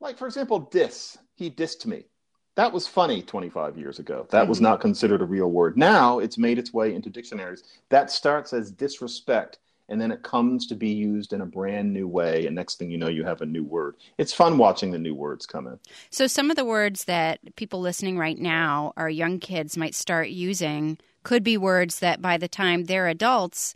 like 0.00 0.18
for 0.18 0.26
example 0.26 0.58
diss 0.58 1.18
he 1.34 1.50
dissed 1.50 1.86
me. 1.86 2.04
That 2.54 2.72
was 2.72 2.86
funny 2.86 3.22
25 3.22 3.78
years 3.78 3.98
ago. 3.98 4.26
That 4.30 4.46
was 4.46 4.58
hmm. 4.58 4.64
not 4.64 4.80
considered 4.80 5.22
a 5.22 5.24
real 5.24 5.50
word. 5.50 5.78
Now 5.78 6.18
it's 6.18 6.36
made 6.36 6.58
its 6.58 6.72
way 6.72 6.94
into 6.94 7.08
dictionaries. 7.08 7.64
That 7.88 8.10
starts 8.10 8.52
as 8.52 8.70
disrespect 8.70 9.58
and 9.88 10.00
then 10.00 10.10
it 10.10 10.22
comes 10.22 10.66
to 10.66 10.74
be 10.74 10.88
used 10.88 11.32
in 11.32 11.40
a 11.42 11.46
brand 11.46 11.92
new 11.92 12.08
way 12.08 12.46
and 12.46 12.54
next 12.54 12.78
thing 12.78 12.90
you 12.90 12.96
know 12.96 13.08
you 13.08 13.24
have 13.24 13.40
a 13.40 13.46
new 13.46 13.64
word. 13.64 13.96
It's 14.18 14.32
fun 14.32 14.56
watching 14.58 14.90
the 14.90 14.98
new 14.98 15.14
words 15.14 15.46
come 15.46 15.66
in. 15.66 15.78
So, 16.10 16.26
some 16.26 16.50
of 16.50 16.56
the 16.56 16.64
words 16.64 17.04
that 17.04 17.40
people 17.56 17.80
listening 17.80 18.18
right 18.18 18.38
now, 18.38 18.92
our 18.96 19.10
young 19.10 19.38
kids 19.38 19.76
might 19.76 19.94
start 19.94 20.28
using, 20.28 20.98
could 21.24 21.44
be 21.44 21.56
words 21.56 21.98
that 21.98 22.22
by 22.22 22.38
the 22.38 22.48
time 22.48 22.84
they're 22.84 23.08
adults, 23.08 23.74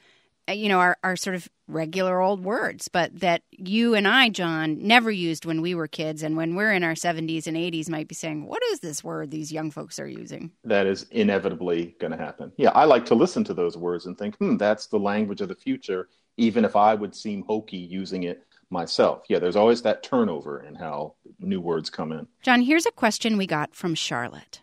you 0.48 0.68
know, 0.68 0.78
are, 0.78 0.96
are 1.02 1.16
sort 1.16 1.36
of 1.36 1.48
regular 1.68 2.20
old 2.20 2.44
words, 2.44 2.88
but 2.88 3.18
that 3.20 3.42
you 3.50 3.94
and 3.94 4.06
I, 4.06 4.28
John, 4.28 4.78
never 4.86 5.10
used 5.10 5.44
when 5.44 5.60
we 5.60 5.74
were 5.74 5.88
kids. 5.88 6.22
And 6.22 6.36
when 6.36 6.54
we're 6.54 6.72
in 6.72 6.84
our 6.84 6.94
70s 6.94 7.46
and 7.46 7.56
80s, 7.56 7.88
might 7.88 8.08
be 8.08 8.14
saying, 8.14 8.46
What 8.46 8.62
is 8.70 8.80
this 8.80 9.02
word 9.02 9.30
these 9.30 9.50
young 9.52 9.70
folks 9.70 9.98
are 9.98 10.08
using? 10.08 10.52
that 10.64 10.86
is 10.86 11.04
inevitably 11.10 11.94
going 12.00 12.10
to 12.10 12.16
happen 12.16 12.50
yeah 12.56 12.70
i 12.70 12.84
like 12.84 13.04
to 13.06 13.14
listen 13.14 13.44
to 13.44 13.54
those 13.54 13.76
words 13.76 14.06
and 14.06 14.18
think 14.18 14.36
hmm 14.36 14.56
that's 14.56 14.86
the 14.86 14.98
language 14.98 15.40
of 15.40 15.48
the 15.48 15.54
future 15.54 16.08
even 16.36 16.64
if 16.64 16.74
i 16.76 16.94
would 16.94 17.14
seem 17.14 17.42
hokey 17.46 17.76
using 17.76 18.24
it 18.24 18.46
myself. 18.70 19.22
Yeah, 19.28 19.38
there's 19.38 19.56
always 19.56 19.82
that 19.82 20.02
turnover 20.02 20.62
in 20.62 20.74
how 20.74 21.14
new 21.38 21.60
words 21.60 21.90
come 21.90 22.12
in. 22.12 22.26
John, 22.42 22.62
here's 22.62 22.86
a 22.86 22.90
question 22.90 23.36
we 23.36 23.46
got 23.46 23.74
from 23.74 23.94
Charlotte. 23.94 24.60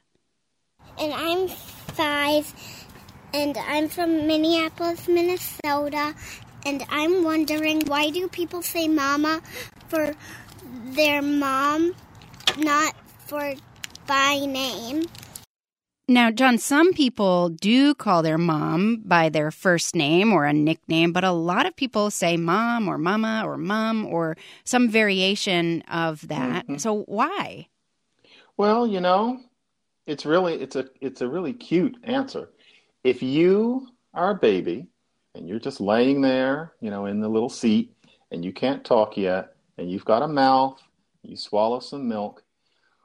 And 0.99 1.13
I'm 1.13 1.47
five, 1.47 2.53
and 3.33 3.57
I'm 3.57 3.89
from 3.89 4.27
Minneapolis, 4.27 5.07
Minnesota. 5.07 6.13
And 6.65 6.85
I'm 6.89 7.23
wondering 7.23 7.81
why 7.87 8.09
do 8.09 8.27
people 8.29 8.61
say 8.61 8.87
mama 8.87 9.41
for 9.89 10.15
their 10.85 11.21
mom, 11.21 11.95
not 12.57 12.95
for 13.25 13.55
by 14.07 14.45
name? 14.45 15.05
Now, 16.07 16.31
John, 16.31 16.57
some 16.57 16.93
people 16.93 17.49
do 17.49 17.95
call 17.95 18.21
their 18.23 18.37
mom 18.37 19.01
by 19.05 19.29
their 19.29 19.51
first 19.51 19.95
name 19.95 20.33
or 20.33 20.45
a 20.45 20.53
nickname, 20.53 21.13
but 21.13 21.23
a 21.23 21.31
lot 21.31 21.65
of 21.65 21.75
people 21.75 22.11
say 22.11 22.35
mom 22.37 22.87
or 22.89 22.97
mama 22.97 23.43
or 23.45 23.57
mom 23.57 24.05
or 24.05 24.35
some 24.65 24.89
variation 24.89 25.81
of 25.83 26.27
that. 26.27 26.65
Mm-hmm. 26.65 26.77
So 26.77 27.03
why? 27.03 27.67
Well, 28.57 28.85
you 28.85 28.99
know, 28.99 29.39
it's 30.05 30.25
really 30.25 30.55
it's 30.55 30.75
a 30.75 30.89
it's 31.01 31.21
a 31.21 31.27
really 31.27 31.53
cute 31.53 31.97
answer. 32.03 32.49
If 33.03 33.21
you 33.21 33.89
are 34.13 34.31
a 34.31 34.35
baby 34.35 34.87
and 35.35 35.45
you're 35.45 35.59
just 35.59 35.81
laying 35.81 36.21
there, 36.21 36.71
you 36.79 36.89
know, 36.89 37.07
in 37.07 37.19
the 37.19 37.27
little 37.27 37.49
seat 37.49 37.93
and 38.31 38.45
you 38.45 38.53
can't 38.53 38.85
talk 38.85 39.17
yet 39.17 39.55
and 39.77 39.91
you've 39.91 40.05
got 40.05 40.21
a 40.21 40.27
mouth, 40.27 40.81
you 41.21 41.35
swallow 41.35 41.81
some 41.81 42.07
milk, 42.07 42.43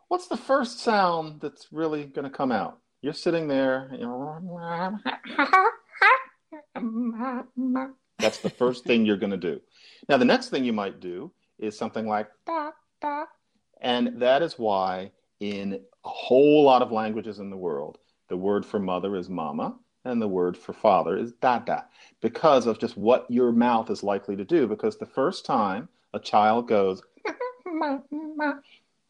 what's 0.07 0.29
the 0.29 0.37
first 0.37 0.79
sound 0.79 1.41
that's 1.41 1.73
really 1.73 2.05
going 2.05 2.31
to 2.31 2.31
come 2.31 2.53
out? 2.53 2.79
You're 3.03 3.13
sitting 3.13 3.49
there. 3.49 3.91
That's 8.21 8.39
the 8.39 8.51
first 8.51 8.85
thing 8.85 9.05
you're 9.05 9.17
going 9.17 9.31
to 9.31 9.37
do. 9.37 9.61
Now, 10.09 10.17
the 10.17 10.25
next 10.25 10.51
thing 10.51 10.65
you 10.65 10.73
might 10.73 11.01
do 11.01 11.33
is 11.59 11.77
something 11.77 12.07
like. 12.07 12.29
And 13.81 14.21
that 14.23 14.43
is 14.43 14.61
why, 14.61 15.11
in 15.41 15.81
a 16.05 16.09
whole 16.09 16.63
lot 16.63 16.83
of 16.83 16.93
languages 16.93 17.41
in 17.41 17.51
the 17.51 17.57
world, 17.57 17.99
the 18.29 18.37
word 18.37 18.65
for 18.65 18.79
mother 18.79 19.17
is 19.17 19.29
mama 19.29 19.77
and 20.05 20.21
the 20.21 20.29
word 20.29 20.57
for 20.57 20.73
father 20.73 21.17
is 21.17 21.33
dada 21.33 21.87
because 22.21 22.67
of 22.67 22.79
just 22.79 22.97
what 22.97 23.31
your 23.31 23.53
mouth 23.53 23.91
is 23.91 24.03
likely 24.03 24.37
to 24.37 24.45
do. 24.45 24.67
Because 24.67 24.97
the 24.97 25.07
first 25.07 25.45
time 25.45 25.89
a 26.15 26.19
child 26.19 26.69
goes, 26.69 27.03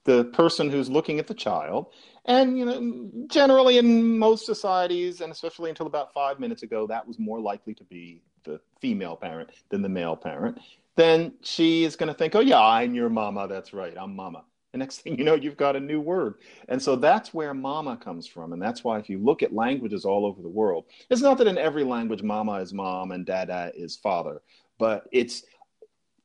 the 0.05 0.25
person 0.33 0.71
who's 0.71 0.89
looking 0.89 1.19
at 1.19 1.27
the 1.27 1.35
child 1.35 1.93
and 2.29 2.59
you 2.59 2.65
know, 2.67 3.11
generally 3.27 3.79
in 3.79 4.19
most 4.19 4.45
societies, 4.45 5.23
and 5.23 5.33
especially 5.33 5.71
until 5.71 5.87
about 5.87 6.13
five 6.13 6.39
minutes 6.39 6.63
ago, 6.63 6.87
that 6.87 7.07
was 7.07 7.19
more 7.19 7.41
likely 7.41 7.75
to 7.75 7.85
be 7.85 8.21
the 8.45 8.61
female 8.81 9.17
parent 9.17 9.51
than 9.71 9.81
the 9.81 9.89
male 9.89 10.15
parent. 10.15 10.59
Then 10.95 11.33
she 11.43 11.85
is 11.85 11.97
going 11.97 12.09
to 12.09 12.15
think, 12.15 12.35
"Oh 12.35 12.41
yeah, 12.41 12.61
I'm 12.61 12.95
your 12.95 13.09
mama. 13.09 13.49
That's 13.49 13.73
right, 13.73 13.95
I'm 13.99 14.15
mama." 14.15 14.45
Next 14.79 14.99
thing 15.03 15.19
you 15.19 15.25
know, 15.25 15.35
you've 15.35 15.57
got 15.57 15.77
a 15.77 15.81
new 15.81 16.01
word. 16.01 16.37
And 16.69 16.81
so 16.81 16.97
that's 16.97 17.35
where 17.35 17.55
mama 17.55 17.97
comes 17.97 18.27
from. 18.27 18.53
And 18.53 18.63
that's 18.63 18.85
why 18.85 18.99
if 18.99 19.09
you 19.09 19.19
look 19.19 19.43
at 19.43 19.53
languages 19.53 20.05
all 20.05 20.25
over 20.25 20.43
the 20.43 20.49
world, 20.49 20.87
it's 21.11 21.21
not 21.21 21.39
that 21.39 21.47
in 21.47 21.59
every 21.59 21.85
language 21.85 22.23
mama 22.23 22.55
is 22.55 22.73
mom 22.73 23.13
and 23.13 23.27
dada 23.27 23.73
is 23.75 23.97
father, 23.97 24.43
but 24.79 25.09
it's 25.13 25.45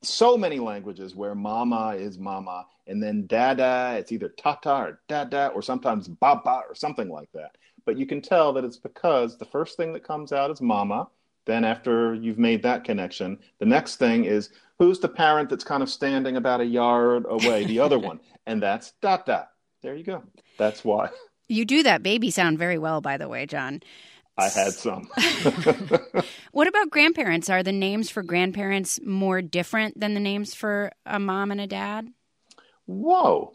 so 0.04 0.38
many 0.38 0.60
languages 0.60 1.16
where 1.16 1.34
mama 1.34 1.96
is 1.98 2.20
mama 2.20 2.66
and 2.88 3.02
then 3.02 3.26
dada 3.26 3.96
it's 3.98 4.12
either 4.12 4.30
tata 4.30 4.70
or 4.70 5.02
dada 5.08 5.48
or 5.56 5.62
sometimes 5.62 6.10
baba 6.10 6.62
or 6.68 6.76
something 6.76 7.10
like 7.10 7.32
that 7.34 7.56
but 7.86 7.98
you 7.98 8.06
can 8.06 8.22
tell 8.22 8.52
that 8.52 8.66
it's 8.66 8.78
because 8.78 9.38
the 9.38 9.46
first 9.46 9.78
thing 9.78 9.94
that 9.94 10.04
comes 10.06 10.34
out 10.34 10.52
is 10.52 10.62
mama 10.62 11.08
then 11.46 11.64
after 11.66 12.14
you've 12.16 12.40
made 12.40 12.64
that 12.64 12.84
connection 12.84 13.38
the 13.60 13.66
next 13.66 13.98
thing 13.98 14.26
is 14.26 14.50
who's 14.80 15.00
the 15.00 15.10
parent 15.10 15.50
that's 15.50 15.64
kind 15.64 15.84
of 15.84 15.90
standing 15.90 16.38
about 16.38 16.62
a 16.62 16.66
yard 16.66 17.26
away 17.30 17.66
the 17.66 17.80
other 17.80 18.00
one 18.00 18.20
and 18.46 18.62
that's 18.62 18.94
dada 19.02 19.48
there 19.82 19.96
you 19.96 20.04
go 20.04 20.24
that's 20.58 20.84
why 20.84 21.10
you 21.48 21.66
do 21.66 21.84
that 21.84 22.04
baby 22.04 22.32
sound 22.32 22.58
very 22.58 22.78
well 22.78 23.02
by 23.02 23.18
the 23.18 23.28
way 23.28 23.46
john 23.46 23.82
I 24.38 24.50
had 24.50 24.74
some. 24.74 25.08
what 26.52 26.68
about 26.68 26.90
grandparents? 26.90 27.50
Are 27.50 27.62
the 27.62 27.72
names 27.72 28.10
for 28.10 28.24
grandparents 28.24 29.00
more 29.06 29.42
different 29.44 30.00
than 30.00 30.16
the 30.16 30.20
names 30.20 30.56
for 30.56 30.92
a 31.06 31.20
mom 31.20 31.52
and 31.52 31.62
a 31.62 31.68
dad? 31.68 32.10
Whoa. 32.86 33.54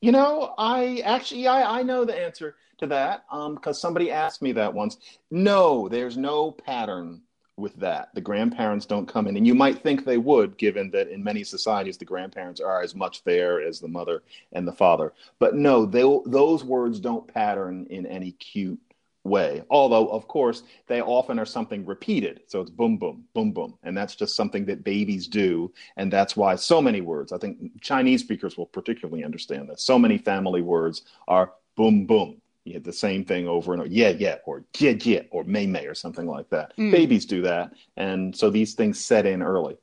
You 0.00 0.12
know, 0.12 0.54
I 0.56 1.02
actually 1.04 1.46
I, 1.46 1.80
I 1.80 1.82
know 1.82 2.04
the 2.04 2.16
answer 2.16 2.56
to 2.80 2.86
that 2.88 3.24
because 3.28 3.76
um, 3.76 3.80
somebody 3.80 4.10
asked 4.10 4.42
me 4.42 4.52
that 4.52 4.74
once. 4.74 4.98
No, 5.30 5.88
there's 5.88 6.16
no 6.16 6.50
pattern 6.50 7.22
with 7.56 7.76
that. 7.76 8.08
The 8.14 8.20
grandparents 8.20 8.86
don't 8.86 9.06
come 9.06 9.26
in, 9.26 9.36
and 9.36 9.46
you 9.46 9.54
might 9.54 9.82
think 9.82 10.04
they 10.04 10.18
would, 10.18 10.56
given 10.56 10.90
that 10.90 11.08
in 11.08 11.22
many 11.22 11.44
societies 11.44 11.98
the 11.98 12.04
grandparents 12.04 12.60
are 12.60 12.82
as 12.82 12.94
much 12.94 13.22
there 13.24 13.60
as 13.60 13.80
the 13.80 13.88
mother 13.88 14.22
and 14.52 14.66
the 14.66 14.72
father. 14.72 15.12
But 15.38 15.54
no, 15.54 15.86
they, 15.86 16.02
those 16.26 16.64
words 16.64 16.98
don't 17.00 17.32
pattern 17.32 17.86
in 17.90 18.06
any 18.06 18.32
cute 18.32 18.80
way. 19.24 19.62
Although, 19.68 20.08
of 20.08 20.26
course, 20.26 20.62
they 20.86 21.02
often 21.02 21.38
are 21.38 21.46
something 21.46 21.84
repeated. 21.84 22.40
So 22.46 22.60
it's 22.60 22.70
boom, 22.70 22.96
boom, 22.96 23.24
boom, 23.34 23.52
boom. 23.52 23.74
And 23.82 23.96
that's 23.96 24.16
just 24.16 24.34
something 24.34 24.64
that 24.66 24.82
babies 24.82 25.26
do. 25.26 25.72
And 25.96 26.12
that's 26.12 26.36
why 26.36 26.56
so 26.56 26.80
many 26.80 27.02
words, 27.02 27.32
I 27.32 27.38
think 27.38 27.80
Chinese 27.82 28.22
speakers 28.22 28.56
will 28.56 28.66
particularly 28.66 29.24
understand 29.24 29.68
this. 29.68 29.82
So 29.82 29.98
many 29.98 30.16
family 30.16 30.62
words 30.62 31.02
are 31.28 31.52
boom, 31.76 32.06
boom. 32.06 32.40
You 32.70 32.74
hit 32.74 32.84
the 32.84 32.92
same 32.92 33.24
thing 33.24 33.48
over 33.48 33.72
and 33.72 33.82
over, 33.82 33.90
yeah, 33.90 34.10
yeah, 34.10 34.36
or 34.44 34.62
yeah, 34.78 34.92
yeah, 35.02 35.22
or 35.32 35.42
may, 35.42 35.66
may, 35.66 35.86
or 35.86 35.94
something 35.94 36.26
like 36.26 36.50
that. 36.50 36.72
Mm. 36.76 36.92
Babies 36.92 37.26
do 37.26 37.42
that. 37.42 37.72
And 37.96 38.36
so 38.36 38.48
these 38.48 38.74
things 38.74 39.04
set 39.04 39.26
in 39.26 39.42
early. 39.42 39.76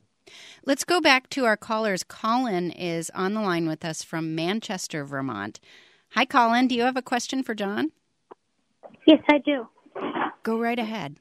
Let's 0.66 0.86
go 0.86 1.02
back 1.02 1.30
to 1.32 1.44
our 1.44 1.58
callers. 1.58 2.06
Colin 2.06 2.72
is 2.72 3.12
on 3.14 3.34
the 3.34 3.42
line 3.42 3.68
with 3.68 3.84
us 3.84 4.04
from 4.04 4.36
Manchester, 4.36 5.04
Vermont. 5.04 5.60
Hi, 6.12 6.24
Colin. 6.24 6.70
Do 6.70 6.76
you 6.76 6.84
have 6.84 6.96
a 6.96 7.02
question 7.02 7.44
for 7.44 7.54
John? 7.54 7.92
Yes, 9.06 9.20
I 9.28 9.40
do. 9.40 9.68
Go 10.44 10.58
right 10.58 10.80
ahead. 10.80 11.18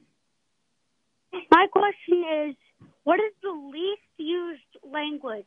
My 1.51 1.67
question 1.69 2.23
is 2.45 2.55
what 3.03 3.19
is 3.19 3.33
the 3.43 3.51
least 3.51 4.01
used 4.15 4.61
language? 4.89 5.45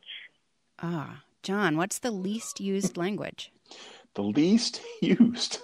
Ah, 0.83 1.23
John, 1.41 1.77
what's 1.77 1.97
the 1.97 2.11
least 2.11 2.59
used 2.59 2.95
language? 2.95 3.51
The 4.13 4.21
least 4.21 4.83
used. 5.01 5.61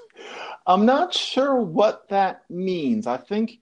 I'm 0.68 0.86
not 0.86 1.14
sure 1.14 1.56
what 1.56 2.10
that 2.10 2.44
means. 2.50 3.08
I 3.08 3.16
think 3.16 3.60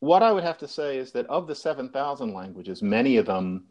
what 0.00 0.22
I 0.22 0.32
would 0.32 0.42
have 0.42 0.58
to 0.58 0.68
say 0.68 0.98
is 0.98 1.12
that 1.12 1.26
of 1.26 1.46
the 1.46 1.54
7,000 1.54 2.34
languages, 2.34 2.82
many 2.82 3.16
of 3.18 3.26
them 3.26 3.66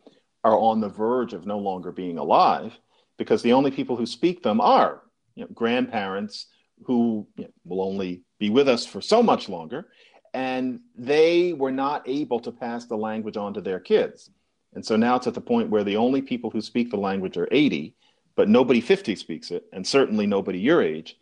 are 0.46 0.58
on 0.58 0.80
the 0.80 0.90
verge 0.90 1.34
of 1.34 1.46
no 1.46 1.60
longer 1.60 1.92
being 1.92 2.18
alive 2.18 2.74
because 3.18 3.42
the 3.42 3.52
only 3.52 3.70
people 3.70 3.98
who 3.98 4.06
speak 4.06 4.42
them 4.44 4.62
are 4.62 5.04
you 5.36 5.44
know, 5.44 5.50
grandparents 5.54 6.48
who 6.86 7.28
you 7.36 7.44
know, 7.44 7.50
will 7.66 7.82
only 7.82 8.24
be 8.40 8.50
with 8.50 8.70
us 8.70 8.86
for 8.86 9.02
so 9.02 9.22
much 9.22 9.50
longer. 9.50 9.90
And 10.34 10.80
they 10.96 11.54
were 11.54 11.72
not 11.72 12.08
able 12.08 12.40
to 12.40 12.52
pass 12.52 12.86
the 12.86 12.98
language 12.98 13.38
on 13.38 13.54
to 13.56 13.62
their 13.62 13.80
kids. 13.80 14.32
And 14.74 14.86
so 14.86 14.96
now 14.96 15.18
it's 15.18 15.28
at 15.28 15.34
the 15.34 15.42
point 15.42 15.70
where 15.70 15.84
the 15.84 15.98
only 15.98 16.22
people 16.22 16.50
who 16.50 16.62
speak 16.62 16.90
the 16.90 16.98
language 16.98 17.38
are 17.38 17.48
80, 17.52 17.94
but 18.36 18.50
nobody 18.50 18.82
50 18.82 19.16
speaks 19.16 19.52
it, 19.52 19.66
and 19.72 19.86
certainly 19.86 20.26
nobody 20.26 20.60
your 20.60 20.82
age. 20.82 21.18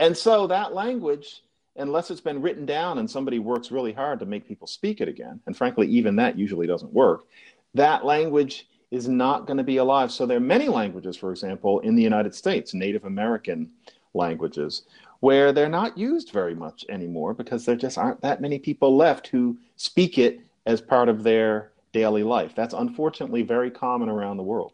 And 0.00 0.16
so 0.16 0.46
that 0.46 0.72
language, 0.72 1.42
unless 1.76 2.10
it's 2.10 2.22
been 2.22 2.40
written 2.40 2.64
down 2.66 2.98
and 2.98 3.08
somebody 3.08 3.38
works 3.38 3.70
really 3.70 3.92
hard 3.92 4.18
to 4.20 4.26
make 4.26 4.48
people 4.48 4.66
speak 4.66 5.00
it 5.00 5.08
again, 5.08 5.40
and 5.46 5.56
frankly, 5.56 5.86
even 5.88 6.16
that 6.16 6.38
usually 6.38 6.66
doesn't 6.66 6.92
work, 6.92 7.26
that 7.74 8.04
language 8.04 8.66
is 8.90 9.06
not 9.06 9.46
going 9.46 9.58
to 9.58 9.62
be 9.62 9.76
alive. 9.76 10.10
So 10.10 10.24
there 10.26 10.38
are 10.38 10.40
many 10.40 10.68
languages, 10.68 11.16
for 11.16 11.30
example, 11.30 11.80
in 11.80 11.94
the 11.94 12.02
United 12.02 12.34
States, 12.34 12.74
Native 12.74 13.04
American 13.04 13.70
languages, 14.14 14.82
where 15.20 15.52
they're 15.52 15.68
not 15.68 15.98
used 15.98 16.30
very 16.32 16.54
much 16.54 16.84
anymore 16.88 17.34
because 17.34 17.64
there 17.66 17.76
just 17.76 17.98
aren't 17.98 18.22
that 18.22 18.40
many 18.40 18.58
people 18.58 18.96
left 18.96 19.28
who 19.28 19.56
speak 19.76 20.16
it 20.16 20.40
as 20.64 20.80
part 20.80 21.10
of 21.10 21.22
their 21.22 21.72
daily 21.92 22.22
life. 22.22 22.54
That's 22.54 22.74
unfortunately 22.74 23.42
very 23.42 23.70
common 23.70 24.08
around 24.08 24.38
the 24.38 24.42
world. 24.42 24.72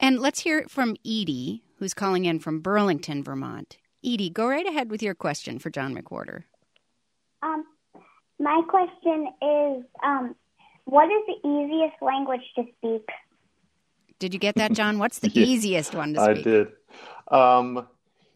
And 0.00 0.18
let's 0.18 0.40
hear 0.40 0.58
it 0.58 0.70
from 0.70 0.96
Edie, 1.06 1.62
who's 1.76 1.94
calling 1.94 2.24
in 2.24 2.40
from 2.40 2.60
Burlington, 2.60 3.22
Vermont. 3.22 3.78
Edie, 4.04 4.30
go 4.30 4.46
right 4.46 4.66
ahead 4.66 4.90
with 4.90 5.02
your 5.02 5.14
question 5.14 5.58
for 5.58 5.70
John 5.70 5.94
McWhorter. 5.94 6.44
Um, 7.42 7.64
my 8.38 8.62
question 8.68 9.28
is 9.40 9.84
um, 10.02 10.34
what 10.84 11.06
is 11.06 11.22
the 11.26 11.48
easiest 11.48 12.00
language 12.02 12.42
to 12.56 12.64
speak? 12.78 13.08
Did 14.18 14.34
you 14.34 14.40
get 14.40 14.56
that, 14.56 14.72
John? 14.72 14.98
What's 14.98 15.18
the 15.18 15.28
yeah, 15.34 15.44
easiest 15.46 15.94
one 15.94 16.14
to 16.14 16.20
speak? 16.20 16.38
I 16.38 16.42
did. 16.42 16.68
Um, 17.28 17.88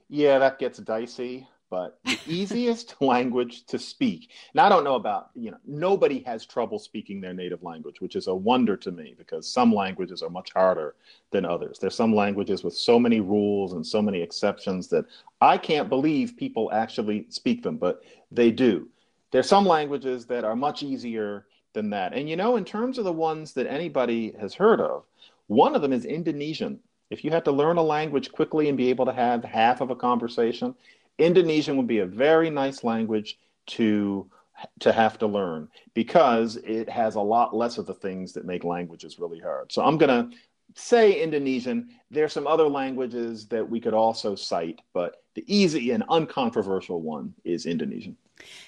yeah, 0.08 0.38
that 0.38 0.58
gets 0.58 0.78
dicey, 0.78 1.46
but 1.70 1.98
the 2.04 2.18
easiest 2.26 2.94
language 3.02 3.64
to 3.66 3.78
speak. 3.78 4.30
And 4.52 4.60
I 4.60 4.68
don't 4.68 4.84
know 4.84 4.94
about, 4.94 5.30
you 5.34 5.50
know, 5.50 5.58
nobody 5.66 6.20
has 6.20 6.46
trouble 6.46 6.78
speaking 6.78 7.20
their 7.20 7.34
native 7.34 7.62
language, 7.62 8.00
which 8.00 8.16
is 8.16 8.26
a 8.26 8.34
wonder 8.34 8.76
to 8.76 8.90
me 8.90 9.14
because 9.16 9.48
some 9.48 9.74
languages 9.74 10.22
are 10.22 10.30
much 10.30 10.52
harder 10.52 10.94
than 11.30 11.44
others. 11.44 11.78
There's 11.78 11.94
some 11.94 12.14
languages 12.14 12.64
with 12.64 12.74
so 12.74 12.98
many 12.98 13.20
rules 13.20 13.72
and 13.72 13.86
so 13.86 14.00
many 14.00 14.20
exceptions 14.22 14.88
that 14.88 15.04
I 15.40 15.58
can't 15.58 15.88
believe 15.88 16.36
people 16.36 16.70
actually 16.72 17.26
speak 17.28 17.62
them, 17.62 17.76
but 17.76 18.02
they 18.30 18.50
do. 18.50 18.88
There's 19.30 19.48
some 19.48 19.66
languages 19.66 20.26
that 20.26 20.44
are 20.44 20.56
much 20.56 20.82
easier 20.82 21.46
than 21.74 21.90
that. 21.90 22.14
And 22.14 22.28
you 22.28 22.36
know, 22.36 22.56
in 22.56 22.64
terms 22.64 22.98
of 22.98 23.04
the 23.04 23.12
ones 23.12 23.52
that 23.52 23.66
anybody 23.66 24.34
has 24.40 24.54
heard 24.54 24.80
of, 24.80 25.04
one 25.48 25.74
of 25.74 25.82
them 25.82 25.92
is 25.92 26.04
Indonesian. 26.04 26.80
If 27.10 27.24
you 27.24 27.30
had 27.30 27.44
to 27.46 27.52
learn 27.52 27.78
a 27.78 27.82
language 27.82 28.32
quickly 28.32 28.68
and 28.68 28.76
be 28.76 28.90
able 28.90 29.06
to 29.06 29.12
have 29.12 29.42
half 29.44 29.80
of 29.80 29.90
a 29.90 29.96
conversation, 29.96 30.74
Indonesian 31.18 31.76
would 31.76 31.86
be 31.86 31.98
a 31.98 32.06
very 32.06 32.50
nice 32.50 32.84
language 32.84 33.38
to 33.66 34.30
to 34.80 34.92
have 34.92 35.18
to 35.18 35.26
learn 35.26 35.68
because 35.94 36.56
it 36.56 36.88
has 36.88 37.14
a 37.14 37.20
lot 37.20 37.54
less 37.54 37.78
of 37.78 37.86
the 37.86 37.94
things 37.94 38.32
that 38.32 38.44
make 38.44 38.64
languages 38.64 39.18
really 39.18 39.38
hard. 39.38 39.70
So 39.70 39.84
I'm 39.84 39.98
going 39.98 40.30
to 40.30 40.36
say 40.74 41.22
Indonesian. 41.22 41.90
There's 42.10 42.32
some 42.32 42.46
other 42.46 42.68
languages 42.68 43.46
that 43.48 43.68
we 43.68 43.80
could 43.80 43.94
also 43.94 44.34
cite, 44.34 44.80
but 44.92 45.22
the 45.34 45.44
easy 45.46 45.90
and 45.92 46.04
uncontroversial 46.08 47.00
one 47.00 47.34
is 47.44 47.66
Indonesian. 47.66 48.16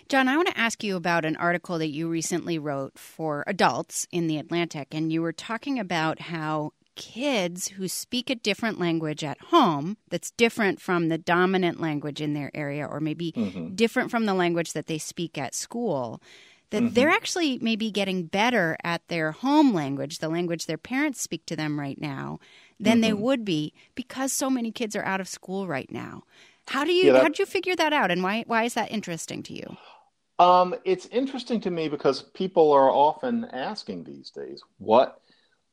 John, 0.09 0.29
I 0.29 0.37
want 0.37 0.49
to 0.49 0.59
ask 0.59 0.83
you 0.83 0.97
about 0.97 1.25
an 1.25 1.37
article 1.37 1.79
that 1.79 1.91
you 1.91 2.09
recently 2.09 2.59
wrote 2.59 2.99
for 2.99 3.45
adults 3.47 4.07
in 4.11 4.27
The 4.27 4.39
Atlantic, 4.39 4.89
and 4.93 5.13
you 5.13 5.23
were 5.23 5.33
talking 5.33 5.79
about 5.79 6.21
how 6.21 6.73
kids 7.01 7.69
who 7.69 7.89
speak 7.89 8.29
a 8.29 8.35
different 8.35 8.79
language 8.79 9.25
at 9.25 9.41
home 9.45 9.97
that's 10.11 10.33
different 10.33 10.83
from 10.83 11.09
the 11.09 11.17
dominant 11.17 11.81
language 11.81 12.21
in 12.21 12.35
their 12.35 12.51
area 12.53 12.85
or 12.87 13.01
maybe 13.01 13.33
mm-hmm. 13.33 13.75
different 13.75 14.11
from 14.11 14.27
the 14.27 14.35
language 14.35 14.75
that 14.75 14.87
they 14.87 14.99
speak 14.99 15.39
at 15.39 15.55
school 15.55 16.21
that 16.69 16.83
mm-hmm. 16.83 16.93
they're 16.93 17.09
actually 17.09 17.59
maybe 17.63 17.91
getting 17.91 18.27
better 18.27 18.77
at 18.85 19.01
their 19.09 19.33
home 19.33 19.73
language 19.73 20.19
the 20.19 20.29
language 20.29 20.67
their 20.67 20.77
parents 20.77 21.23
speak 21.23 21.47
to 21.47 21.57
them 21.57 21.81
right 21.81 21.99
now 21.99 22.39
than 22.79 22.97
mm-hmm. 22.97 23.01
they 23.01 23.13
would 23.15 23.47
be 23.47 23.73
because 23.95 24.31
so 24.31 24.51
many 24.51 24.71
kids 24.71 24.95
are 24.95 25.05
out 25.05 25.23
of 25.23 25.27
school 25.27 25.67
right 25.67 25.91
now 25.91 26.23
how 26.69 26.85
do 26.85 26.93
you 26.93 27.07
yeah, 27.07 27.13
that, 27.15 27.23
how 27.23 27.29
did 27.29 27.39
you 27.39 27.47
figure 27.47 27.75
that 27.75 27.95
out 27.95 28.11
and 28.11 28.23
why 28.23 28.45
why 28.47 28.65
is 28.65 28.75
that 28.75 28.93
interesting 28.93 29.43
to 29.43 29.55
you 29.55 29.77
um, 30.39 30.75
it's 30.85 31.07
interesting 31.07 31.63
to 31.63 31.71
me 31.71 31.89
because 31.89 32.23
people 32.23 32.71
are 32.73 32.91
often 32.91 33.47
asking 33.47 34.05
these 34.05 34.31
days 34.31 34.63
what 34.77 35.23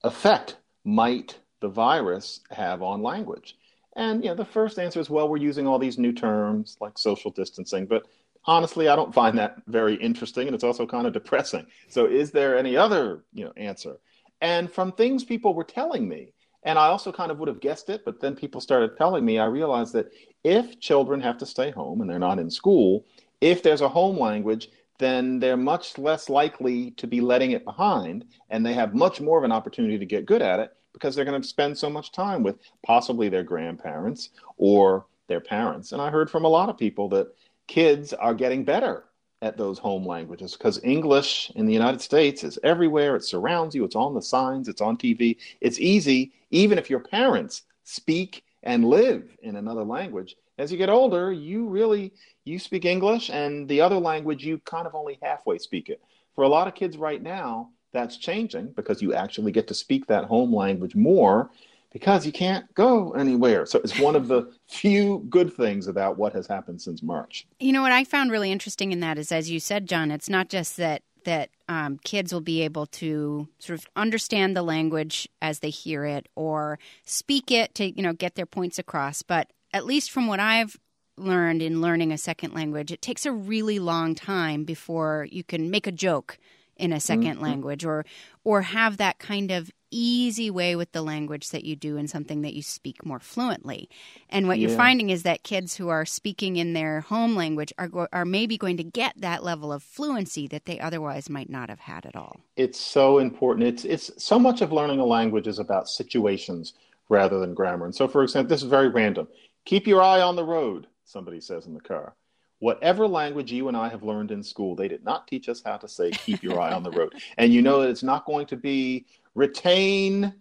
effect 0.04 0.56
might 0.88 1.38
the 1.60 1.68
virus 1.68 2.40
have 2.52 2.82
on 2.82 3.04
language? 3.04 3.58
And 3.96 4.24
you 4.24 4.30
know, 4.30 4.36
the 4.36 4.46
first 4.46 4.80
answer 4.80 5.00
is, 5.00 5.10
well, 5.10 5.28
we're 5.28 5.38
using 5.38 5.68
all 5.68 5.80
these 5.80 5.98
new 5.98 6.14
terms 6.14 6.78
like 6.80 6.98
social 6.98 7.32
distancing, 7.32 7.86
but 7.86 8.04
honestly, 8.46 8.88
I 8.88 8.96
don't 8.96 9.14
find 9.14 9.38
that 9.38 9.58
very 9.68 9.96
interesting, 9.96 10.48
and 10.48 10.56
it's 10.56 10.64
also 10.64 10.88
kind 10.88 11.06
of 11.06 11.14
depressing. 11.14 11.66
So, 11.90 12.06
is 12.06 12.32
there 12.32 12.58
any 12.58 12.78
other 12.78 13.26
you 13.34 13.46
know 13.46 13.54
answer? 13.58 13.98
And 14.40 14.72
from 14.72 14.92
things 14.92 15.24
people 15.24 15.54
were 15.54 15.64
telling 15.64 16.08
me, 16.08 16.34
and 16.64 16.78
I 16.80 16.88
also 16.88 17.12
kind 17.12 17.32
of 17.32 17.40
would 17.40 17.48
have 17.48 17.60
guessed 17.60 17.90
it, 17.90 18.06
but 18.06 18.22
then 18.22 18.36
people 18.36 18.62
started 18.62 18.96
telling 18.98 19.26
me, 19.26 19.40
I 19.40 19.46
realized 19.46 19.94
that 19.94 20.12
if 20.44 20.80
children 20.80 21.20
have 21.22 21.38
to 21.40 21.46
stay 21.46 21.72
home 21.72 22.02
and 22.02 22.10
they're 22.10 22.20
not 22.20 22.40
in 22.40 22.50
school, 22.50 23.06
if 23.42 23.64
there's 23.64 23.82
a 23.82 23.90
home 23.90 24.18
language, 24.20 24.70
then 25.00 25.40
they're 25.40 25.58
much 25.58 25.98
less 25.98 26.30
likely 26.30 26.92
to 26.92 27.08
be 27.08 27.22
letting 27.22 27.52
it 27.52 27.66
behind, 27.66 28.26
and 28.50 28.66
they 28.66 28.74
have 28.74 28.96
much 28.96 29.22
more 29.22 29.38
of 29.38 29.44
an 29.44 29.52
opportunity 29.52 29.98
to 29.98 30.06
get 30.06 30.26
good 30.26 30.42
at 30.42 30.60
it 30.60 30.72
because 30.94 31.16
they're 31.16 31.26
going 31.26 31.42
to 31.42 31.48
spend 31.48 31.78
so 31.78 31.90
much 31.90 32.12
time 32.12 32.42
with 32.42 32.58
possibly 32.84 33.30
their 33.30 33.44
grandparents 33.44 34.30
or 34.58 35.06
their 35.28 35.40
parents. 35.40 35.92
And 35.92 36.02
I 36.02 36.10
heard 36.10 36.30
from 36.30 36.46
a 36.46 36.50
lot 36.50 36.70
of 36.70 36.78
people 36.78 37.10
that 37.10 37.28
kids 37.68 38.14
are 38.14 38.34
getting 38.34 38.64
better 38.64 39.04
at 39.44 39.58
those 39.58 39.78
home 39.78 40.06
languages 40.06 40.54
because 40.54 40.84
English 40.84 41.52
in 41.56 41.68
the 41.68 41.74
United 41.74 42.02
States 42.02 42.44
is 42.44 42.58
everywhere. 42.64 43.16
It 43.16 43.24
surrounds 43.24 43.76
you, 43.76 43.84
it's 43.84 43.96
on 43.96 44.16
the 44.16 44.22
signs, 44.22 44.68
it's 44.68 44.82
on 44.82 44.98
TV. 44.98 45.38
It's 45.62 45.80
easy, 45.80 46.34
even 46.50 46.78
if 46.80 46.90
your 46.90 47.02
parents 47.02 47.64
speak 47.84 48.44
and 48.64 48.86
live 48.86 49.30
in 49.44 49.56
another 49.56 49.84
language. 49.84 50.36
As 50.58 50.72
you 50.72 50.78
get 50.78 50.90
older, 50.90 51.32
you 51.32 51.68
really 51.68 52.14
you 52.46 52.60
speak 52.60 52.86
English 52.86 53.30
and 53.30 53.68
the 53.68 53.82
other 53.82 53.98
language 53.98 54.46
you 54.46 54.60
kind 54.60 54.88
of 54.88 54.96
only 54.96 55.20
halfway 55.22 55.58
speak 55.58 55.90
it. 55.90 56.02
For 56.34 56.44
a 56.44 56.50
lot 56.50 56.68
of 56.68 56.76
kids 56.76 56.98
right 56.98 57.22
now, 57.22 57.70
that's 57.94 58.18
changing 58.18 58.74
because 58.76 59.02
you 59.02 59.14
actually 59.14 59.52
get 59.52 59.68
to 59.68 59.74
speak 59.74 60.08
that 60.08 60.26
home 60.26 60.54
language 60.54 60.96
more 60.96 61.50
because 61.92 62.26
you 62.26 62.32
can't 62.32 62.72
go 62.74 63.12
anywhere. 63.14 63.66
So 63.66 63.80
it's 63.80 64.00
one 64.00 64.16
of 64.16 64.28
the 64.28 64.54
few 64.68 65.26
good 65.30 65.54
things 65.54 65.88
about 65.88 66.18
what 66.18 66.34
has 66.34 66.48
happened 66.48 66.82
since 66.82 67.02
March. 67.02 67.48
You 67.60 67.74
know 67.74 67.82
what 67.82 67.92
I 67.92 68.04
found 68.04 68.32
really 68.32 68.52
interesting 68.52 68.92
in 68.92 69.00
that 69.00 69.18
is, 69.18 69.32
as 69.32 69.50
you 69.50 69.60
said, 69.60 69.88
John, 69.88 70.12
it's 70.12 70.30
not 70.30 70.50
just 70.50 70.78
that 70.78 71.04
that 71.24 71.50
um, 71.68 72.00
kids 72.06 72.32
will 72.32 72.40
be 72.40 72.62
able 72.62 72.86
to 72.86 73.50
sort 73.60 73.78
of 73.78 73.86
understand 73.98 74.56
the 74.56 74.62
language 74.62 75.28
as 75.42 75.60
they 75.60 75.70
hear 75.70 76.06
it 76.06 76.30
or 76.36 76.80
speak 77.04 77.52
it 77.52 77.76
to 77.76 77.92
you 77.92 78.02
know 78.02 78.14
get 78.14 78.36
their 78.36 78.46
points 78.46 78.80
across, 78.80 79.24
but 79.24 79.52
at 79.74 79.86
least 79.86 80.12
from 80.12 80.28
what 80.28 80.40
I've 80.40 80.78
learned 81.18 81.62
in 81.62 81.82
learning 81.82 82.12
a 82.12 82.18
second 82.18 82.54
language, 82.54 82.92
it 82.92 83.02
takes 83.02 83.26
a 83.26 83.32
really 83.32 83.80
long 83.80 84.16
time 84.16 84.64
before 84.64 85.28
you 85.32 85.44
can 85.44 85.70
make 85.70 85.88
a 85.88 85.92
joke 85.92 86.38
in 86.78 86.94
a 86.94 86.98
2nd 86.98 87.24
mm-hmm. 87.24 87.42
language 87.42 87.84
or 87.84 88.06
or 88.44 88.62
have 88.62 88.98
that 88.98 89.20
kind 89.20 89.52
of 89.52 89.72
easy 89.90 90.50
way 90.50 90.76
with 90.76 90.92
the 90.92 91.02
language 91.02 91.50
that 91.50 91.64
you 91.64 91.76
do 91.76 91.98
in 91.98 92.08
something 92.08 92.42
that 92.42 92.54
you 92.54 92.62
speak 92.62 93.06
more 93.06 93.20
fluently. 93.20 93.90
And 94.30 94.48
what 94.48 94.60
yeah. 94.60 94.68
you're 94.68 94.78
finding 94.78 95.10
is 95.10 95.24
that 95.24 95.44
kids 95.44 95.76
who 95.76 95.88
are 95.88 96.06
speaking 96.06 96.58
in 96.58 96.74
their 96.74 97.02
home 97.02 97.36
language 97.36 97.74
are 97.78 97.88
go- 97.88 98.08
are 98.12 98.26
maybe 98.26 98.58
going 98.58 98.78
to 98.78 98.84
get 98.84 99.14
that 99.18 99.44
level 99.44 99.72
of 99.72 99.84
fluency 99.84 100.48
that 100.50 100.66
they 100.66 100.80
otherwise 100.80 101.30
might 101.30 101.50
not 101.50 101.70
have 101.70 101.80
had 101.80 102.06
at 102.06 102.16
all. 102.16 102.40
It's 102.56 102.80
so 102.80 103.20
important. 103.20 103.68
It's 103.68 103.86
it's 103.86 104.24
so 104.24 104.38
much 104.38 104.62
of 104.62 104.72
learning 104.72 105.00
a 105.00 105.06
language 105.06 105.48
is 105.48 105.60
about 105.60 105.90
situations 105.90 106.74
rather 107.10 107.40
than 107.40 107.54
grammar. 107.54 107.86
And 107.86 107.96
so 107.96 108.08
for 108.08 108.24
example, 108.24 108.50
this 108.50 108.64
is 108.64 108.70
very 108.70 108.90
random. 108.90 109.28
Keep 109.68 109.86
your 109.86 110.02
eye 110.02 110.22
on 110.22 110.38
the 110.38 110.46
road, 110.46 110.88
somebody 111.04 111.42
says 111.42 111.66
in 111.66 111.74
the 111.74 111.82
car. 111.82 112.16
Whatever 112.60 113.06
language 113.06 113.52
you 113.52 113.68
and 113.68 113.76
I 113.76 113.90
have 113.90 114.02
learned 114.02 114.32
in 114.32 114.42
school, 114.42 114.78
they 114.78 114.88
did 114.88 115.04
not 115.04 115.28
teach 115.28 115.50
us 115.50 115.62
how 115.64 115.76
to 115.76 115.90
say 115.90 116.10
keep 116.10 116.42
your 116.42 116.62
eye 116.62 116.72
on 116.72 116.84
the 116.84 116.92
road. 116.92 117.14
And 117.38 117.54
you 117.54 117.62
know 117.62 117.82
that 117.82 117.90
it's 117.90 118.02
not 118.02 118.26
going 118.26 118.48
to 118.48 118.56
be 118.56 119.06
retain 119.36 120.34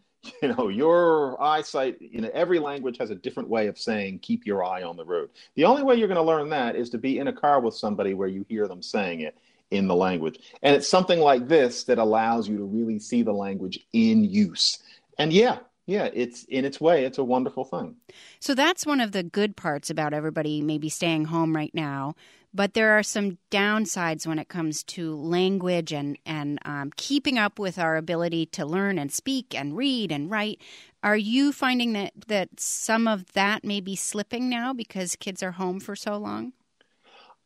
you 0.43 0.55
know 0.55 0.69
your 0.69 1.41
eyesight 1.43 2.01
you 2.01 2.21
know 2.21 2.31
every 2.35 2.59
language 2.59 2.99
has 2.99 3.11
a 3.11 3.15
different 3.15 3.49
way 3.49 3.67
of 3.67 3.79
saying 3.79 4.19
keep 4.21 4.47
your 4.47 4.65
eye 4.65 4.83
on 4.83 4.97
the 4.97 5.05
road 5.05 5.31
the 5.55 5.65
only 5.65 5.85
way 5.85 5.95
you're 5.95 6.09
going 6.09 6.17
to 6.17 6.23
learn 6.23 6.49
that 6.49 6.75
is 6.75 6.91
to 6.91 6.99
be 6.99 7.19
in 7.19 7.29
a 7.29 7.33
car 7.33 7.61
with 7.61 7.75
somebody 7.75 8.15
where 8.15 8.27
you 8.27 8.45
hear 8.49 8.67
them 8.67 8.83
saying 8.83 9.21
it 9.21 9.39
in 9.71 9.87
the 9.87 9.95
language 9.95 10.41
and 10.63 10.75
it's 10.75 10.89
something 10.89 11.21
like 11.21 11.47
this 11.47 11.85
that 11.85 11.99
allows 11.99 12.49
you 12.49 12.57
to 12.57 12.65
really 12.65 12.99
see 12.99 13.23
the 13.23 13.33
language 13.33 13.79
in 13.93 14.25
use 14.25 14.81
and 15.19 15.33
yeah 15.33 15.59
yeah, 15.87 16.09
it's 16.13 16.45
in 16.45 16.65
its 16.65 16.81
way, 16.81 17.05
it's 17.05 17.19
a 17.19 17.25
wonderful 17.25 17.65
thing. 17.65 17.97
So 18.41 18.55
that's 18.55 18.85
one 18.85 19.01
of 19.01 19.13
the 19.13 19.23
good 19.23 19.57
parts 19.57 19.89
about 19.89 20.13
everybody 20.13 20.61
maybe 20.61 20.89
staying 20.89 21.27
home 21.27 21.55
right 21.55 21.75
now. 21.75 22.17
But 22.53 22.75
there 22.75 22.93
are 22.99 23.03
some 23.03 23.39
downsides 23.51 24.27
when 24.27 24.39
it 24.39 24.49
comes 24.49 24.83
to 24.85 25.15
language 25.15 25.93
and 25.93 26.19
and 26.27 26.59
um, 26.65 26.91
keeping 26.97 27.39
up 27.39 27.59
with 27.59 27.79
our 27.79 27.97
ability 27.97 28.47
to 28.47 28.67
learn 28.67 28.99
and 28.99 29.13
speak 29.13 29.55
and 29.55 29.77
read 29.77 30.11
and 30.11 30.31
write. 30.31 30.61
Are 31.03 31.17
you 31.17 31.53
finding 31.53 31.93
that 31.93 32.13
that 32.27 32.59
some 32.59 33.07
of 33.07 33.33
that 33.35 33.63
may 33.63 33.81
be 33.81 33.95
slipping 33.95 34.49
now 34.49 34.73
because 34.73 35.17
kids 35.17 35.43
are 35.43 35.53
home 35.53 35.79
for 35.81 35.95
so 35.95 36.17
long? 36.17 36.53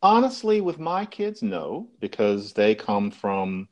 Honestly, 0.03 0.63
with 0.63 0.79
my 0.79 1.05
kids, 1.05 1.43
no, 1.43 1.89
because 2.01 2.55
they 2.55 2.75
come 2.75 3.11
from 3.11 3.69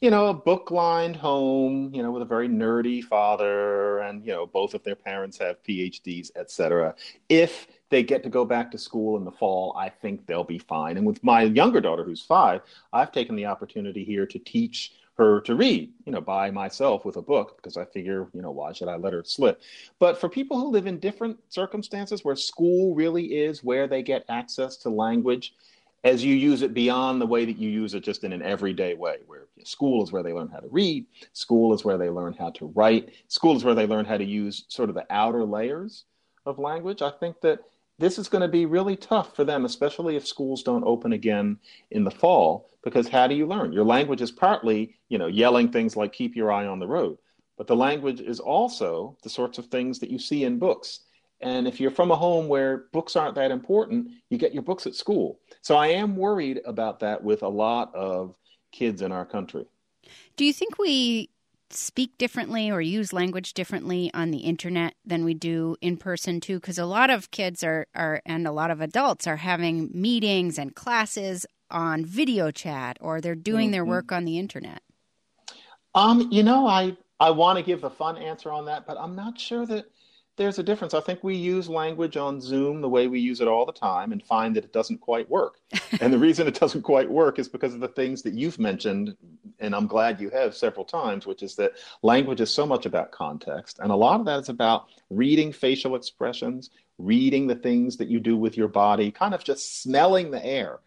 you 0.00 0.10
know, 0.10 0.28
a 0.28 0.34
book 0.34 0.70
lined 0.70 1.16
home, 1.16 1.92
you 1.92 2.02
know, 2.02 2.10
with 2.10 2.22
a 2.22 2.26
very 2.26 2.48
nerdy 2.48 3.04
father, 3.04 3.98
and, 3.98 4.24
you 4.24 4.32
know, 4.32 4.46
both 4.46 4.72
of 4.72 4.82
their 4.82 4.94
parents 4.94 5.36
have 5.38 5.62
PhDs, 5.62 6.30
et 6.36 6.50
cetera. 6.50 6.94
If 7.28 7.68
they 7.90 8.02
get 8.02 8.22
to 8.22 8.30
go 8.30 8.46
back 8.46 8.70
to 8.70 8.78
school 8.78 9.18
in 9.18 9.24
the 9.24 9.30
fall, 9.30 9.74
I 9.76 9.90
think 9.90 10.26
they'll 10.26 10.42
be 10.44 10.58
fine. 10.58 10.96
And 10.96 11.06
with 11.06 11.22
my 11.22 11.42
younger 11.42 11.82
daughter, 11.82 12.02
who's 12.02 12.22
five, 12.22 12.62
I've 12.94 13.12
taken 13.12 13.36
the 13.36 13.46
opportunity 13.46 14.02
here 14.02 14.26
to 14.26 14.38
teach 14.38 14.94
her 15.18 15.42
to 15.42 15.54
read, 15.54 15.92
you 16.06 16.12
know, 16.12 16.20
by 16.22 16.50
myself 16.50 17.04
with 17.04 17.16
a 17.16 17.22
book 17.22 17.56
because 17.56 17.76
I 17.76 17.84
figure, 17.84 18.28
you 18.32 18.40
know, 18.40 18.52
why 18.52 18.72
should 18.72 18.88
I 18.88 18.96
let 18.96 19.12
her 19.12 19.22
slip? 19.22 19.60
But 19.98 20.18
for 20.18 20.30
people 20.30 20.58
who 20.58 20.70
live 20.70 20.86
in 20.86 20.98
different 20.98 21.36
circumstances 21.50 22.24
where 22.24 22.36
school 22.36 22.94
really 22.94 23.26
is 23.26 23.62
where 23.62 23.86
they 23.86 24.02
get 24.02 24.24
access 24.30 24.78
to 24.78 24.88
language, 24.88 25.54
as 26.02 26.24
you 26.24 26.34
use 26.34 26.62
it 26.62 26.72
beyond 26.72 27.20
the 27.20 27.26
way 27.26 27.44
that 27.44 27.58
you 27.58 27.68
use 27.68 27.94
it 27.94 28.02
just 28.02 28.24
in 28.24 28.32
an 28.32 28.42
everyday 28.42 28.94
way, 28.94 29.16
where 29.26 29.46
school 29.64 30.02
is 30.02 30.12
where 30.12 30.22
they 30.22 30.32
learn 30.32 30.48
how 30.48 30.60
to 30.60 30.68
read, 30.68 31.06
school 31.32 31.74
is 31.74 31.84
where 31.84 31.98
they 31.98 32.08
learn 32.08 32.32
how 32.32 32.50
to 32.50 32.66
write, 32.74 33.10
school 33.28 33.56
is 33.56 33.64
where 33.64 33.74
they 33.74 33.86
learn 33.86 34.06
how 34.06 34.16
to 34.16 34.24
use 34.24 34.64
sort 34.68 34.88
of 34.88 34.94
the 34.94 35.06
outer 35.10 35.44
layers 35.44 36.04
of 36.46 36.58
language. 36.58 37.02
I 37.02 37.10
think 37.10 37.40
that 37.42 37.60
this 37.98 38.18
is 38.18 38.30
going 38.30 38.40
to 38.40 38.48
be 38.48 38.64
really 38.64 38.96
tough 38.96 39.36
for 39.36 39.44
them, 39.44 39.66
especially 39.66 40.16
if 40.16 40.26
schools 40.26 40.62
don't 40.62 40.84
open 40.84 41.12
again 41.12 41.58
in 41.90 42.02
the 42.02 42.10
fall, 42.10 42.70
because 42.82 43.06
how 43.06 43.26
do 43.26 43.34
you 43.34 43.46
learn? 43.46 43.72
Your 43.72 43.84
language 43.84 44.22
is 44.22 44.30
partly, 44.30 44.94
you 45.10 45.18
know, 45.18 45.26
yelling 45.26 45.70
things 45.70 45.96
like 45.96 46.14
keep 46.14 46.34
your 46.34 46.50
eye 46.50 46.66
on 46.66 46.78
the 46.78 46.88
road, 46.88 47.18
but 47.58 47.66
the 47.66 47.76
language 47.76 48.20
is 48.22 48.40
also 48.40 49.18
the 49.22 49.28
sorts 49.28 49.58
of 49.58 49.66
things 49.66 49.98
that 49.98 50.08
you 50.08 50.18
see 50.18 50.44
in 50.44 50.58
books 50.58 51.00
and 51.40 51.66
if 51.66 51.80
you're 51.80 51.90
from 51.90 52.10
a 52.10 52.16
home 52.16 52.48
where 52.48 52.84
books 52.92 53.16
aren't 53.16 53.34
that 53.36 53.50
important, 53.50 54.10
you 54.28 54.38
get 54.38 54.54
your 54.54 54.62
books 54.62 54.86
at 54.86 54.94
school. 54.94 55.40
So 55.62 55.76
I 55.76 55.88
am 55.88 56.16
worried 56.16 56.60
about 56.64 57.00
that 57.00 57.22
with 57.22 57.42
a 57.42 57.48
lot 57.48 57.94
of 57.94 58.34
kids 58.72 59.02
in 59.02 59.12
our 59.12 59.24
country. 59.24 59.66
Do 60.36 60.44
you 60.44 60.52
think 60.52 60.78
we 60.78 61.30
speak 61.70 62.18
differently 62.18 62.70
or 62.70 62.80
use 62.80 63.12
language 63.12 63.54
differently 63.54 64.10
on 64.12 64.30
the 64.30 64.38
internet 64.38 64.94
than 65.04 65.24
we 65.24 65.34
do 65.34 65.76
in 65.80 65.96
person 65.96 66.40
too 66.40 66.58
because 66.58 66.78
a 66.78 66.86
lot 66.86 67.10
of 67.10 67.30
kids 67.30 67.62
are, 67.62 67.86
are 67.94 68.20
and 68.26 68.46
a 68.46 68.52
lot 68.52 68.70
of 68.72 68.80
adults 68.80 69.26
are 69.26 69.36
having 69.36 69.88
meetings 69.94 70.58
and 70.58 70.74
classes 70.74 71.46
on 71.70 72.04
video 72.04 72.50
chat 72.50 72.98
or 73.00 73.20
they're 73.20 73.36
doing 73.36 73.66
mm-hmm. 73.66 73.72
their 73.72 73.84
work 73.84 74.10
on 74.10 74.24
the 74.24 74.38
internet 74.38 74.82
Um, 75.94 76.28
you 76.30 76.42
know, 76.42 76.66
I 76.66 76.96
I 77.20 77.30
want 77.30 77.58
to 77.58 77.62
give 77.62 77.84
a 77.84 77.90
fun 77.90 78.16
answer 78.16 78.50
on 78.50 78.64
that, 78.66 78.86
but 78.86 78.96
I'm 78.98 79.14
not 79.14 79.38
sure 79.38 79.66
that 79.66 79.86
there's 80.40 80.58
a 80.58 80.62
difference. 80.62 80.94
I 80.94 81.02
think 81.02 81.22
we 81.22 81.36
use 81.36 81.68
language 81.68 82.16
on 82.16 82.40
Zoom 82.40 82.80
the 82.80 82.88
way 82.88 83.08
we 83.08 83.20
use 83.20 83.42
it 83.42 83.46
all 83.46 83.66
the 83.66 83.72
time 83.72 84.10
and 84.10 84.24
find 84.24 84.56
that 84.56 84.64
it 84.64 84.72
doesn't 84.72 85.02
quite 85.02 85.28
work. 85.28 85.56
and 86.00 86.10
the 86.10 86.18
reason 86.18 86.46
it 86.46 86.58
doesn't 86.58 86.80
quite 86.80 87.10
work 87.10 87.38
is 87.38 87.46
because 87.46 87.74
of 87.74 87.80
the 87.80 87.88
things 87.88 88.22
that 88.22 88.32
you've 88.32 88.58
mentioned, 88.58 89.18
and 89.58 89.74
I'm 89.74 89.86
glad 89.86 90.18
you 90.18 90.30
have 90.30 90.56
several 90.56 90.86
times, 90.86 91.26
which 91.26 91.42
is 91.42 91.56
that 91.56 91.72
language 92.00 92.40
is 92.40 92.50
so 92.50 92.64
much 92.64 92.86
about 92.86 93.10
context. 93.10 93.80
And 93.80 93.92
a 93.92 93.96
lot 93.96 94.18
of 94.18 94.24
that 94.24 94.40
is 94.40 94.48
about 94.48 94.86
reading 95.10 95.52
facial 95.52 95.94
expressions, 95.94 96.70
reading 96.96 97.46
the 97.46 97.56
things 97.56 97.98
that 97.98 98.08
you 98.08 98.18
do 98.18 98.38
with 98.38 98.56
your 98.56 98.68
body, 98.68 99.10
kind 99.10 99.34
of 99.34 99.44
just 99.44 99.82
smelling 99.82 100.30
the 100.30 100.42
air. 100.42 100.78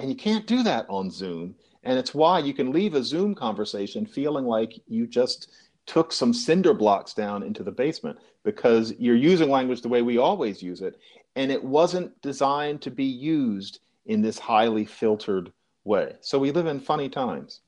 And 0.00 0.10
you 0.10 0.16
can't 0.16 0.48
do 0.48 0.64
that 0.64 0.84
on 0.88 1.12
Zoom. 1.12 1.54
And 1.84 1.96
it's 1.96 2.12
why 2.12 2.40
you 2.40 2.52
can 2.52 2.72
leave 2.72 2.94
a 2.94 3.04
Zoom 3.04 3.36
conversation 3.36 4.04
feeling 4.04 4.46
like 4.46 4.82
you 4.88 5.06
just 5.06 5.52
took 5.86 6.12
some 6.12 6.32
cinder 6.32 6.74
blocks 6.74 7.14
down 7.14 7.42
into 7.42 7.62
the 7.62 7.72
basement 7.72 8.18
because 8.44 8.94
you're 8.98 9.16
using 9.16 9.50
language 9.50 9.80
the 9.80 9.88
way 9.88 10.02
we 10.02 10.18
always 10.18 10.62
use 10.62 10.82
it. 10.82 10.98
And 11.34 11.50
it 11.50 11.62
wasn't 11.62 12.20
designed 12.22 12.82
to 12.82 12.90
be 12.90 13.04
used 13.04 13.80
in 14.06 14.22
this 14.22 14.38
highly 14.38 14.84
filtered 14.84 15.52
way. 15.84 16.14
So 16.20 16.38
we 16.38 16.50
live 16.50 16.66
in 16.66 16.80
funny 16.80 17.08
times. 17.08 17.60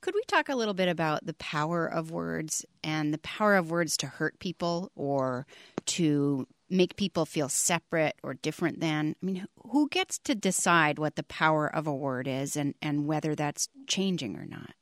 Could 0.00 0.14
we 0.14 0.22
talk 0.26 0.50
a 0.50 0.56
little 0.56 0.74
bit 0.74 0.88
about 0.88 1.24
the 1.24 1.34
power 1.34 1.86
of 1.86 2.10
words 2.10 2.64
and 2.82 3.14
the 3.14 3.18
power 3.18 3.56
of 3.56 3.70
words 3.70 3.96
to 3.98 4.06
hurt 4.06 4.38
people 4.38 4.90
or 4.94 5.46
to 5.86 6.46
make 6.68 6.96
people 6.96 7.24
feel 7.24 7.48
separate 7.48 8.14
or 8.22 8.34
different 8.34 8.80
than? 8.80 9.16
I 9.22 9.24
mean, 9.24 9.46
who 9.70 9.88
gets 9.88 10.18
to 10.20 10.34
decide 10.34 10.98
what 10.98 11.16
the 11.16 11.22
power 11.22 11.74
of 11.74 11.86
a 11.86 11.94
word 11.94 12.28
is 12.28 12.54
and, 12.54 12.74
and 12.82 13.06
whether 13.06 13.34
that's 13.34 13.68
changing 13.86 14.36
or 14.36 14.44
not? 14.44 14.74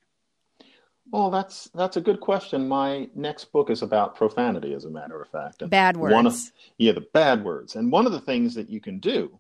Well, 1.12 1.30
that's 1.30 1.68
that's 1.74 1.98
a 1.98 2.00
good 2.00 2.20
question. 2.20 2.66
My 2.66 3.06
next 3.14 3.52
book 3.52 3.68
is 3.68 3.82
about 3.82 4.16
profanity, 4.16 4.72
as 4.72 4.86
a 4.86 4.90
matter 4.90 5.20
of 5.20 5.28
fact. 5.28 5.60
And 5.60 5.70
bad 5.70 5.96
words. 5.98 6.14
One 6.14 6.26
of, 6.26 6.36
yeah, 6.78 6.92
the 6.92 7.06
bad 7.12 7.44
words. 7.44 7.76
And 7.76 7.92
one 7.92 8.06
of 8.06 8.12
the 8.12 8.20
things 8.20 8.54
that 8.54 8.70
you 8.70 8.80
can 8.80 8.98
do, 8.98 9.38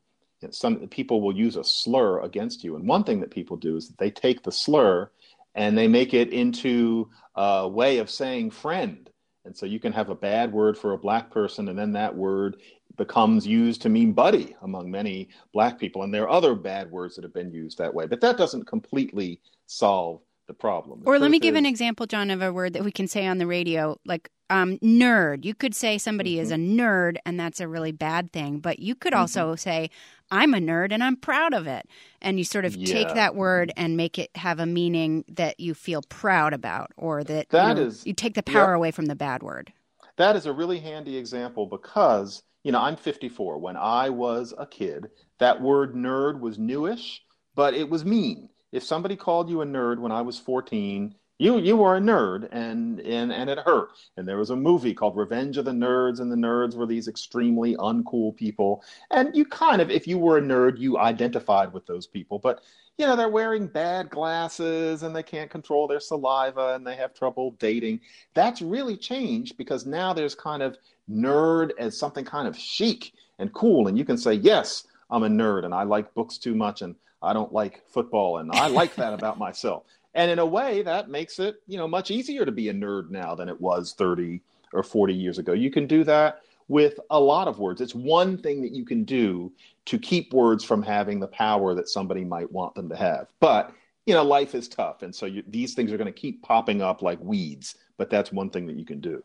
some 0.50 0.86
people 0.88 1.22
will 1.22 1.34
use 1.34 1.56
a 1.56 1.64
slur 1.64 2.20
against 2.20 2.62
you, 2.62 2.76
and 2.76 2.86
one 2.86 3.04
thing 3.04 3.20
that 3.20 3.30
people 3.30 3.56
do 3.56 3.76
is 3.76 3.88
that 3.88 3.96
they 3.96 4.10
take 4.10 4.42
the 4.42 4.52
slur 4.52 5.10
and 5.54 5.76
they 5.76 5.88
make 5.88 6.12
it 6.12 6.30
into 6.30 7.08
a 7.36 7.66
way 7.66 7.98
of 7.98 8.10
saying 8.10 8.50
friend. 8.50 9.08
And 9.46 9.56
so 9.56 9.64
you 9.64 9.80
can 9.80 9.92
have 9.92 10.10
a 10.10 10.14
bad 10.14 10.52
word 10.52 10.76
for 10.76 10.92
a 10.92 10.98
black 10.98 11.30
person, 11.30 11.68
and 11.68 11.78
then 11.78 11.92
that 11.92 12.14
word 12.14 12.56
becomes 12.98 13.46
used 13.46 13.80
to 13.82 13.88
mean 13.88 14.12
buddy 14.12 14.54
among 14.60 14.90
many 14.90 15.30
black 15.54 15.78
people. 15.78 16.02
And 16.02 16.12
there 16.12 16.24
are 16.24 16.30
other 16.30 16.54
bad 16.54 16.90
words 16.90 17.14
that 17.16 17.24
have 17.24 17.32
been 17.32 17.50
used 17.50 17.78
that 17.78 17.94
way, 17.94 18.06
but 18.06 18.20
that 18.20 18.36
doesn't 18.36 18.66
completely 18.66 19.40
solve 19.66 20.20
the 20.52 20.58
problem. 20.58 21.00
The 21.02 21.10
or 21.10 21.18
let 21.18 21.30
me 21.30 21.38
give 21.38 21.54
is, 21.54 21.58
an 21.58 21.66
example, 21.66 22.06
John, 22.06 22.30
of 22.30 22.42
a 22.42 22.52
word 22.52 22.74
that 22.74 22.84
we 22.84 22.92
can 22.92 23.08
say 23.08 23.26
on 23.26 23.38
the 23.38 23.46
radio, 23.46 23.98
like 24.04 24.30
um, 24.50 24.78
nerd. 24.78 25.44
You 25.44 25.54
could 25.54 25.74
say 25.74 25.96
somebody 25.96 26.34
mm-hmm. 26.34 26.42
is 26.42 26.50
a 26.50 26.56
nerd, 26.56 27.16
and 27.24 27.40
that's 27.40 27.60
a 27.60 27.66
really 27.66 27.92
bad 27.92 28.32
thing. 28.32 28.58
But 28.58 28.78
you 28.78 28.94
could 28.94 29.14
also 29.14 29.52
mm-hmm. 29.52 29.56
say, 29.56 29.90
I'm 30.30 30.54
a 30.54 30.58
nerd 30.58 30.92
and 30.92 31.02
I'm 31.02 31.16
proud 31.16 31.54
of 31.54 31.66
it. 31.66 31.86
And 32.20 32.38
you 32.38 32.44
sort 32.44 32.64
of 32.64 32.76
yeah. 32.76 32.92
take 32.92 33.14
that 33.14 33.34
word 33.34 33.72
and 33.76 33.96
make 33.96 34.18
it 34.18 34.30
have 34.34 34.60
a 34.60 34.66
meaning 34.66 35.24
that 35.28 35.58
you 35.58 35.74
feel 35.74 36.02
proud 36.02 36.52
about, 36.52 36.92
or 36.96 37.24
that, 37.24 37.48
that 37.50 37.68
you, 37.68 37.74
know, 37.74 37.88
is, 37.88 38.06
you 38.06 38.12
take 38.12 38.34
the 38.34 38.42
power 38.42 38.74
away 38.74 38.90
from 38.90 39.06
the 39.06 39.14
bad 39.14 39.42
word. 39.42 39.72
That 40.16 40.36
is 40.36 40.46
a 40.46 40.52
really 40.52 40.78
handy 40.78 41.16
example 41.16 41.66
because, 41.66 42.42
you 42.62 42.72
know, 42.72 42.80
I'm 42.80 42.96
54. 42.96 43.58
When 43.58 43.76
I 43.76 44.10
was 44.10 44.52
a 44.56 44.66
kid, 44.66 45.08
that 45.38 45.60
word 45.62 45.94
nerd 45.94 46.40
was 46.40 46.58
newish, 46.58 47.22
but 47.54 47.72
it 47.72 47.88
was 47.88 48.04
mean 48.04 48.50
if 48.72 48.82
somebody 48.82 49.16
called 49.16 49.48
you 49.48 49.60
a 49.60 49.66
nerd 49.66 49.98
when 49.98 50.12
I 50.12 50.22
was 50.22 50.38
14, 50.38 51.14
you 51.38 51.58
you 51.58 51.76
were 51.76 51.96
a 51.96 52.00
nerd 52.00 52.48
and 52.52 53.00
and 53.00 53.32
and 53.32 53.50
it 53.50 53.58
hurt. 53.58 53.90
And 54.16 54.26
there 54.26 54.38
was 54.38 54.50
a 54.50 54.56
movie 54.56 54.94
called 54.94 55.16
Revenge 55.16 55.56
of 55.58 55.64
the 55.64 55.72
Nerds, 55.72 56.20
and 56.20 56.30
the 56.30 56.36
nerds 56.36 56.74
were 56.74 56.86
these 56.86 57.08
extremely 57.08 57.74
uncool 57.76 58.36
people. 58.36 58.82
And 59.10 59.34
you 59.34 59.44
kind 59.44 59.82
of, 59.82 59.90
if 59.90 60.06
you 60.06 60.18
were 60.18 60.38
a 60.38 60.42
nerd, 60.42 60.78
you 60.78 60.98
identified 60.98 61.72
with 61.72 61.86
those 61.86 62.06
people. 62.06 62.38
But 62.38 62.62
you 62.98 63.06
know, 63.06 63.16
they're 63.16 63.28
wearing 63.28 63.66
bad 63.66 64.10
glasses 64.10 65.02
and 65.02 65.16
they 65.16 65.22
can't 65.22 65.50
control 65.50 65.88
their 65.88 66.00
saliva 66.00 66.74
and 66.74 66.86
they 66.86 66.94
have 66.96 67.14
trouble 67.14 67.52
dating. 67.58 68.00
That's 68.34 68.62
really 68.62 68.96
changed 68.96 69.56
because 69.56 69.86
now 69.86 70.12
there's 70.12 70.34
kind 70.34 70.62
of 70.62 70.76
nerd 71.10 71.70
as 71.78 71.98
something 71.98 72.24
kind 72.24 72.46
of 72.46 72.56
chic 72.56 73.12
and 73.38 73.52
cool. 73.54 73.88
And 73.88 73.96
you 73.96 74.04
can 74.04 74.18
say, 74.18 74.34
yes, 74.34 74.86
I'm 75.10 75.24
a 75.24 75.28
nerd 75.28 75.64
and 75.64 75.74
I 75.74 75.82
like 75.84 76.14
books 76.14 76.38
too 76.38 76.54
much 76.54 76.82
and 76.82 76.94
I 77.22 77.32
don't 77.32 77.52
like 77.52 77.86
football, 77.88 78.38
and 78.38 78.50
I 78.52 78.68
like 78.68 78.94
that 78.96 79.14
about 79.14 79.38
myself. 79.38 79.84
And 80.14 80.30
in 80.30 80.38
a 80.38 80.46
way, 80.46 80.82
that 80.82 81.08
makes 81.08 81.38
it 81.38 81.62
you 81.66 81.78
know 81.78 81.88
much 81.88 82.10
easier 82.10 82.44
to 82.44 82.52
be 82.52 82.68
a 82.68 82.74
nerd 82.74 83.10
now 83.10 83.34
than 83.34 83.48
it 83.48 83.60
was 83.60 83.94
30 83.96 84.40
or 84.72 84.82
40 84.82 85.14
years 85.14 85.38
ago. 85.38 85.52
You 85.52 85.70
can 85.70 85.86
do 85.86 86.04
that 86.04 86.40
with 86.68 86.98
a 87.10 87.20
lot 87.20 87.48
of 87.48 87.58
words. 87.58 87.80
It's 87.80 87.94
one 87.94 88.38
thing 88.38 88.62
that 88.62 88.72
you 88.72 88.84
can 88.84 89.04
do 89.04 89.52
to 89.84 89.98
keep 89.98 90.32
words 90.32 90.64
from 90.64 90.82
having 90.82 91.20
the 91.20 91.28
power 91.28 91.74
that 91.74 91.88
somebody 91.88 92.24
might 92.24 92.50
want 92.50 92.74
them 92.74 92.88
to 92.88 92.96
have. 92.96 93.28
But 93.40 93.72
you 94.06 94.14
know, 94.14 94.24
life 94.24 94.54
is 94.54 94.68
tough, 94.68 95.02
and 95.02 95.14
so 95.14 95.26
you, 95.26 95.42
these 95.46 95.74
things 95.74 95.92
are 95.92 95.96
going 95.96 96.12
to 96.12 96.20
keep 96.20 96.42
popping 96.42 96.82
up 96.82 97.02
like 97.02 97.20
weeds. 97.20 97.76
But 97.96 98.10
that's 98.10 98.32
one 98.32 98.50
thing 98.50 98.66
that 98.66 98.76
you 98.76 98.84
can 98.84 99.00
do. 99.00 99.22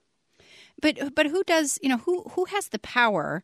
But 0.82 1.16
but 1.16 1.26
who 1.28 1.44
does 1.44 1.80
you 1.82 1.90
know 1.90 1.98
who 1.98 2.24
who 2.32 2.46
has 2.46 2.70
the 2.70 2.80
power? 2.80 3.44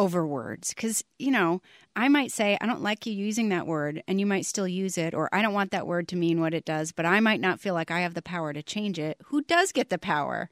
Over 0.00 0.26
words. 0.26 0.70
Because 0.70 1.04
you 1.18 1.30
know 1.30 1.60
i 1.96 2.08
might 2.08 2.30
say 2.30 2.56
i 2.60 2.66
don't 2.66 2.82
like 2.82 3.04
you 3.04 3.12
using 3.12 3.48
that 3.48 3.66
word 3.66 4.02
and 4.06 4.20
you 4.20 4.26
might 4.26 4.46
still 4.46 4.68
use 4.68 4.96
it 4.96 5.12
or 5.12 5.28
i 5.32 5.42
don't 5.42 5.52
want 5.52 5.72
that 5.72 5.86
word 5.86 6.06
to 6.06 6.16
mean 6.16 6.40
what 6.40 6.54
it 6.54 6.64
does 6.64 6.92
but 6.92 7.04
i 7.04 7.18
might 7.18 7.40
not 7.40 7.60
feel 7.60 7.74
like 7.74 7.90
i 7.90 8.00
have 8.00 8.14
the 8.14 8.22
power 8.22 8.52
to 8.52 8.62
change 8.62 8.98
it. 8.98 9.18
Who 9.26 9.42
does 9.42 9.72
get 9.72 9.90
the 9.90 9.98
power? 9.98 10.50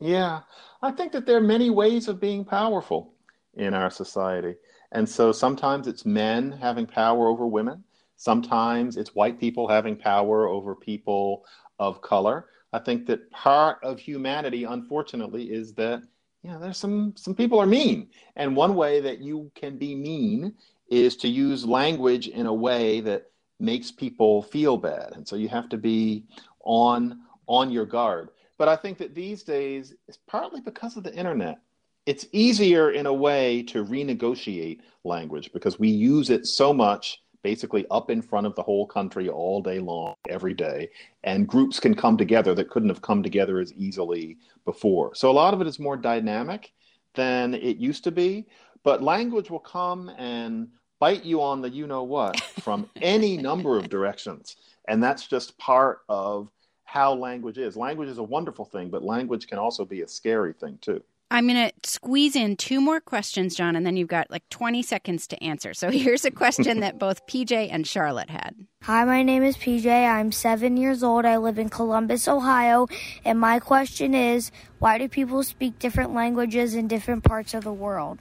Yeah. 0.00 0.40
I 0.82 0.90
think 0.90 1.12
that 1.12 1.26
there 1.26 1.36
are 1.36 1.40
many 1.40 1.70
ways 1.70 2.08
of 2.08 2.20
being 2.20 2.44
powerful 2.44 3.14
in 3.54 3.74
our 3.74 3.90
society. 3.90 4.54
And 4.92 5.08
so 5.08 5.32
sometimes 5.32 5.86
it's 5.86 6.04
men 6.04 6.52
having 6.52 6.86
power 6.86 7.28
over 7.28 7.46
women. 7.46 7.82
Sometimes 8.16 8.96
it's 8.96 9.14
white 9.14 9.38
people 9.40 9.68
having 9.68 9.96
power 9.96 10.48
over 10.48 10.74
people 10.74 11.44
of 11.78 12.02
color. 12.02 12.46
I 12.72 12.78
think 12.78 13.06
that 13.06 13.30
part 13.30 13.78
of 13.82 13.98
humanity 13.98 14.64
unfortunately 14.64 15.44
is 15.44 15.72
that 15.74 16.02
you 16.46 16.52
know, 16.52 16.60
there's 16.60 16.78
some 16.78 17.12
some 17.16 17.34
people 17.34 17.58
are 17.58 17.66
mean, 17.66 18.08
and 18.36 18.54
one 18.54 18.76
way 18.76 19.00
that 19.00 19.18
you 19.18 19.50
can 19.56 19.76
be 19.78 19.96
mean 19.96 20.54
is 20.88 21.16
to 21.16 21.26
use 21.26 21.64
language 21.64 22.28
in 22.28 22.46
a 22.46 22.54
way 22.54 23.00
that 23.00 23.24
makes 23.58 23.90
people 23.90 24.42
feel 24.42 24.76
bad, 24.76 25.10
and 25.16 25.26
so 25.26 25.34
you 25.34 25.48
have 25.48 25.68
to 25.70 25.76
be 25.76 26.24
on 26.64 27.18
on 27.48 27.72
your 27.72 27.84
guard. 27.84 28.28
But 28.58 28.68
I 28.68 28.76
think 28.76 28.96
that 28.98 29.12
these 29.12 29.42
days, 29.42 29.92
it's 30.06 30.20
partly 30.28 30.60
because 30.60 30.96
of 30.96 31.02
the 31.02 31.12
internet. 31.16 31.58
It's 32.06 32.28
easier 32.30 32.92
in 32.92 33.06
a 33.06 33.12
way 33.12 33.64
to 33.64 33.84
renegotiate 33.84 34.78
language 35.02 35.52
because 35.52 35.80
we 35.80 35.88
use 35.88 36.30
it 36.30 36.46
so 36.46 36.72
much 36.72 37.22
basically 37.46 37.86
up 37.92 38.10
in 38.10 38.20
front 38.20 38.44
of 38.44 38.56
the 38.56 38.62
whole 38.62 38.84
country 38.84 39.28
all 39.28 39.62
day 39.62 39.78
long, 39.78 40.16
every 40.28 40.52
day. 40.52 40.90
And 41.22 41.46
groups 41.46 41.78
can 41.78 41.94
come 41.94 42.16
together 42.16 42.56
that 42.56 42.70
couldn't 42.70 42.88
have 42.88 43.02
come 43.02 43.22
together 43.22 43.60
as 43.60 43.72
easily 43.74 44.36
before. 44.64 45.14
So 45.14 45.30
a 45.30 45.38
lot 45.40 45.54
of 45.54 45.60
it 45.60 45.68
is 45.68 45.78
more 45.78 45.96
dynamic 45.96 46.72
than 47.14 47.54
it 47.54 47.76
used 47.76 48.02
to 48.02 48.10
be. 48.10 48.48
But 48.82 49.00
language 49.00 49.48
will 49.48 49.60
come 49.60 50.10
and 50.18 50.66
bite 50.98 51.24
you 51.24 51.40
on 51.40 51.62
the 51.62 51.70
you 51.70 51.86
know 51.86 52.02
what 52.02 52.40
from 52.66 52.90
any 53.00 53.36
number 53.36 53.78
of 53.78 53.88
directions. 53.88 54.56
And 54.88 55.00
that's 55.00 55.28
just 55.28 55.56
part 55.56 56.00
of 56.08 56.50
how 56.82 57.14
language 57.14 57.58
is. 57.58 57.76
Language 57.76 58.08
is 58.08 58.18
a 58.18 58.24
wonderful 58.24 58.64
thing, 58.64 58.90
but 58.90 59.04
language 59.04 59.46
can 59.46 59.58
also 59.58 59.84
be 59.84 60.00
a 60.02 60.08
scary 60.08 60.52
thing 60.52 60.78
too. 60.80 61.00
I'm 61.28 61.48
going 61.48 61.68
to 61.68 61.72
squeeze 61.88 62.36
in 62.36 62.56
two 62.56 62.80
more 62.80 63.00
questions, 63.00 63.56
John, 63.56 63.74
and 63.74 63.84
then 63.84 63.96
you've 63.96 64.08
got 64.08 64.30
like 64.30 64.48
20 64.50 64.82
seconds 64.82 65.26
to 65.28 65.42
answer. 65.42 65.74
So 65.74 65.90
here's 65.90 66.24
a 66.24 66.30
question 66.30 66.80
that 66.80 66.98
both 66.98 67.26
PJ 67.26 67.68
and 67.70 67.86
Charlotte 67.86 68.30
had. 68.30 68.54
Hi, 68.82 69.04
my 69.04 69.22
name 69.22 69.42
is 69.42 69.56
PJ. 69.56 69.86
I'm 69.86 70.30
seven 70.30 70.76
years 70.76 71.02
old. 71.02 71.24
I 71.24 71.38
live 71.38 71.58
in 71.58 71.68
Columbus, 71.68 72.28
Ohio. 72.28 72.86
And 73.24 73.40
my 73.40 73.58
question 73.58 74.14
is 74.14 74.52
why 74.78 74.98
do 74.98 75.08
people 75.08 75.42
speak 75.42 75.80
different 75.80 76.14
languages 76.14 76.76
in 76.76 76.86
different 76.86 77.24
parts 77.24 77.54
of 77.54 77.64
the 77.64 77.72
world? 77.72 78.20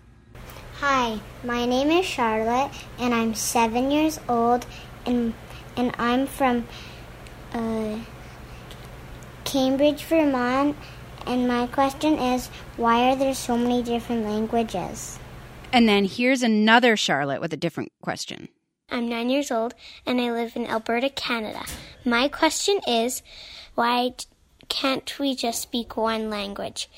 Hi, 0.79 1.19
my 1.43 1.65
name 1.65 1.91
is 1.91 2.05
Charlotte, 2.05 2.69
and 2.99 3.13
I'm 3.13 3.33
seven 3.33 3.91
years 3.91 4.19
old, 4.27 4.65
and, 5.05 5.33
and 5.77 5.95
I'm 5.97 6.27
from 6.27 6.67
uh, 7.53 7.99
Cambridge, 9.45 10.03
Vermont 10.03 10.75
and 11.25 11.47
my 11.47 11.67
question 11.67 12.17
is 12.17 12.47
why 12.77 13.09
are 13.09 13.15
there 13.15 13.33
so 13.33 13.57
many 13.57 13.83
different 13.83 14.25
languages? 14.25 15.19
And 15.71 15.89
then 15.89 16.05
here's 16.05 16.43
another 16.43 16.95
Charlotte 16.95 17.41
with 17.41 17.53
a 17.53 17.57
different 17.57 17.91
question. 18.01 18.49
I'm 18.89 19.09
nine 19.09 19.29
years 19.29 19.51
old 19.51 19.73
and 20.05 20.21
I 20.21 20.31
live 20.31 20.55
in 20.55 20.67
Alberta, 20.67 21.09
Canada. 21.09 21.63
My 22.05 22.27
question 22.27 22.79
is 22.87 23.23
why 23.73 24.13
can't 24.69 25.19
we 25.19 25.35
just 25.35 25.61
speak 25.61 25.97
one 25.97 26.29
language? 26.29 26.89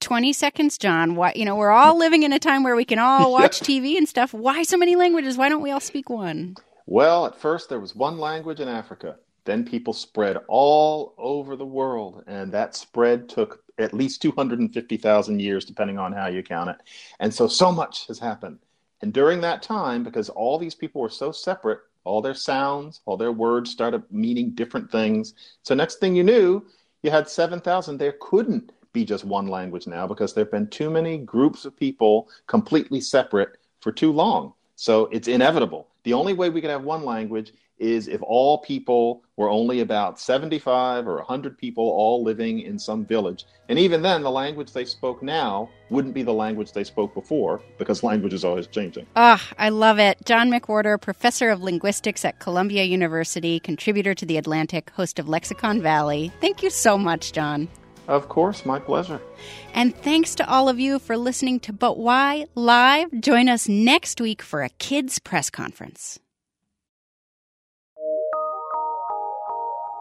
20 0.00 0.32
seconds, 0.32 0.78
John. 0.78 1.16
Why, 1.16 1.32
you 1.34 1.44
know, 1.44 1.56
we're 1.56 1.70
all 1.70 1.98
living 1.98 2.22
in 2.22 2.32
a 2.32 2.38
time 2.38 2.62
where 2.62 2.76
we 2.76 2.84
can 2.84 2.98
all 2.98 3.32
watch 3.38 3.60
TV 3.60 3.96
and 3.96 4.08
stuff. 4.08 4.32
Why 4.32 4.62
so 4.62 4.76
many 4.76 4.96
languages? 4.96 5.36
Why 5.36 5.48
don't 5.48 5.62
we 5.62 5.70
all 5.70 5.80
speak 5.80 6.08
one? 6.08 6.56
Well, 6.86 7.26
at 7.26 7.40
first 7.40 7.68
there 7.68 7.80
was 7.80 7.94
one 7.94 8.18
language 8.18 8.60
in 8.60 8.68
Africa 8.68 9.16
Then 9.46 9.64
people 9.64 9.92
spread 9.92 10.38
all 10.48 11.14
over 11.16 11.56
the 11.56 11.64
world, 11.64 12.24
and 12.26 12.52
that 12.52 12.74
spread 12.74 13.28
took 13.28 13.62
at 13.78 13.94
least 13.94 14.20
250,000 14.20 15.40
years, 15.40 15.64
depending 15.64 15.98
on 15.98 16.12
how 16.12 16.26
you 16.26 16.42
count 16.42 16.70
it. 16.70 16.76
And 17.20 17.32
so, 17.32 17.46
so 17.46 17.70
much 17.70 18.08
has 18.08 18.18
happened. 18.18 18.58
And 19.02 19.12
during 19.12 19.40
that 19.42 19.62
time, 19.62 20.02
because 20.02 20.28
all 20.30 20.58
these 20.58 20.74
people 20.74 21.00
were 21.00 21.08
so 21.08 21.30
separate, 21.30 21.78
all 22.02 22.20
their 22.20 22.34
sounds, 22.34 23.00
all 23.04 23.16
their 23.16 23.32
words 23.32 23.70
started 23.70 24.02
meaning 24.10 24.50
different 24.50 24.90
things. 24.90 25.34
So, 25.62 25.74
next 25.74 26.00
thing 26.00 26.16
you 26.16 26.24
knew, 26.24 26.66
you 27.02 27.12
had 27.12 27.28
7,000. 27.28 27.98
There 27.98 28.16
couldn't 28.20 28.72
be 28.92 29.04
just 29.04 29.24
one 29.24 29.46
language 29.46 29.86
now 29.86 30.08
because 30.08 30.34
there 30.34 30.44
have 30.44 30.52
been 30.52 30.68
too 30.68 30.90
many 30.90 31.18
groups 31.18 31.64
of 31.64 31.76
people 31.76 32.28
completely 32.48 33.00
separate 33.00 33.58
for 33.80 33.92
too 33.92 34.10
long. 34.10 34.54
So, 34.74 35.06
it's 35.12 35.28
inevitable. 35.28 35.86
The 36.02 36.14
only 36.14 36.32
way 36.32 36.50
we 36.50 36.60
could 36.60 36.70
have 36.70 36.82
one 36.82 37.04
language 37.04 37.52
is 37.78 38.08
if 38.08 38.22
all 38.22 38.58
people 38.58 39.22
were 39.36 39.50
only 39.50 39.80
about 39.80 40.18
75 40.18 41.06
or 41.06 41.16
100 41.16 41.58
people 41.58 41.84
all 41.84 42.22
living 42.22 42.60
in 42.60 42.78
some 42.78 43.04
village. 43.04 43.44
And 43.68 43.78
even 43.78 44.02
then, 44.02 44.22
the 44.22 44.30
language 44.30 44.72
they 44.72 44.84
spoke 44.84 45.22
now 45.22 45.68
wouldn't 45.90 46.14
be 46.14 46.22
the 46.22 46.32
language 46.32 46.72
they 46.72 46.84
spoke 46.84 47.12
before 47.14 47.60
because 47.78 48.02
language 48.02 48.32
is 48.32 48.44
always 48.44 48.66
changing. 48.66 49.06
Ah, 49.14 49.42
oh, 49.42 49.54
I 49.58 49.68
love 49.68 49.98
it. 49.98 50.18
John 50.24 50.50
McWhorter, 50.50 51.00
professor 51.00 51.50
of 51.50 51.62
linguistics 51.62 52.24
at 52.24 52.38
Columbia 52.38 52.84
University, 52.84 53.60
contributor 53.60 54.14
to 54.14 54.24
The 54.24 54.38
Atlantic, 54.38 54.90
host 54.90 55.18
of 55.18 55.28
Lexicon 55.28 55.82
Valley. 55.82 56.32
Thank 56.40 56.62
you 56.62 56.70
so 56.70 56.96
much, 56.96 57.32
John. 57.32 57.68
Of 58.08 58.28
course, 58.28 58.64
my 58.64 58.78
pleasure. 58.78 59.20
And 59.74 59.94
thanks 59.96 60.36
to 60.36 60.48
all 60.48 60.68
of 60.68 60.78
you 60.78 60.98
for 60.98 61.16
listening 61.16 61.60
to 61.60 61.72
But 61.72 61.98
Why 61.98 62.46
Live. 62.54 63.10
Join 63.20 63.48
us 63.48 63.68
next 63.68 64.20
week 64.20 64.42
for 64.42 64.62
a 64.62 64.68
kids' 64.68 65.18
press 65.18 65.50
conference. 65.50 66.20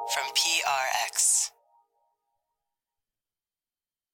from 0.08 0.24
P 0.36 0.55